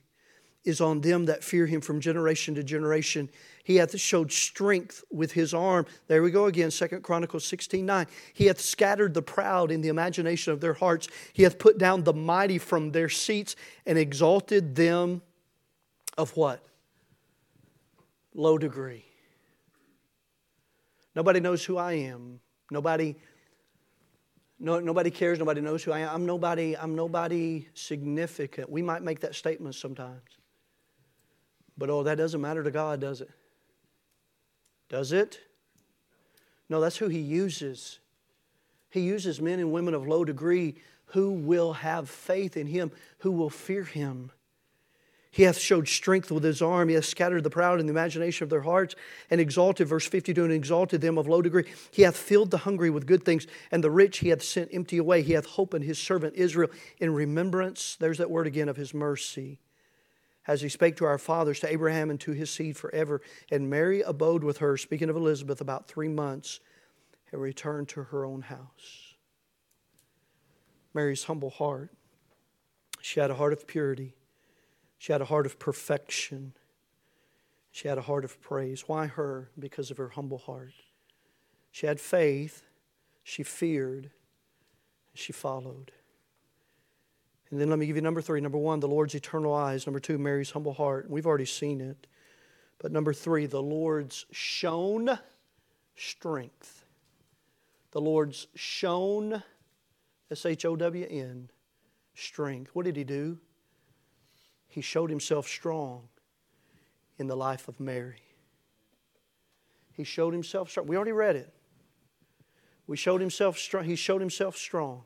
is 0.65 0.83
on 0.83 1.01
them 1.01 1.25
that 1.25 1.43
fear 1.43 1.65
him 1.65 1.81
from 1.81 1.99
generation 1.99 2.55
to 2.57 2.63
generation. 2.63 3.31
He 3.65 3.77
hath 3.77 3.99
showed 3.99 4.31
strength 4.33 5.03
with 5.11 5.33
his 5.33 5.55
arm. 5.55 5.87
There 6.07 6.23
we 6.23 6.31
go 6.31 6.45
again, 6.45 6.71
Second 6.71 7.03
Chronicles 7.03 7.47
16 7.47 7.87
9. 7.87 8.07
He 8.35 8.49
hath 8.49 8.61
scattered 8.61 9.15
the 9.15 9.23
proud 9.23 9.71
in 9.71 9.81
the 9.81 9.89
imagination 9.89 10.53
of 10.53 10.61
their 10.61 10.75
hearts. 10.75 11.09
He 11.33 11.45
hath 11.45 11.59
put 11.59 11.79
down 11.79 12.05
the 12.05 12.13
mighty 12.13 12.59
from 12.59 12.93
their 12.93 13.09
seats 13.09 13.57
and 13.87 13.97
exalted 13.97 14.77
them 14.77 15.23
of 16.19 16.37
what? 16.37 16.63
Low 18.35 18.59
degree. 18.59 19.05
Nobody 21.15 21.41
knows 21.41 21.65
who 21.65 21.77
I 21.77 21.93
am. 21.95 22.41
Nobody 22.71 23.17
no, 24.63 24.79
nobody 24.79 25.11
cares, 25.11 25.39
nobody 25.39 25.63
knows 25.63 25.83
who 25.83 25.91
I 25.91 26.01
am. 26.01 26.11
I'm 26.11 26.27
nobody, 26.27 26.77
I'm 26.77 26.95
nobody 26.95 27.67
significant. 27.73 28.69
We 28.69 28.83
might 28.83 29.03
make 29.03 29.21
that 29.21 29.35
statement 29.35 29.75
sometimes. 29.75 30.21
But 31.79 31.89
oh, 31.89 32.03
that 32.03 32.19
doesn't 32.19 32.43
matter 32.43 32.63
to 32.63 32.71
God, 32.71 33.01
does 33.01 33.23
it? 33.23 33.31
Does 34.91 35.13
it? 35.13 35.41
No, 36.69 36.79
that's 36.79 36.99
who 36.99 37.09
He 37.09 37.21
uses. 37.21 38.01
He 38.91 39.01
uses 39.01 39.41
men 39.41 39.61
and 39.61 39.73
women 39.73 39.95
of 39.95 40.07
low 40.07 40.27
degree 40.27 40.75
who 41.07 41.33
will 41.33 41.73
have 41.73 42.11
faith 42.11 42.59
in 42.59 42.67
Him, 42.67 42.93
who 43.21 43.33
will 43.33 43.51
fear 43.51 43.85
Him. 43.85 44.31
He 45.33 45.45
hath 45.45 45.59
showed 45.59 45.87
strength 45.87 46.33
with 46.33 46.43
his 46.43 46.61
arm. 46.61 46.89
He 46.89 46.97
hath 46.97 47.05
scattered 47.05 47.45
the 47.45 47.51
proud 47.51 47.79
in 47.79 47.87
the 47.87 47.93
imagination 47.93 48.43
of 48.43 48.51
their 48.51 48.63
hearts 48.63 48.97
and 49.31 49.41
exalted, 49.41 49.87
verse 49.87 50.07
52, 50.07 50.43
and 50.43 50.53
exalted 50.53 51.01
them 51.01 51.19
of 51.19 51.29
low 51.29 51.41
degree. 51.41 51.67
He 51.93 52.03
hath 52.03 52.17
filled 52.17 52.51
the 52.51 52.59
hungry 52.59 52.91
with 52.91 53.07
good 53.07 53.25
things, 53.25 53.47
and 53.71 53.85
the 53.85 53.91
rich 53.91 54.19
he 54.19 54.31
hath 54.31 54.43
sent 54.43 54.71
empty 54.73 54.99
away. 54.99 55.23
He 55.23 55.35
hath 55.35 55.47
opened 55.59 55.85
his 55.85 55.99
servant 55.99 56.35
Israel 56.35 56.71
in 56.99 57.15
remembrance, 57.15 57.97
there's 58.01 58.19
that 58.19 58.31
word 58.31 58.49
again, 58.49 58.69
of 58.69 58.77
his 58.77 58.93
mercy 58.93 59.61
as 60.47 60.63
he 60.63 60.69
spake 60.69 60.97
to 60.97 61.05
our 61.05 61.19
fathers, 61.19 61.61
to 61.61 61.71
Abraham, 61.71 62.11
and 62.11 62.19
to 62.21 62.33
his 62.33 62.51
seed 62.51 62.77
forever. 62.77 63.21
And 63.53 63.71
Mary 63.71 64.01
abode 64.01 64.43
with 64.43 64.59
her, 64.59 64.77
speaking 64.77 65.09
of 65.09 65.15
Elizabeth, 65.15 65.61
about 65.61 65.87
three 65.87 66.09
months, 66.09 66.59
and 67.31 67.41
returned 67.41 67.89
to 67.91 68.05
her 68.05 68.25
own 68.25 68.43
house. 68.43 69.15
Mary's 70.93 71.25
humble 71.25 71.51
heart. 71.51 71.91
She 73.01 73.21
had 73.21 73.31
a 73.31 73.37
heart 73.37 73.53
of 73.53 73.67
purity. 73.67 74.15
She 75.01 75.13
had 75.13 75.23
a 75.23 75.25
heart 75.25 75.47
of 75.47 75.59
perfection. 75.59 76.53
She 77.71 77.89
had 77.89 77.97
a 77.97 78.03
heart 78.03 78.23
of 78.23 78.39
praise. 78.43 78.85
Why 78.87 79.07
her? 79.07 79.49
Because 79.59 79.91
of 79.91 79.97
her 79.97 80.11
humble 80.11 80.37
heart. 80.37 80.75
She 81.71 81.87
had 81.87 81.99
faith. 81.99 82.65
She 83.25 83.43
feared. 83.43 84.11
She 85.15 85.33
followed. 85.33 85.93
And 87.51 87.59
then 87.59 87.71
let 87.71 87.79
me 87.79 87.87
give 87.87 87.97
you 87.97 88.03
number 88.03 88.21
three. 88.21 88.43
Number 88.43 88.59
one, 88.59 88.81
the 88.81 88.89
Lord's 88.89 89.15
eternal 89.15 89.55
eyes. 89.55 89.87
Number 89.87 90.01
two, 90.01 90.19
Mary's 90.19 90.51
humble 90.51 90.75
heart. 90.75 91.09
We've 91.09 91.27
already 91.27 91.47
seen 91.47 91.81
it. 91.81 92.07
But 92.79 92.93
number 92.93 93.15
three, 93.15 93.47
the 93.47 93.63
Lord's 93.63 94.27
shown 94.33 95.19
strength. 95.97 96.85
The 97.93 98.03
Lord's 98.03 98.49
shown, 98.55 99.43
S 100.31 100.45
H 100.45 100.67
O 100.67 100.77
W 100.77 101.07
N, 101.09 101.49
strength. 102.15 102.73
What 102.75 102.85
did 102.85 102.97
he 102.97 103.05
do? 103.05 103.39
He 104.71 104.81
showed 104.81 105.11
himself 105.11 105.49
strong 105.49 106.09
in 107.19 107.27
the 107.27 107.37
life 107.37 107.67
of 107.67 107.81
Mary. 107.81 108.23
He 109.93 110.05
showed 110.05 110.33
himself 110.33 110.71
strong. 110.71 110.87
We 110.87 110.97
already 110.97 111.13
read 111.13 111.37
it. 111.37 111.53
We 112.87 112.97
showed 112.97 113.21
himself 113.21 113.59
strong. 113.59 113.85
He 113.85 113.97
showed 113.97 114.21
himself 114.21 114.57
strong 114.57 115.03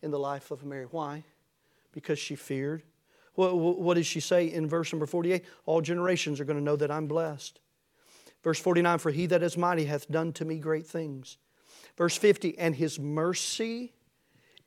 in 0.00 0.12
the 0.12 0.18
life 0.18 0.52
of 0.52 0.64
Mary. 0.64 0.86
Why? 0.90 1.24
Because 1.92 2.20
she 2.20 2.36
feared. 2.36 2.84
What, 3.34 3.56
what 3.56 3.94
did 3.94 4.06
she 4.06 4.20
say 4.20 4.46
in 4.46 4.68
verse 4.68 4.92
number 4.92 5.06
48? 5.06 5.44
All 5.66 5.80
generations 5.80 6.40
are 6.40 6.44
going 6.44 6.58
to 6.58 6.64
know 6.64 6.76
that 6.76 6.90
I'm 6.90 7.08
blessed. 7.08 7.58
Verse 8.44 8.60
49 8.60 8.98
For 8.98 9.10
he 9.10 9.26
that 9.26 9.42
is 9.42 9.56
mighty 9.56 9.86
hath 9.86 10.08
done 10.08 10.32
to 10.34 10.44
me 10.44 10.58
great 10.58 10.86
things. 10.86 11.36
Verse 11.98 12.16
50 12.16 12.56
And 12.58 12.76
his 12.76 13.00
mercy 13.00 13.92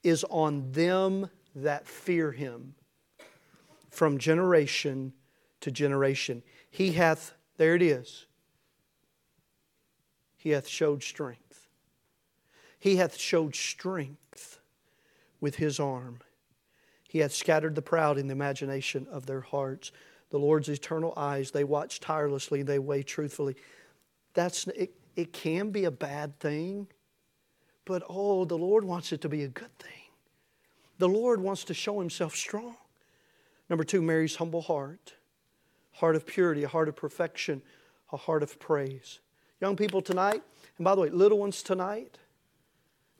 is 0.03 0.25
on 0.29 0.71
them 0.73 1.29
that 1.55 1.87
fear 1.87 2.33
him 2.33 2.75
from 3.95 4.17
generation 4.17 5.13
to 5.61 5.71
generation. 5.71 6.43
He 6.69 6.91
hath, 6.91 7.33
there 7.57 7.75
it 7.75 7.81
is, 7.81 8.25
he 10.35 10.51
hath 10.51 10.67
showed 10.67 11.01
strength. 11.01 11.67
He 12.77 12.97
hath 12.97 13.17
showed 13.17 13.55
strength 13.55 14.59
with 15.39 15.55
his 15.55 15.79
arm. 15.79 16.19
He 17.07 17.19
hath 17.19 17.33
scattered 17.33 17.73
the 17.75 17.81
proud 17.81 18.17
in 18.17 18.27
the 18.27 18.33
imagination 18.33 19.07
of 19.09 19.25
their 19.25 19.41
hearts. 19.41 19.91
The 20.29 20.37
Lord's 20.37 20.69
eternal 20.69 21.13
eyes, 21.17 21.51
they 21.51 21.63
watch 21.63 21.99
tirelessly, 21.99 22.61
they 22.61 22.77
weigh 22.77 23.03
truthfully. 23.03 23.55
That's, 24.33 24.67
it, 24.67 24.93
it 25.15 25.33
can 25.33 25.71
be 25.71 25.85
a 25.85 25.91
bad 25.91 26.39
thing, 26.39 26.87
but 27.85 28.03
oh, 28.09 28.45
the 28.45 28.57
Lord 28.57 28.83
wants 28.83 29.13
it 29.13 29.21
to 29.21 29.29
be 29.29 29.43
a 29.43 29.47
good 29.47 29.79
thing. 29.79 29.91
The 30.97 31.07
Lord 31.07 31.41
wants 31.41 31.63
to 31.65 31.73
show 31.73 31.99
himself 31.99 32.35
strong. 32.35 32.75
Number 33.69 33.83
two, 33.83 34.01
Mary's 34.01 34.35
humble 34.35 34.61
heart 34.61 35.13
heart 35.95 36.15
of 36.17 36.25
purity, 36.25 36.63
a 36.63 36.67
heart 36.67 36.89
of 36.89 36.95
perfection, 36.95 37.61
a 38.11 38.17
heart 38.17 38.43
of 38.43 38.59
praise. 38.59 39.19
Young 39.61 39.77
people 39.77 40.01
tonight, 40.01 40.43
and 40.77 40.83
by 40.83 40.93
the 40.93 40.99
way, 40.99 41.09
little 41.09 41.37
ones 41.37 41.63
tonight, 41.63 42.17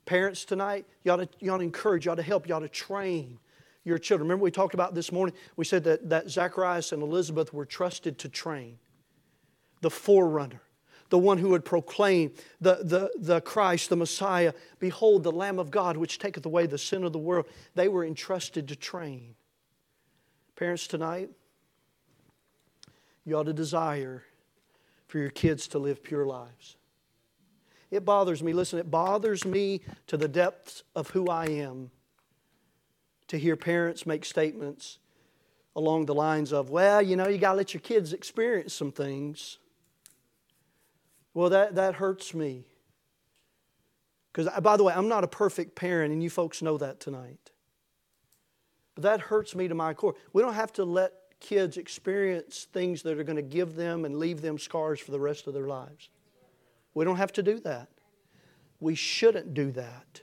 parents 0.04 0.44
tonight, 0.44 0.84
you 1.02 1.10
ought 1.10 1.16
to, 1.16 1.28
you 1.40 1.50
ought 1.50 1.58
to 1.58 1.64
encourage, 1.64 2.04
you 2.04 2.12
ought 2.12 2.16
to 2.16 2.22
help, 2.22 2.46
you 2.46 2.54
ought 2.54 2.60
to 2.60 2.68
train 2.68 3.38
your 3.82 3.96
children. 3.96 4.28
Remember, 4.28 4.44
we 4.44 4.50
talked 4.50 4.74
about 4.74 4.94
this 4.94 5.10
morning, 5.10 5.34
we 5.56 5.64
said 5.64 5.84
that, 5.84 6.10
that 6.10 6.28
Zacharias 6.28 6.92
and 6.92 7.02
Elizabeth 7.02 7.52
were 7.54 7.64
trusted 7.64 8.18
to 8.18 8.28
train 8.28 8.78
the 9.80 9.90
forerunner 9.90 10.60
the 11.08 11.18
one 11.18 11.38
who 11.38 11.50
would 11.50 11.64
proclaim 11.64 12.32
the, 12.60 12.80
the, 12.82 13.10
the 13.16 13.40
Christ, 13.40 13.90
the 13.90 13.96
Messiah. 13.96 14.52
Behold, 14.80 15.22
the 15.22 15.30
Lamb 15.30 15.60
of 15.60 15.70
God, 15.70 15.96
which 15.96 16.18
taketh 16.18 16.44
away 16.44 16.66
the 16.66 16.78
sin 16.78 17.04
of 17.04 17.12
the 17.12 17.18
world. 17.18 17.46
They 17.76 17.86
were 17.86 18.04
entrusted 18.04 18.66
to 18.68 18.76
train. 18.76 19.36
Parents, 20.56 20.86
tonight, 20.86 21.30
you 23.24 23.36
ought 23.36 23.44
to 23.44 23.52
desire 23.52 24.24
for 25.06 25.18
your 25.18 25.30
kids 25.30 25.68
to 25.68 25.78
live 25.78 26.02
pure 26.02 26.24
lives. 26.24 26.76
It 27.90 28.04
bothers 28.04 28.42
me, 28.42 28.52
listen, 28.52 28.78
it 28.78 28.90
bothers 28.90 29.44
me 29.44 29.82
to 30.06 30.16
the 30.16 30.28
depths 30.28 30.82
of 30.94 31.10
who 31.10 31.28
I 31.28 31.46
am 31.46 31.90
to 33.28 33.38
hear 33.38 33.56
parents 33.56 34.06
make 34.06 34.24
statements 34.24 34.98
along 35.74 36.06
the 36.06 36.14
lines 36.14 36.52
of, 36.52 36.70
well, 36.70 37.02
you 37.02 37.16
know, 37.16 37.28
you 37.28 37.38
got 37.38 37.52
to 37.52 37.58
let 37.58 37.74
your 37.74 37.80
kids 37.80 38.12
experience 38.12 38.72
some 38.72 38.90
things. 38.90 39.58
Well, 41.34 41.50
that, 41.50 41.74
that 41.74 41.96
hurts 41.96 42.32
me. 42.32 42.64
Because, 44.32 44.48
by 44.60 44.76
the 44.76 44.84
way, 44.84 44.94
I'm 44.94 45.08
not 45.08 45.22
a 45.22 45.28
perfect 45.28 45.74
parent, 45.76 46.12
and 46.12 46.22
you 46.22 46.30
folks 46.30 46.62
know 46.62 46.78
that 46.78 46.98
tonight. 46.98 47.50
But 48.96 49.02
that 49.02 49.20
hurts 49.20 49.54
me 49.54 49.68
to 49.68 49.74
my 49.76 49.94
core. 49.94 50.16
We 50.32 50.42
don't 50.42 50.54
have 50.54 50.72
to 50.74 50.84
let 50.84 51.12
kids 51.38 51.76
experience 51.76 52.66
things 52.72 53.02
that 53.02 53.16
are 53.18 53.24
going 53.24 53.36
to 53.36 53.42
give 53.42 53.76
them 53.76 54.04
and 54.04 54.18
leave 54.18 54.42
them 54.42 54.58
scars 54.58 54.98
for 54.98 55.12
the 55.12 55.20
rest 55.20 55.46
of 55.46 55.54
their 55.54 55.68
lives. 55.68 56.08
We 56.94 57.04
don't 57.04 57.16
have 57.16 57.32
to 57.34 57.42
do 57.42 57.60
that. 57.60 57.88
We 58.80 58.96
shouldn't 58.96 59.54
do 59.54 59.70
that 59.72 60.22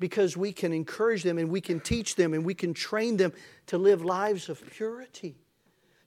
because 0.00 0.36
we 0.36 0.52
can 0.52 0.72
encourage 0.72 1.22
them 1.22 1.38
and 1.38 1.48
we 1.48 1.60
can 1.60 1.78
teach 1.78 2.16
them 2.16 2.34
and 2.34 2.44
we 2.44 2.54
can 2.54 2.74
train 2.74 3.18
them 3.18 3.32
to 3.66 3.78
live 3.78 4.04
lives 4.04 4.48
of 4.48 4.60
purity 4.72 5.36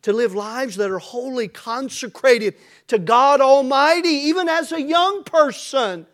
to 0.05 0.13
live 0.13 0.35
lives 0.35 0.75
that 0.75 0.91
are 0.91 0.99
wholly 0.99 1.47
consecrated 1.47 2.53
to 2.85 2.99
God 2.99 3.41
Almighty, 3.41 4.09
even 4.09 4.47
as 4.47 4.71
a 4.71 4.79
young 4.79 5.23
person. 5.23 6.05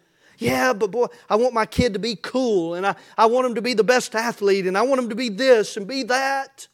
Yeah, 0.41 0.73
but 0.73 0.89
boy, 0.89 1.05
I 1.29 1.35
want 1.35 1.53
my 1.53 1.67
kid 1.67 1.93
to 1.93 1.99
be 1.99 2.15
cool 2.15 2.73
and 2.73 2.87
I, 2.87 2.95
I 3.15 3.27
want 3.27 3.45
him 3.45 3.53
to 3.53 3.61
be 3.61 3.75
the 3.75 3.83
best 3.83 4.15
athlete 4.15 4.65
and 4.65 4.75
I 4.75 4.81
want 4.81 4.99
him 4.99 5.09
to 5.09 5.15
be 5.15 5.29
this 5.29 5.77
and 5.77 5.85
be 5.85 6.01
that. 6.01 6.67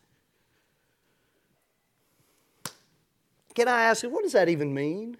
Can 3.53 3.67
I 3.67 3.83
ask 3.83 4.03
you, 4.03 4.09
what 4.09 4.23
does 4.23 4.31
that 4.31 4.47
even 4.47 4.73
mean? 4.73 5.17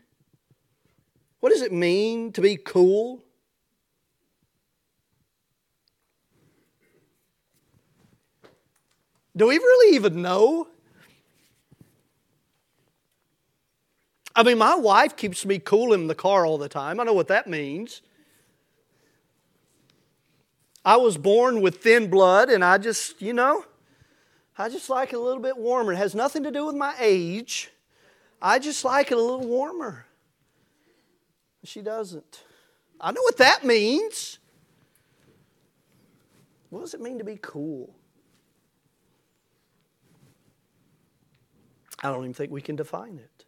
What 1.41 1.51
does 1.51 1.61
it 1.61 1.73
mean 1.73 2.31
to 2.31 2.39
be 2.39 2.55
cool? 2.55 3.21
Do 9.35 9.47
we 9.47 9.57
really 9.57 9.97
even 9.97 10.21
know? 10.21 10.69
I 14.33 14.43
mean, 14.43 14.57
my 14.57 14.75
wife 14.75 15.17
keeps 15.17 15.45
me 15.45 15.59
cool 15.59 15.91
in 15.91 16.07
the 16.07 16.15
car 16.15 16.45
all 16.45 16.57
the 16.57 16.69
time. 16.69 17.01
I 17.01 17.03
know 17.03 17.11
what 17.11 17.27
that 17.27 17.47
means. 17.47 18.01
I 20.87 20.95
was 20.95 21.17
born 21.17 21.59
with 21.59 21.83
thin 21.83 22.09
blood, 22.09 22.47
and 22.49 22.63
I 22.63 22.77
just, 22.77 23.21
you 23.21 23.33
know, 23.33 23.65
I 24.57 24.69
just 24.69 24.89
like 24.89 25.11
it 25.11 25.17
a 25.17 25.19
little 25.19 25.41
bit 25.41 25.57
warmer. 25.57 25.91
It 25.91 25.97
has 25.97 26.15
nothing 26.15 26.43
to 26.43 26.51
do 26.51 26.65
with 26.65 26.75
my 26.75 26.95
age. 26.97 27.71
I 28.41 28.57
just 28.57 28.85
like 28.85 29.11
it 29.11 29.17
a 29.17 29.21
little 29.21 29.45
warmer. 29.45 30.05
She 31.65 31.81
doesn't. 31.81 32.41
I 33.01 33.11
know 33.11 33.19
what 33.21 33.35
that 33.35 33.65
means. 33.65 34.39
What 36.69 36.79
does 36.79 36.93
it 36.93 37.01
mean 37.01 37.17
to 37.17 37.25
be 37.25 37.37
cool? 37.41 37.93
I 42.01 42.11
don't 42.11 42.21
even 42.21 42.33
think 42.33 42.49
we 42.49 42.61
can 42.61 42.77
define 42.77 43.17
it. 43.17 43.43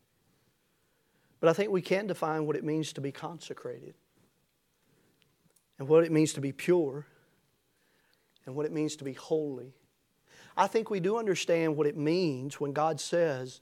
But 1.40 1.48
I 1.48 1.54
think 1.54 1.72
we 1.72 1.82
can 1.82 2.06
define 2.06 2.46
what 2.46 2.58
it 2.58 2.66
means 2.66 2.92
to 2.92 3.00
be 3.00 3.14
consecrated 3.14 3.94
and 5.78 5.88
what 5.88 6.04
it 6.04 6.12
means 6.12 6.34
to 6.34 6.42
be 6.42 6.52
pure 6.52 7.06
and 8.50 8.56
what 8.56 8.66
it 8.66 8.72
means 8.72 8.96
to 8.96 9.04
be 9.04 9.14
holy. 9.14 9.76
I 10.58 10.66
think 10.66 10.90
we 10.90 11.00
do 11.00 11.18
understand 11.18 11.78
what 11.78 11.86
it 11.86 11.96
means 11.96 12.60
when 12.60 12.74
God 12.74 13.00
says, 13.00 13.62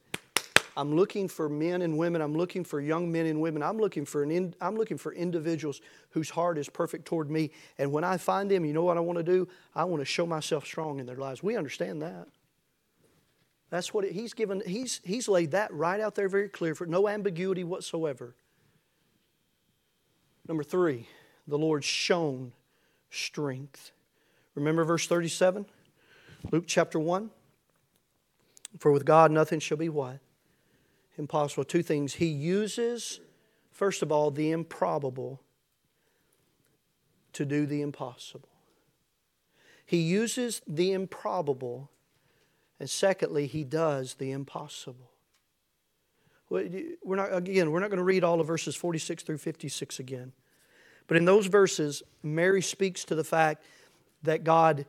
I'm 0.78 0.96
looking 0.96 1.28
for 1.28 1.50
men 1.50 1.82
and 1.82 1.98
women. 1.98 2.22
I'm 2.22 2.36
looking 2.36 2.64
for 2.64 2.80
young 2.80 3.12
men 3.12 3.26
and 3.26 3.42
women. 3.42 3.62
I'm 3.62 3.78
looking 3.78 4.06
for 4.06 4.24
an 4.24 4.32
in, 4.32 4.56
I'm 4.62 4.78
looking 4.78 4.98
for 4.98 5.14
individuals 5.14 5.82
whose 6.12 6.30
heart 6.30 6.58
is 6.58 6.70
perfect 6.70 7.06
toward 7.06 7.30
me. 7.30 7.52
And 7.78 7.92
when 7.92 8.06
I 8.06 8.16
find 8.16 8.50
them, 8.50 8.64
you 8.64 8.72
know 8.72 8.84
what 8.84 8.96
I 8.96 9.02
want 9.02 9.18
to 9.18 9.24
do? 9.24 9.50
I 9.76 9.84
want 9.84 10.00
to 10.00 10.06
show 10.06 10.26
myself 10.26 10.66
strong 10.66 11.00
in 11.00 11.06
their 11.06 11.18
lives. 11.18 11.44
We 11.44 11.58
understand 11.58 12.02
that. 12.02 12.28
That's 13.70 13.94
what 13.94 14.06
it, 14.06 14.14
he's 14.14 14.34
given. 14.34 14.64
He's, 14.66 15.02
he's 15.04 15.28
laid 15.28 15.52
that 15.52 15.74
right 15.74 16.00
out 16.00 16.16
there 16.16 16.30
very 16.30 16.48
clear 16.48 16.74
for 16.76 16.86
no 16.86 17.10
ambiguity 17.10 17.66
whatsoever. 17.66 18.36
Number 20.48 20.64
three, 20.64 21.10
the 21.46 21.58
Lord 21.58 21.84
shown 21.84 22.54
strength. 23.10 23.92
Remember 24.58 24.84
verse 24.84 25.06
37? 25.06 25.68
Luke 26.52 26.64
chapter 26.66 27.00
1. 27.00 27.30
For 28.80 28.92
with 28.92 29.06
God 29.06 29.32
nothing 29.32 29.60
shall 29.60 29.78
be 29.78 29.88
what? 29.88 30.20
Impossible. 31.18 31.64
Two 31.64 31.84
things. 31.84 32.16
He 32.16 32.26
uses, 32.26 33.20
first 33.72 34.02
of 34.02 34.12
all, 34.12 34.32
the 34.32 34.52
improbable 34.52 35.42
to 37.34 37.46
do 37.46 37.68
the 37.68 37.82
impossible. 37.82 38.50
He 39.86 39.98
uses 39.98 40.62
the 40.68 40.92
improbable 40.92 41.92
and 42.80 42.90
secondly, 42.90 43.48
he 43.48 43.64
does 43.64 44.16
the 44.16 44.32
impossible. 44.32 45.12
We're 46.50 47.16
not, 47.16 47.36
again, 47.36 47.72
we're 47.72 47.80
not 47.80 47.90
going 47.90 47.98
to 47.98 48.04
read 48.04 48.24
all 48.24 48.40
of 48.40 48.48
verses 48.48 48.76
46 48.76 49.24
through 49.24 49.40
56 49.40 50.00
again. 50.00 50.32
But 51.08 51.18
in 51.18 51.26
those 51.26 51.48
verses, 51.48 52.04
Mary 52.22 52.62
speaks 52.62 53.04
to 53.06 53.16
the 53.16 53.24
fact 53.24 53.64
that 54.24 54.44
God 54.44 54.86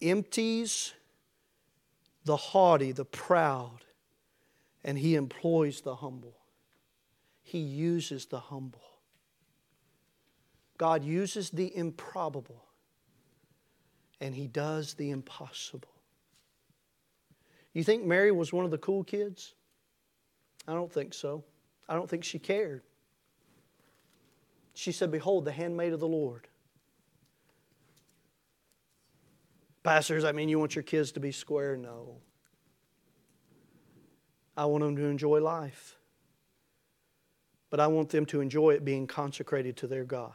empties 0.00 0.92
the 2.24 2.36
haughty, 2.36 2.92
the 2.92 3.04
proud, 3.04 3.84
and 4.84 4.98
he 4.98 5.14
employs 5.14 5.80
the 5.80 5.96
humble. 5.96 6.36
He 7.42 7.58
uses 7.58 8.26
the 8.26 8.40
humble. 8.40 8.80
God 10.78 11.04
uses 11.04 11.50
the 11.50 11.76
improbable, 11.76 12.64
and 14.20 14.34
he 14.34 14.46
does 14.46 14.94
the 14.94 15.10
impossible. 15.10 15.88
You 17.72 17.84
think 17.84 18.04
Mary 18.04 18.32
was 18.32 18.52
one 18.52 18.64
of 18.64 18.70
the 18.70 18.78
cool 18.78 19.04
kids? 19.04 19.54
I 20.66 20.74
don't 20.74 20.92
think 20.92 21.14
so. 21.14 21.44
I 21.88 21.94
don't 21.94 22.08
think 22.08 22.24
she 22.24 22.38
cared. 22.38 22.82
She 24.74 24.92
said, 24.92 25.10
Behold, 25.10 25.44
the 25.44 25.52
handmaid 25.52 25.92
of 25.92 26.00
the 26.00 26.08
Lord. 26.08 26.48
Pastors, 29.82 30.24
I 30.24 30.32
mean, 30.32 30.48
you 30.48 30.58
want 30.58 30.74
your 30.76 30.84
kids 30.84 31.12
to 31.12 31.20
be 31.20 31.32
square? 31.32 31.76
No. 31.76 32.16
I 34.56 34.66
want 34.66 34.84
them 34.84 34.96
to 34.96 35.04
enjoy 35.04 35.40
life. 35.40 35.96
But 37.70 37.80
I 37.80 37.86
want 37.86 38.10
them 38.10 38.26
to 38.26 38.40
enjoy 38.40 38.70
it 38.70 38.84
being 38.84 39.06
consecrated 39.06 39.76
to 39.78 39.86
their 39.86 40.04
God. 40.04 40.34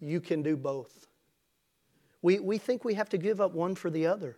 You 0.00 0.20
can 0.20 0.42
do 0.42 0.56
both. 0.56 1.06
We, 2.20 2.40
we 2.40 2.58
think 2.58 2.84
we 2.84 2.94
have 2.94 3.08
to 3.10 3.18
give 3.18 3.40
up 3.40 3.52
one 3.52 3.74
for 3.74 3.90
the 3.90 4.06
other. 4.06 4.36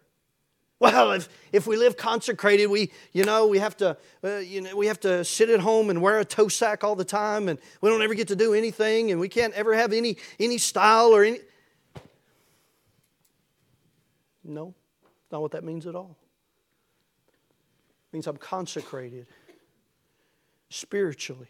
Well, 0.80 1.10
if, 1.12 1.28
if 1.50 1.66
we 1.66 1.76
live 1.76 1.96
consecrated, 1.96 2.66
we, 2.66 2.92
you 3.12 3.24
know, 3.24 3.48
we 3.48 3.58
have, 3.58 3.76
to, 3.78 3.96
uh, 4.22 4.36
you 4.36 4.60
know, 4.60 4.76
we 4.76 4.86
have 4.86 5.00
to 5.00 5.24
sit 5.24 5.50
at 5.50 5.58
home 5.58 5.90
and 5.90 6.00
wear 6.00 6.20
a 6.20 6.24
toe 6.24 6.46
sack 6.46 6.84
all 6.84 6.94
the 6.94 7.04
time, 7.04 7.48
and 7.48 7.58
we 7.80 7.90
don't 7.90 8.00
ever 8.00 8.14
get 8.14 8.28
to 8.28 8.36
do 8.36 8.54
anything, 8.54 9.10
and 9.10 9.18
we 9.18 9.28
can't 9.28 9.52
ever 9.54 9.74
have 9.74 9.92
any, 9.92 10.18
any 10.38 10.56
style 10.56 11.08
or 11.08 11.24
any. 11.24 11.38
No, 14.48 14.74
not 15.30 15.42
what 15.42 15.52
that 15.52 15.62
means 15.62 15.86
at 15.86 15.94
all. 15.94 16.16
It 17.28 18.16
means 18.16 18.26
I'm 18.26 18.38
consecrated 18.38 19.26
spiritually, 20.70 21.48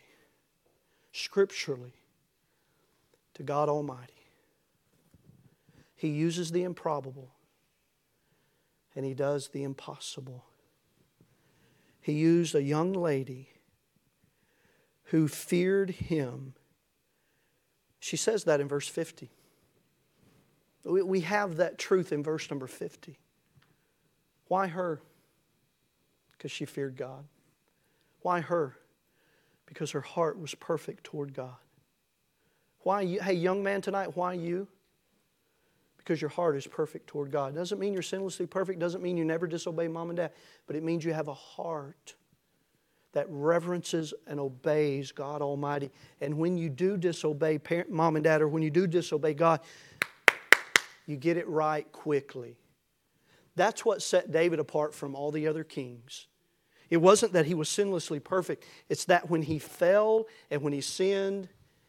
scripturally 1.12 1.94
to 3.34 3.42
God 3.44 3.68
Almighty. 3.68 4.12
He 5.94 6.09
uses 6.09 6.51
the 6.51 6.64
improbable 6.64 7.30
and 8.96 9.05
he 9.05 9.14
does 9.14 9.49
the 9.49 9.62
impossible. 9.62 10.44
He 12.01 12.14
used 12.14 12.55
a 12.55 12.62
young 12.62 12.92
lady 12.92 13.51
who 15.05 15.28
feared 15.28 15.90
him. 15.90 16.55
She 18.01 18.16
says 18.16 18.44
that 18.44 18.61
in 18.61 18.66
verse 18.66 18.88
50. 18.88 19.30
We 20.85 21.20
have 21.20 21.57
that 21.57 21.79
truth 21.79 22.12
in 22.12 22.22
verse 22.22 22.51
number 22.51 22.66
50. 22.66 23.18
Why 24.47 24.68
her? 24.68 25.01
Because 26.33 26.51
she 26.51 26.64
feared 26.64 26.97
God. 26.97 27.24
Why 28.20 28.41
her? 28.41 28.76
Because 29.66 29.91
her 29.91 30.01
heart 30.01 30.41
was 30.41 30.55
perfect 30.55 31.05
toward 31.05 31.35
God. 31.35 31.57
Why 32.81 33.03
you? 33.03 33.20
Hey, 33.20 33.35
young 33.35 33.62
man 33.62 33.83
tonight, 33.83 34.16
why 34.16 34.35
you? 34.35 34.68
because 36.09 36.22
your 36.22 36.31
heart 36.31 36.57
is 36.57 36.66
perfect 36.66 37.07
toward 37.07 37.31
God. 37.31 37.55
Doesn't 37.55 37.79
mean 37.79 37.93
you're 37.93 38.01
sinlessly 38.01 38.49
perfect, 38.49 38.79
doesn't 38.79 39.03
mean 39.03 39.18
you 39.18 39.26
never 39.26 39.47
disobey 39.47 39.89
mom 39.89 40.09
and 40.09 40.16
dad, 40.16 40.33
but 40.66 40.74
it 40.74 40.83
means 40.83 41.05
you 41.05 41.12
have 41.12 41.29
a 41.29 41.35
heart 41.35 42.14
that 43.12 43.26
reverences 43.29 44.14
and 44.26 44.41
obeys 44.41 45.12
God 45.12 45.43
Almighty. 45.43 45.91
And 46.22 46.39
when 46.39 46.57
you 46.57 46.70
do 46.70 46.97
disobey 46.97 47.59
parent, 47.59 47.91
mom 47.91 48.16
and 48.16 48.24
dad, 48.24 48.41
or 48.41 48.49
when 48.49 48.62
you 48.62 48.70
do 48.70 48.87
disobey 48.87 49.35
God, 49.35 49.61
you 51.09 51.17
get 51.17 51.39
it 51.39 51.49
right 51.49 51.91
quickly. 51.91 52.59
That's 53.57 53.83
what 53.83 54.03
set 54.03 54.31
David 54.31 54.61
apart 54.61 54.95
from 54.95 55.17
all 55.17 55.33
the 55.33 55.49
other 55.49 55.65
kings. 55.65 56.27
It 56.91 56.99
wasn't 56.99 57.33
that 57.33 57.47
he 57.47 57.55
was 57.55 57.69
sinlessly 57.69 58.23
perfect, 58.23 58.65
it's 58.91 59.07
that 59.07 59.31
when 59.31 59.43
he 59.43 59.59
fell 59.59 60.27
and 60.51 60.63
when 60.63 60.75
he 60.75 60.83
sinned, 60.83 61.49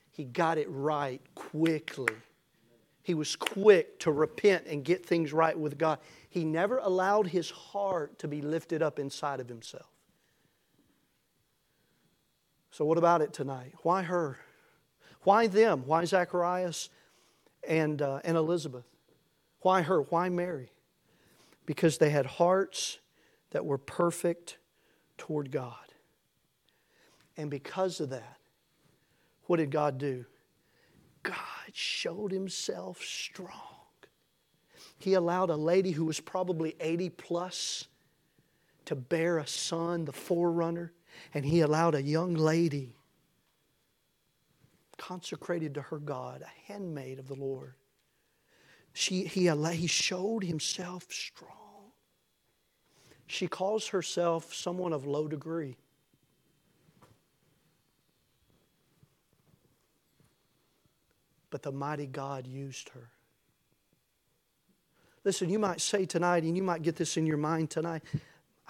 he 0.10 0.24
got 0.24 0.58
it 0.58 0.68
right 0.70 1.22
quickly. 1.36 2.14
He 3.04 3.14
was 3.14 3.36
quick 3.36 4.00
to 4.00 4.12
repent 4.12 4.68
and 4.68 4.86
get 4.86 5.06
things 5.06 5.34
right 5.34 5.58
with 5.58 5.78
God. 5.78 6.00
He 6.30 6.46
never 6.46 6.78
allowed 6.78 7.28
his 7.28 7.50
heart 7.50 8.20
to 8.20 8.28
be 8.28 8.42
lifted 8.42 8.82
up 8.82 9.00
inside 9.00 9.42
of 9.42 9.50
himself. 9.50 9.90
So, 12.72 12.86
what 12.86 12.98
about 12.98 13.22
it 13.22 13.34
tonight? 13.34 13.74
Why 13.84 14.04
her? 14.04 14.38
Why 15.24 15.48
them? 15.48 15.84
Why 15.86 16.06
Zacharias 16.06 16.90
and, 17.68 18.02
uh, 18.02 18.22
and 18.24 18.38
Elizabeth? 18.38 18.86
Why 19.62 19.82
her? 19.82 20.02
Why 20.02 20.30
Mary? 20.30 20.72
Because 21.66 21.98
they 21.98 22.10
had 22.10 22.26
hearts 22.26 23.00
that 23.52 23.66
were 23.66 23.78
perfect 23.78 24.58
toward 25.18 25.52
God. 25.52 25.76
And 27.38 27.50
because 27.50 28.00
of 28.00 28.10
that, 28.10 28.38
what 29.46 29.58
did 29.58 29.72
God 29.72 29.98
do? 29.98 30.26
God 31.24 31.36
showed 31.74 32.32
himself 32.32 33.02
strong. 33.04 33.52
He 34.98 35.14
allowed 35.14 35.50
a 35.50 35.56
lady 35.56 35.92
who 35.92 36.06
was 36.06 36.20
probably 36.20 36.76
80 36.80 37.10
plus 37.12 37.88
to 38.86 38.96
bear 38.96 39.38
a 39.38 39.48
son, 39.48 40.06
the 40.06 40.12
forerunner, 40.12 40.94
and 41.34 41.46
he 41.46 41.62
allowed 41.62 41.96
a 41.96 42.02
young 42.02 42.34
lady 42.34 42.96
consecrated 44.98 45.74
to 45.76 45.82
her 45.82 46.00
God, 46.00 46.42
a 46.42 46.72
handmaid 46.72 47.20
of 47.20 47.28
the 47.28 47.36
Lord. 47.36 47.76
She, 49.00 49.24
he, 49.24 49.50
he 49.50 49.88
showed 49.88 50.44
himself 50.44 51.08
strong. 51.10 51.92
She 53.28 53.48
calls 53.48 53.88
herself 53.88 54.54
someone 54.54 54.94
of 54.94 55.06
low 55.06 55.28
degree. 55.28 55.78
but 61.50 61.64
the 61.64 61.72
mighty 61.72 62.06
God 62.06 62.48
used 62.48 62.90
her. 62.90 63.10
Listen, 65.24 65.50
you 65.50 65.60
might 65.60 65.82
say 65.82 66.06
tonight, 66.06 66.44
and 66.44 66.56
you 66.56 66.64
might 66.64 66.82
get 66.82 66.96
this 66.96 67.18
in 67.18 67.26
your 67.26 67.38
mind 67.38 67.70
tonight. 67.70 68.04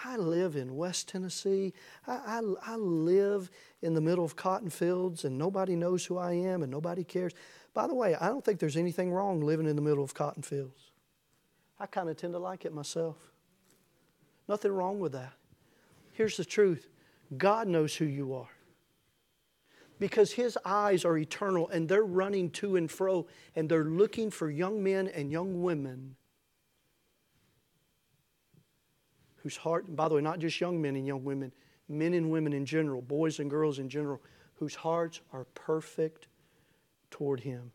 I 0.03 0.17
live 0.17 0.55
in 0.55 0.75
West 0.75 1.09
Tennessee. 1.09 1.73
I, 2.07 2.41
I, 2.65 2.73
I, 2.73 2.75
live 2.77 3.51
in 3.82 3.93
the 3.93 4.01
middle 4.01 4.23
of 4.23 4.36
cotton 4.36 4.69
fields, 4.69 5.25
and 5.25 5.38
nobody 5.38 5.75
knows 5.75 6.05
who 6.05 6.17
I 6.17 6.34
am, 6.34 6.63
and 6.63 6.71
nobody 6.71 7.03
cares. 7.03 7.34
By 7.74 7.88
the 7.88 7.95
way, 7.95 8.15
I 8.15 8.28
don't 8.28 8.43
think 8.43 8.59
there's 8.59 8.78
anything 8.78 9.11
wrong 9.11 9.41
living 9.41 9.67
in 9.67 9.76
the 9.76 9.82
middle 9.82 10.03
of 10.03 10.13
cotton 10.13 10.43
fields. 10.43 10.91
I 11.80 11.86
kind 11.86 12.09
of 12.09 12.17
tend 12.17 12.34
to 12.34 12.39
like 12.39 12.65
it 12.65 12.74
myself. 12.74 13.17
Nothing 14.47 14.72
wrong 14.72 14.99
with 14.99 15.13
that. 15.13 15.34
Here's 16.13 16.38
the 16.38 16.45
truth 16.45 16.88
God 17.38 17.67
knows 17.67 17.95
who 17.95 18.05
you 18.05 18.34
are 18.34 18.49
because 19.99 20.32
his 20.32 20.57
eyes 20.65 21.05
are 21.05 21.17
eternal 21.17 21.70
and 21.70 21.88
they're 21.88 22.03
running 22.03 22.49
to 22.49 22.78
and 22.78 22.89
fro 22.89 23.28
and 23.55 23.70
they're 23.70 23.84
looking 23.84 24.32
for 24.32 24.49
young 24.49 24.82
men 24.82 25.07
and 25.09 25.32
young 25.32 25.61
women 25.61 26.15
whose 29.43 29.57
heart, 29.57 29.88
and 29.88 29.95
by 29.95 30.07
the 30.07 30.15
way, 30.15 30.22
not 30.22 30.39
just 30.39 30.59
young 30.59 30.82
men 30.82 30.95
and 30.95 31.05
young 31.05 31.24
women, 31.24 31.51
men 31.88 32.13
and 32.13 32.32
women 32.32 32.53
in 32.53 32.65
general, 32.65 33.01
boys 33.01 33.39
and 33.39 33.49
girls 33.49 33.80
in 33.80 33.89
general, 33.89 34.22
whose 34.55 34.76
hearts 34.76 35.22
are 35.32 35.45
perfect 35.53 36.28
toward 37.12 37.41
him. 37.41 37.72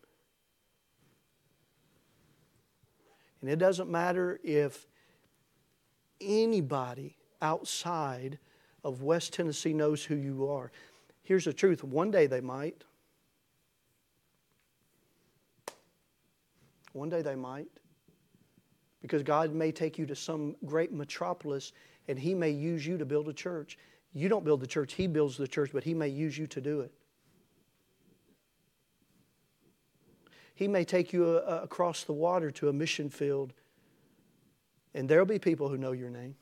And 3.41 3.51
it 3.51 3.59
doesn't 3.59 3.91
matter 3.91 4.41
if 4.43 4.87
anybody 6.21 7.17
outside 7.43 8.39
of 8.83 9.03
West 9.03 9.35
Tennessee 9.35 9.75
knows 9.75 10.03
who 10.03 10.15
you 10.15 10.49
are. 10.49 10.73
Here's 11.23 11.45
the 11.45 11.53
truth 11.53 11.85
one 11.85 12.11
day 12.11 12.27
they 12.27 12.41
might. 12.41 12.85
One 16.93 17.09
day 17.09 17.23
they 17.23 17.35
might. 17.35 17.69
Because 19.03 19.23
God 19.23 19.53
may 19.53 19.73
take 19.73 19.99
you 19.99 20.07
to 20.07 20.17
some 20.17 20.57
great 20.65 20.93
metropolis 20.93 21.73
and 22.09 22.19
He 22.19 22.35
may 22.35 22.51
use 22.51 22.87
you 22.87 22.97
to 22.97 23.05
build 23.05 23.29
a 23.29 23.33
church. 23.33 23.77
You 24.15 24.29
don't 24.29 24.45
build 24.45 24.61
the 24.61 24.67
church, 24.67 24.95
He 24.95 25.07
builds 25.07 25.37
the 25.37 25.49
church, 25.49 25.71
but 25.73 25.85
He 25.85 25.93
may 25.93 26.09
use 26.09 26.39
you 26.39 26.47
to 26.47 26.61
do 26.61 26.81
it. 26.81 26.93
He 30.55 30.69
may 30.69 30.85
take 30.85 31.13
you 31.13 31.25
uh, 31.27 31.61
across 31.63 32.05
the 32.05 32.13
water 32.13 32.51
to 32.53 32.69
a 32.69 32.73
mission 32.73 33.11
field, 33.11 33.53
and 34.95 35.09
there'll 35.09 35.27
be 35.27 35.39
people 35.39 35.69
who 35.69 35.77
know 35.77 35.93
your 35.93 36.11
name 36.11 36.37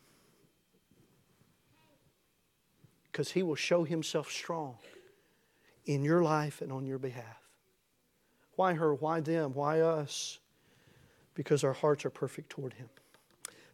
because 3.11 3.33
He 3.33 3.43
will 3.43 3.57
show 3.57 3.85
Himself 3.85 4.31
strong 4.31 4.77
in 5.87 6.03
your 6.03 6.23
life 6.23 6.61
and 6.61 6.71
on 6.71 6.87
your 6.87 6.99
behalf. 6.99 7.41
Why 8.57 8.75
her? 8.75 8.95
Why 8.95 9.21
them? 9.21 9.55
Why 9.55 9.81
us? 9.81 10.39
Because 11.35 11.65
our 11.65 11.73
hearts 11.73 12.05
are 12.05 12.11
perfect 12.11 12.51
toward 12.51 12.75
Him. 12.75 12.91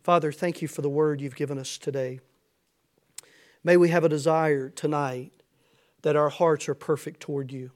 Father, 0.02 0.30
thank 0.30 0.62
you 0.62 0.68
for 0.68 0.82
the 0.82 0.88
word 0.88 1.20
you've 1.20 1.36
given 1.36 1.58
us 1.58 1.76
today. 1.76 2.20
May 3.64 3.76
we 3.76 3.88
have 3.88 4.04
a 4.04 4.08
desire 4.08 4.70
tonight 4.70 5.32
that 6.02 6.16
our 6.16 6.28
hearts 6.28 6.68
are 6.68 6.74
perfect 6.74 7.20
toward 7.20 7.52
you. 7.52 7.72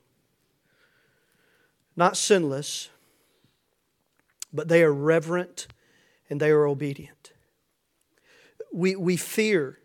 Not 1.97 2.17
sinless, 2.17 2.89
but 4.53 4.69
they 4.69 4.83
are 4.83 4.93
reverent 4.93 5.67
and 6.31 6.41
they 6.41 6.51
are 6.51 6.67
obedient. 6.67 7.33
We, 8.73 8.97
we 8.97 9.17
fear 9.17 9.79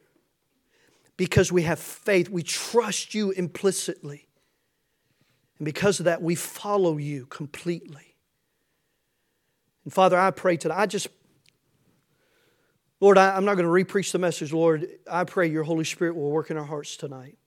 because 1.18 1.52
we 1.52 1.64
have 1.64 1.80
faith. 1.80 2.30
We 2.30 2.44
trust 2.44 3.14
you 3.14 3.32
implicitly. 3.32 4.28
And 5.58 5.66
because 5.66 6.00
of 6.00 6.06
that, 6.06 6.22
we 6.22 6.36
follow 6.36 6.98
you 6.98 7.26
completely. 7.26 8.16
And 9.84 9.94
Father, 9.94 10.18
I 10.18 10.32
pray 10.32 10.58
today, 10.58 10.76
I 10.76 10.86
just, 10.86 11.08
Lord, 13.00 13.18
I, 13.18 13.36
am 13.36 13.46
not 13.46 13.56
going 13.56 13.66
to 13.66 13.72
repreach 13.94 14.12
the 14.12 14.20
message, 14.20 14.54
Lord. 14.54 14.88
I 15.10 15.24
pray 15.24 15.48
your 15.48 15.64
Holy 15.64 15.84
Spirit 15.84 16.16
will 16.16 16.32
work 16.32 16.52
in 16.52 16.58
our 16.58 16.66
hearts 16.66 16.98
tonight. 16.98 17.38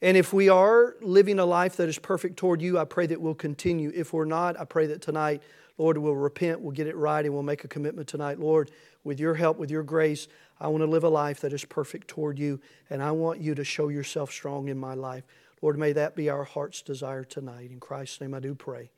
And 0.00 0.16
if 0.16 0.32
we 0.32 0.48
are 0.48 0.94
living 1.00 1.40
a 1.40 1.44
life 1.44 1.76
that 1.76 1.88
is 1.88 1.98
perfect 1.98 2.36
toward 2.36 2.62
you, 2.62 2.78
I 2.78 2.84
pray 2.84 3.06
that 3.06 3.20
we'll 3.20 3.34
continue. 3.34 3.90
If 3.94 4.12
we're 4.12 4.24
not, 4.24 4.58
I 4.58 4.64
pray 4.64 4.86
that 4.86 5.02
tonight, 5.02 5.42
Lord, 5.76 5.98
we'll 5.98 6.14
repent, 6.14 6.60
we'll 6.60 6.72
get 6.72 6.86
it 6.86 6.96
right, 6.96 7.24
and 7.24 7.34
we'll 7.34 7.42
make 7.42 7.64
a 7.64 7.68
commitment 7.68 8.06
tonight. 8.08 8.38
Lord, 8.38 8.70
with 9.02 9.18
your 9.18 9.34
help, 9.34 9.58
with 9.58 9.70
your 9.70 9.82
grace, 9.82 10.28
I 10.60 10.68
want 10.68 10.82
to 10.82 10.86
live 10.90 11.04
a 11.04 11.08
life 11.08 11.40
that 11.40 11.52
is 11.52 11.64
perfect 11.64 12.08
toward 12.08 12.38
you, 12.38 12.60
and 12.90 13.02
I 13.02 13.10
want 13.12 13.40
you 13.40 13.54
to 13.54 13.64
show 13.64 13.88
yourself 13.88 14.30
strong 14.30 14.68
in 14.68 14.78
my 14.78 14.94
life. 14.94 15.24
Lord, 15.62 15.78
may 15.78 15.92
that 15.92 16.14
be 16.14 16.30
our 16.30 16.44
heart's 16.44 16.82
desire 16.82 17.24
tonight. 17.24 17.70
In 17.70 17.80
Christ's 17.80 18.20
name 18.20 18.34
I 18.34 18.40
do 18.40 18.54
pray. 18.54 18.90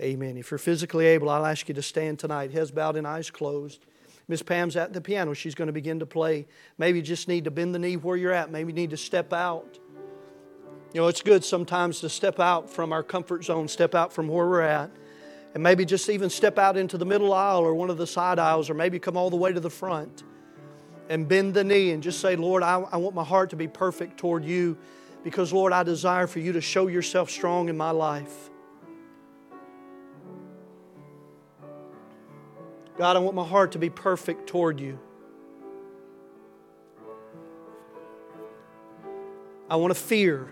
Amen. 0.00 0.38
If 0.38 0.50
you're 0.50 0.58
physically 0.58 1.04
able, 1.06 1.28
I'll 1.28 1.44
ask 1.44 1.68
you 1.68 1.74
to 1.74 1.82
stand 1.82 2.18
tonight, 2.18 2.52
heads 2.52 2.70
bowed 2.70 2.96
and 2.96 3.06
eyes 3.06 3.30
closed. 3.30 3.84
Miss 4.26 4.42
Pam's 4.42 4.76
at 4.76 4.92
the 4.92 5.00
piano. 5.00 5.34
She's 5.34 5.56
going 5.56 5.66
to 5.66 5.72
begin 5.72 5.98
to 5.98 6.06
play. 6.06 6.46
Maybe 6.78 6.98
you 6.98 7.04
just 7.04 7.26
need 7.26 7.44
to 7.44 7.50
bend 7.50 7.74
the 7.74 7.80
knee 7.80 7.96
where 7.96 8.16
you're 8.16 8.32
at. 8.32 8.50
Maybe 8.50 8.72
you 8.72 8.76
need 8.76 8.90
to 8.90 8.96
step 8.96 9.32
out. 9.32 9.79
You 10.92 11.00
know, 11.00 11.06
it's 11.06 11.22
good 11.22 11.44
sometimes 11.44 12.00
to 12.00 12.08
step 12.08 12.40
out 12.40 12.68
from 12.68 12.92
our 12.92 13.04
comfort 13.04 13.44
zone, 13.44 13.68
step 13.68 13.94
out 13.94 14.12
from 14.12 14.26
where 14.26 14.46
we're 14.48 14.60
at, 14.62 14.90
and 15.54 15.62
maybe 15.62 15.84
just 15.84 16.08
even 16.10 16.30
step 16.30 16.58
out 16.58 16.76
into 16.76 16.98
the 16.98 17.06
middle 17.06 17.32
aisle 17.32 17.60
or 17.60 17.74
one 17.74 17.90
of 17.90 17.96
the 17.96 18.06
side 18.06 18.40
aisles, 18.40 18.68
or 18.68 18.74
maybe 18.74 18.98
come 18.98 19.16
all 19.16 19.30
the 19.30 19.36
way 19.36 19.52
to 19.52 19.60
the 19.60 19.70
front 19.70 20.24
and 21.08 21.28
bend 21.28 21.54
the 21.54 21.62
knee 21.62 21.90
and 21.90 22.02
just 22.02 22.20
say, 22.20 22.34
Lord, 22.34 22.64
I, 22.64 22.80
I 22.80 22.96
want 22.96 23.14
my 23.14 23.24
heart 23.24 23.50
to 23.50 23.56
be 23.56 23.68
perfect 23.68 24.18
toward 24.18 24.44
you 24.44 24.76
because, 25.22 25.52
Lord, 25.52 25.72
I 25.72 25.82
desire 25.84 26.26
for 26.26 26.40
you 26.40 26.52
to 26.52 26.60
show 26.60 26.88
yourself 26.88 27.30
strong 27.30 27.68
in 27.68 27.76
my 27.76 27.90
life. 27.90 28.50
God, 32.96 33.16
I 33.16 33.18
want 33.20 33.36
my 33.36 33.46
heart 33.46 33.72
to 33.72 33.78
be 33.78 33.90
perfect 33.90 34.48
toward 34.48 34.80
you. 34.80 34.98
I 39.68 39.76
want 39.76 39.94
to 39.94 40.00
fear. 40.00 40.50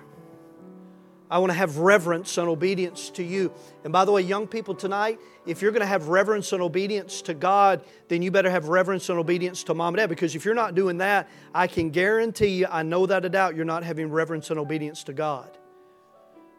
I 1.31 1.39
want 1.39 1.51
to 1.51 1.59
have 1.59 1.77
reverence 1.79 2.39
and 2.39 2.49
obedience 2.49 3.11
to 3.11 3.23
you. 3.23 3.53
And 3.85 3.93
by 3.93 4.05
the 4.07 4.13
way, 4.13 4.23
young 4.23 4.47
people 4.47 4.75
tonight, 4.75 5.19
if 5.45 5.61
you're 5.61 5.73
going 5.73 5.83
to 5.83 5.87
have 5.87 6.09
reverence 6.09 6.53
and 6.53 6.63
obedience 6.63 7.21
to 7.23 7.35
God, 7.35 7.83
then 8.09 8.23
you 8.23 8.31
better 8.31 8.51
have 8.51 8.69
reverence 8.69 9.11
and 9.11 9.19
obedience 9.19 9.63
to 9.65 9.75
mom 9.75 9.95
and 9.95 9.99
dad. 9.99 10.09
Because 10.09 10.35
if 10.35 10.45
you're 10.47 10.55
not 10.55 10.75
doing 10.75 10.99
that, 10.99 11.29
I 11.55 11.67
can 11.67 11.91
guarantee 11.91 12.49
you, 12.49 12.67
I 12.71 12.83
know 12.83 13.05
that 13.07 13.25
a 13.27 13.29
doubt, 13.29 13.57
you're 13.57 13.67
not 13.67 13.85
having 13.85 14.11
reverence 14.11 14.51
and 14.51 14.59
obedience 14.59 15.05
to 15.05 15.13
God. 15.13 15.51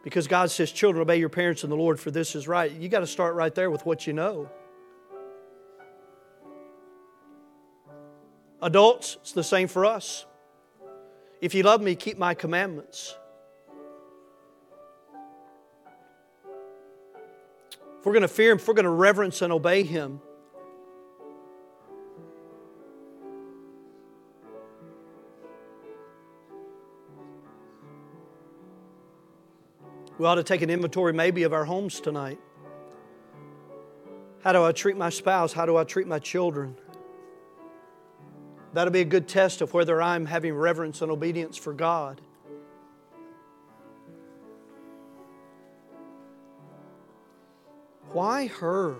Because 0.04 0.28
God 0.28 0.50
says, 0.50 0.70
Children, 0.70 1.02
obey 1.02 1.16
your 1.16 1.28
parents 1.28 1.64
in 1.64 1.70
the 1.70 1.76
Lord, 1.76 1.98
for 1.98 2.10
this 2.10 2.36
is 2.36 2.46
right. 2.46 2.70
You 2.70 2.88
got 2.88 3.00
to 3.00 3.06
start 3.06 3.34
right 3.34 3.54
there 3.54 3.70
with 3.70 3.84
what 3.84 4.06
you 4.06 4.12
know. 4.12 4.48
Adults, 8.62 9.16
it's 9.22 9.32
the 9.32 9.44
same 9.44 9.68
for 9.68 9.84
us. 9.84 10.26
If 11.40 11.54
you 11.54 11.62
love 11.62 11.80
me, 11.80 11.96
keep 11.96 12.18
my 12.18 12.34
commandments. 12.34 13.16
If 18.00 18.06
we're 18.06 18.12
going 18.12 18.22
to 18.22 18.28
fear 18.28 18.52
Him, 18.52 18.56
if 18.56 18.66
we're 18.66 18.72
going 18.72 18.84
to 18.84 18.90
reverence 18.90 19.42
and 19.42 19.52
obey 19.52 19.82
Him, 19.82 20.22
we 30.16 30.24
ought 30.24 30.36
to 30.36 30.42
take 30.42 30.62
an 30.62 30.70
inventory 30.70 31.12
maybe 31.12 31.42
of 31.42 31.52
our 31.52 31.66
homes 31.66 32.00
tonight. 32.00 32.40
How 34.42 34.52
do 34.52 34.64
I 34.64 34.72
treat 34.72 34.96
my 34.96 35.10
spouse? 35.10 35.52
How 35.52 35.66
do 35.66 35.76
I 35.76 35.84
treat 35.84 36.06
my 36.06 36.18
children? 36.18 36.76
That'll 38.72 38.94
be 38.94 39.02
a 39.02 39.04
good 39.04 39.28
test 39.28 39.60
of 39.60 39.74
whether 39.74 40.00
I'm 40.00 40.24
having 40.24 40.54
reverence 40.54 41.02
and 41.02 41.10
obedience 41.12 41.58
for 41.58 41.74
God. 41.74 42.22
Why 48.12 48.48
her? 48.48 48.96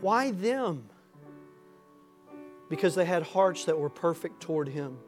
Why 0.00 0.30
them? 0.30 0.88
Because 2.68 2.94
they 2.94 3.04
had 3.04 3.22
hearts 3.22 3.64
that 3.64 3.78
were 3.78 3.88
perfect 3.88 4.40
toward 4.40 4.68
Him. 4.68 4.98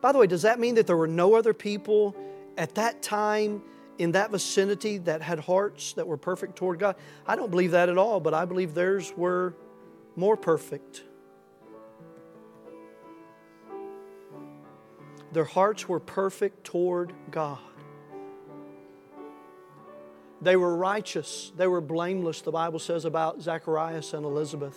By 0.00 0.12
the 0.12 0.18
way, 0.18 0.26
does 0.26 0.42
that 0.42 0.58
mean 0.58 0.74
that 0.74 0.86
there 0.86 0.96
were 0.96 1.06
no 1.06 1.34
other 1.34 1.54
people 1.54 2.16
at 2.58 2.74
that 2.74 3.02
time 3.02 3.62
in 3.98 4.12
that 4.12 4.30
vicinity 4.30 4.98
that 4.98 5.22
had 5.22 5.38
hearts 5.38 5.92
that 5.94 6.06
were 6.06 6.16
perfect 6.16 6.56
toward 6.56 6.78
God? 6.78 6.96
I 7.26 7.36
don't 7.36 7.50
believe 7.50 7.70
that 7.70 7.88
at 7.88 7.98
all, 7.98 8.18
but 8.18 8.34
I 8.34 8.44
believe 8.44 8.74
theirs 8.74 9.12
were 9.16 9.54
more 10.16 10.36
perfect. 10.36 11.04
Their 15.32 15.44
hearts 15.44 15.88
were 15.88 16.00
perfect 16.00 16.64
toward 16.64 17.14
God. 17.30 17.58
They 20.42 20.56
were 20.56 20.76
righteous. 20.76 21.52
They 21.56 21.68
were 21.68 21.80
blameless, 21.80 22.42
the 22.42 22.50
Bible 22.50 22.80
says 22.80 23.04
about 23.04 23.40
Zacharias 23.40 24.12
and 24.12 24.26
Elizabeth. 24.26 24.76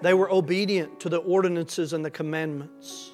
They 0.00 0.14
were 0.14 0.30
obedient 0.30 1.00
to 1.00 1.08
the 1.08 1.18
ordinances 1.18 1.92
and 1.92 2.04
the 2.04 2.10
commandments. 2.10 3.10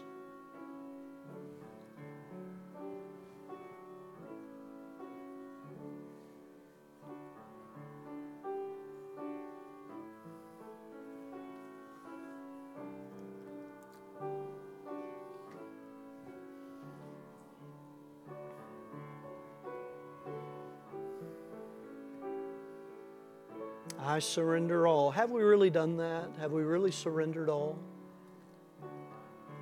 I 24.18 24.20
surrender 24.20 24.88
all. 24.88 25.12
Have 25.12 25.30
we 25.30 25.44
really 25.44 25.70
done 25.70 25.98
that? 25.98 26.28
Have 26.40 26.50
we 26.50 26.64
really 26.64 26.90
surrendered 26.90 27.48
all? 27.48 27.78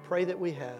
Pray 0.05 0.25
that 0.25 0.41
we 0.41 0.53
have. 0.53 0.79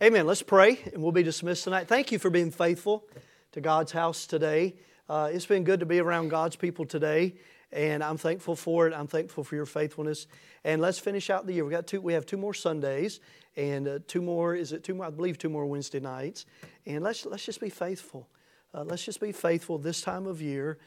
Amen. 0.00 0.24
Let's 0.24 0.42
pray 0.42 0.78
and 0.92 1.02
we'll 1.02 1.10
be 1.10 1.24
dismissed 1.24 1.64
tonight. 1.64 1.88
Thank 1.88 2.12
you 2.12 2.20
for 2.20 2.30
being 2.30 2.52
faithful 2.52 3.08
to 3.50 3.60
God's 3.60 3.90
house 3.90 4.24
today. 4.24 4.76
Uh, 5.08 5.30
it's 5.32 5.46
been 5.46 5.64
good 5.64 5.80
to 5.80 5.86
be 5.86 5.98
around 5.98 6.28
God's 6.28 6.54
people 6.54 6.86
today 6.86 7.34
and 7.72 8.02
I'm 8.02 8.16
thankful 8.16 8.56
for 8.56 8.86
it. 8.86 8.94
I'm 8.94 9.06
thankful 9.06 9.44
for 9.44 9.54
your 9.54 9.66
faithfulness. 9.66 10.26
And 10.64 10.80
let's 10.80 10.98
finish 10.98 11.30
out 11.30 11.46
the 11.46 11.52
year. 11.52 11.64
We 11.64 11.70
got 11.70 11.86
two. 11.86 12.00
We 12.00 12.12
have 12.12 12.26
two 12.26 12.36
more 12.36 12.54
Sundays, 12.54 13.20
and 13.56 13.88
uh, 13.88 13.98
two 14.06 14.22
more. 14.22 14.54
Is 14.54 14.72
it 14.72 14.84
two 14.84 14.94
more? 14.94 15.06
I 15.06 15.10
believe 15.10 15.38
two 15.38 15.48
more 15.48 15.66
Wednesday 15.66 16.00
nights. 16.00 16.46
And 16.86 17.02
let's 17.02 17.24
let's 17.24 17.44
just 17.44 17.60
be 17.60 17.70
faithful. 17.70 18.28
Uh, 18.74 18.84
let's 18.84 19.04
just 19.04 19.20
be 19.20 19.32
faithful 19.32 19.78
this 19.78 20.00
time 20.00 20.26
of 20.26 20.40
year, 20.40 20.78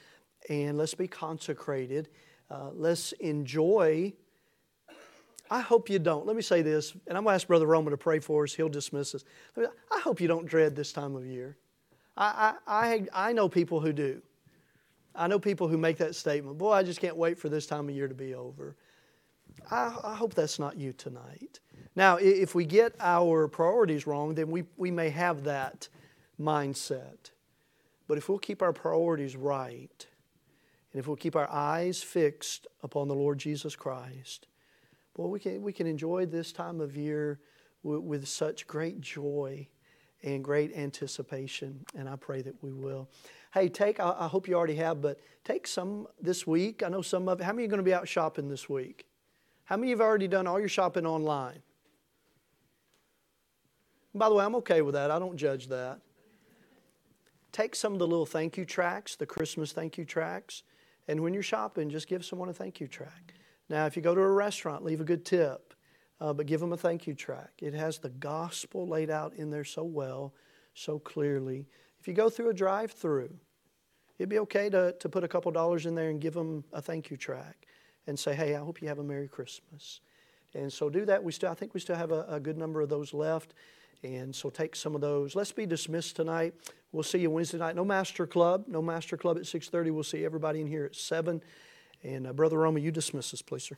and 0.49 0.77
let's 0.77 0.93
be 0.93 1.07
consecrated. 1.07 2.09
Uh, 2.49 2.69
let's 2.73 3.11
enjoy. 3.13 4.13
I 5.49 5.61
hope 5.61 5.89
you 5.89 5.99
don't. 5.99 6.25
Let 6.25 6.35
me 6.35 6.41
say 6.41 6.61
this, 6.61 6.93
and 7.07 7.17
I'm 7.17 7.23
going 7.23 7.33
to 7.33 7.35
ask 7.35 7.47
Brother 7.47 7.67
Roman 7.67 7.91
to 7.91 7.97
pray 7.97 8.19
for 8.19 8.43
us. 8.43 8.53
He'll 8.53 8.69
dismiss 8.69 9.13
us. 9.13 9.23
I 9.57 9.99
hope 9.99 10.19
you 10.19 10.27
don't 10.27 10.45
dread 10.45 10.75
this 10.75 10.91
time 10.91 11.15
of 11.15 11.25
year. 11.25 11.57
I, 12.17 12.55
I, 12.65 13.05
I, 13.13 13.29
I 13.29 13.33
know 13.33 13.49
people 13.49 13.79
who 13.79 13.93
do. 13.93 14.21
I 15.15 15.27
know 15.27 15.39
people 15.39 15.67
who 15.67 15.77
make 15.77 15.97
that 15.97 16.15
statement, 16.15 16.57
boy, 16.57 16.71
I 16.71 16.83
just 16.83 16.99
can't 16.99 17.15
wait 17.15 17.37
for 17.37 17.49
this 17.49 17.65
time 17.65 17.89
of 17.89 17.95
year 17.95 18.07
to 18.07 18.15
be 18.15 18.33
over. 18.33 18.75
I, 19.69 19.95
I 20.03 20.15
hope 20.15 20.33
that's 20.33 20.59
not 20.59 20.77
you 20.77 20.93
tonight. 20.93 21.59
Now, 21.95 22.17
if 22.17 22.55
we 22.55 22.65
get 22.65 22.95
our 22.99 23.47
priorities 23.47 24.07
wrong, 24.07 24.33
then 24.33 24.49
we, 24.49 24.63
we 24.77 24.89
may 24.89 25.09
have 25.09 25.43
that 25.43 25.87
mindset. 26.39 27.31
But 28.07 28.17
if 28.17 28.27
we'll 28.27 28.39
keep 28.39 28.61
our 28.61 28.73
priorities 28.73 29.35
right, 29.35 30.07
and 30.91 30.99
if 30.99 31.07
we'll 31.07 31.15
keep 31.15 31.35
our 31.35 31.49
eyes 31.49 32.01
fixed 32.01 32.67
upon 32.81 33.07
the 33.07 33.15
Lord 33.15 33.37
Jesus 33.37 33.75
Christ, 33.75 34.47
boy, 35.13 35.27
we 35.27 35.39
can, 35.39 35.61
we 35.61 35.73
can 35.73 35.85
enjoy 35.85 36.25
this 36.25 36.51
time 36.51 36.81
of 36.81 36.97
year 36.97 37.39
with, 37.83 38.01
with 38.01 38.27
such 38.27 38.65
great 38.65 38.99
joy 38.99 39.67
and 40.23 40.43
great 40.43 40.75
anticipation, 40.75 41.85
and 41.95 42.07
I 42.07 42.15
pray 42.15 42.41
that 42.41 42.55
we 42.63 42.71
will 42.71 43.09
hey, 43.53 43.69
take, 43.69 43.99
I, 43.99 44.15
I 44.19 44.27
hope 44.27 44.47
you 44.47 44.55
already 44.55 44.75
have, 44.75 44.99
but 45.01 45.19
take 45.43 45.67
some 45.67 46.07
this 46.19 46.47
week. 46.47 46.81
I 46.83 46.89
know 46.89 47.01
some 47.01 47.29
of. 47.29 47.39
How 47.39 47.53
many 47.53 47.65
are 47.65 47.69
going 47.69 47.77
to 47.77 47.83
be 47.83 47.93
out 47.93 48.07
shopping 48.07 48.49
this 48.49 48.67
week? 48.67 49.05
How 49.65 49.77
many 49.77 49.91
have 49.91 50.01
already 50.01 50.27
done 50.27 50.47
all 50.47 50.59
your 50.59 50.69
shopping 50.69 51.05
online? 51.05 51.61
by 54.15 54.29
the 54.29 54.35
way, 54.35 54.45
I'm 54.45 54.55
okay 54.57 54.81
with 54.83 54.93
that. 54.93 55.09
I 55.09 55.17
don't 55.17 55.37
judge 55.37 55.69
that. 55.69 55.99
Take 57.51 57.75
some 57.75 57.93
of 57.93 57.99
the 57.99 58.07
little 58.07 58.25
thank 58.25 58.57
you 58.57 58.65
tracks, 58.65 59.15
the 59.15 59.25
Christmas 59.25 59.71
thank 59.71 59.97
you 59.97 60.05
tracks, 60.05 60.63
and 61.07 61.21
when 61.21 61.33
you're 61.33 61.43
shopping, 61.43 61.89
just 61.89 62.07
give 62.07 62.23
someone 62.23 62.49
a 62.49 62.53
thank 62.53 62.79
you 62.79 62.87
track. 62.87 63.33
Now, 63.69 63.85
if 63.85 63.95
you 63.95 64.01
go 64.01 64.13
to 64.13 64.21
a 64.21 64.31
restaurant, 64.31 64.83
leave 64.83 65.01
a 65.01 65.03
good 65.03 65.25
tip, 65.25 65.72
uh, 66.23 66.31
but 66.31 66.45
give 66.45 66.61
them 66.61 66.71
a 66.71 66.77
thank 66.77 67.05
you 67.05 67.13
track. 67.13 67.51
It 67.59 67.73
has 67.73 67.97
the 67.99 68.09
gospel 68.09 68.87
laid 68.87 69.09
out 69.09 69.33
in 69.33 69.49
there 69.49 69.65
so 69.65 69.83
well, 69.83 70.33
so 70.73 70.97
clearly. 70.97 71.67
If 71.99 72.07
you 72.07 72.13
go 72.13 72.29
through 72.29 72.49
a 72.49 72.53
drive 72.53 72.93
through, 72.93 73.35
it'd 74.17 74.29
be 74.29 74.39
okay 74.39 74.69
to, 74.69 74.95
to 74.99 75.09
put 75.09 75.25
a 75.25 75.27
couple 75.27 75.51
dollars 75.51 75.85
in 75.85 75.95
there 75.95 76.09
and 76.09 76.21
give 76.21 76.33
them 76.33 76.63
a 76.71 76.81
thank 76.81 77.11
you 77.11 77.17
track 77.17 77.67
and 78.07 78.17
say, 78.17 78.33
hey, 78.33 78.55
I 78.55 78.59
hope 78.59 78.81
you 78.81 78.87
have 78.87 78.99
a 78.99 79.03
Merry 79.03 79.27
Christmas. 79.27 79.99
And 80.53 80.71
so 80.71 80.89
do 80.89 81.03
that. 81.07 81.21
We 81.21 81.33
still, 81.33 81.51
I 81.51 81.55
think 81.55 81.73
we 81.73 81.81
still 81.81 81.97
have 81.97 82.13
a, 82.13 82.25
a 82.29 82.39
good 82.39 82.57
number 82.57 82.79
of 82.79 82.87
those 82.87 83.13
left. 83.13 83.53
And 84.01 84.33
so 84.33 84.49
take 84.49 84.77
some 84.77 84.95
of 84.95 85.01
those. 85.01 85.35
Let's 85.35 85.51
be 85.51 85.65
dismissed 85.65 86.15
tonight. 86.15 86.53
We'll 86.93 87.03
see 87.03 87.17
you 87.19 87.31
Wednesday 87.31 87.57
night. 87.57 87.75
No 87.75 87.83
Master 87.83 88.25
Club. 88.25 88.63
No 88.69 88.81
Master 88.81 89.17
Club 89.17 89.35
at 89.35 89.43
6.30. 89.43 89.91
We'll 89.91 90.03
see 90.03 90.23
everybody 90.23 90.61
in 90.61 90.67
here 90.67 90.85
at 90.85 90.95
7. 90.95 91.43
And 92.01 92.27
uh, 92.27 92.31
Brother 92.31 92.59
Roma, 92.59 92.79
you 92.79 92.91
dismiss 92.91 93.33
us, 93.33 93.41
please, 93.41 93.63
sir. 93.63 93.77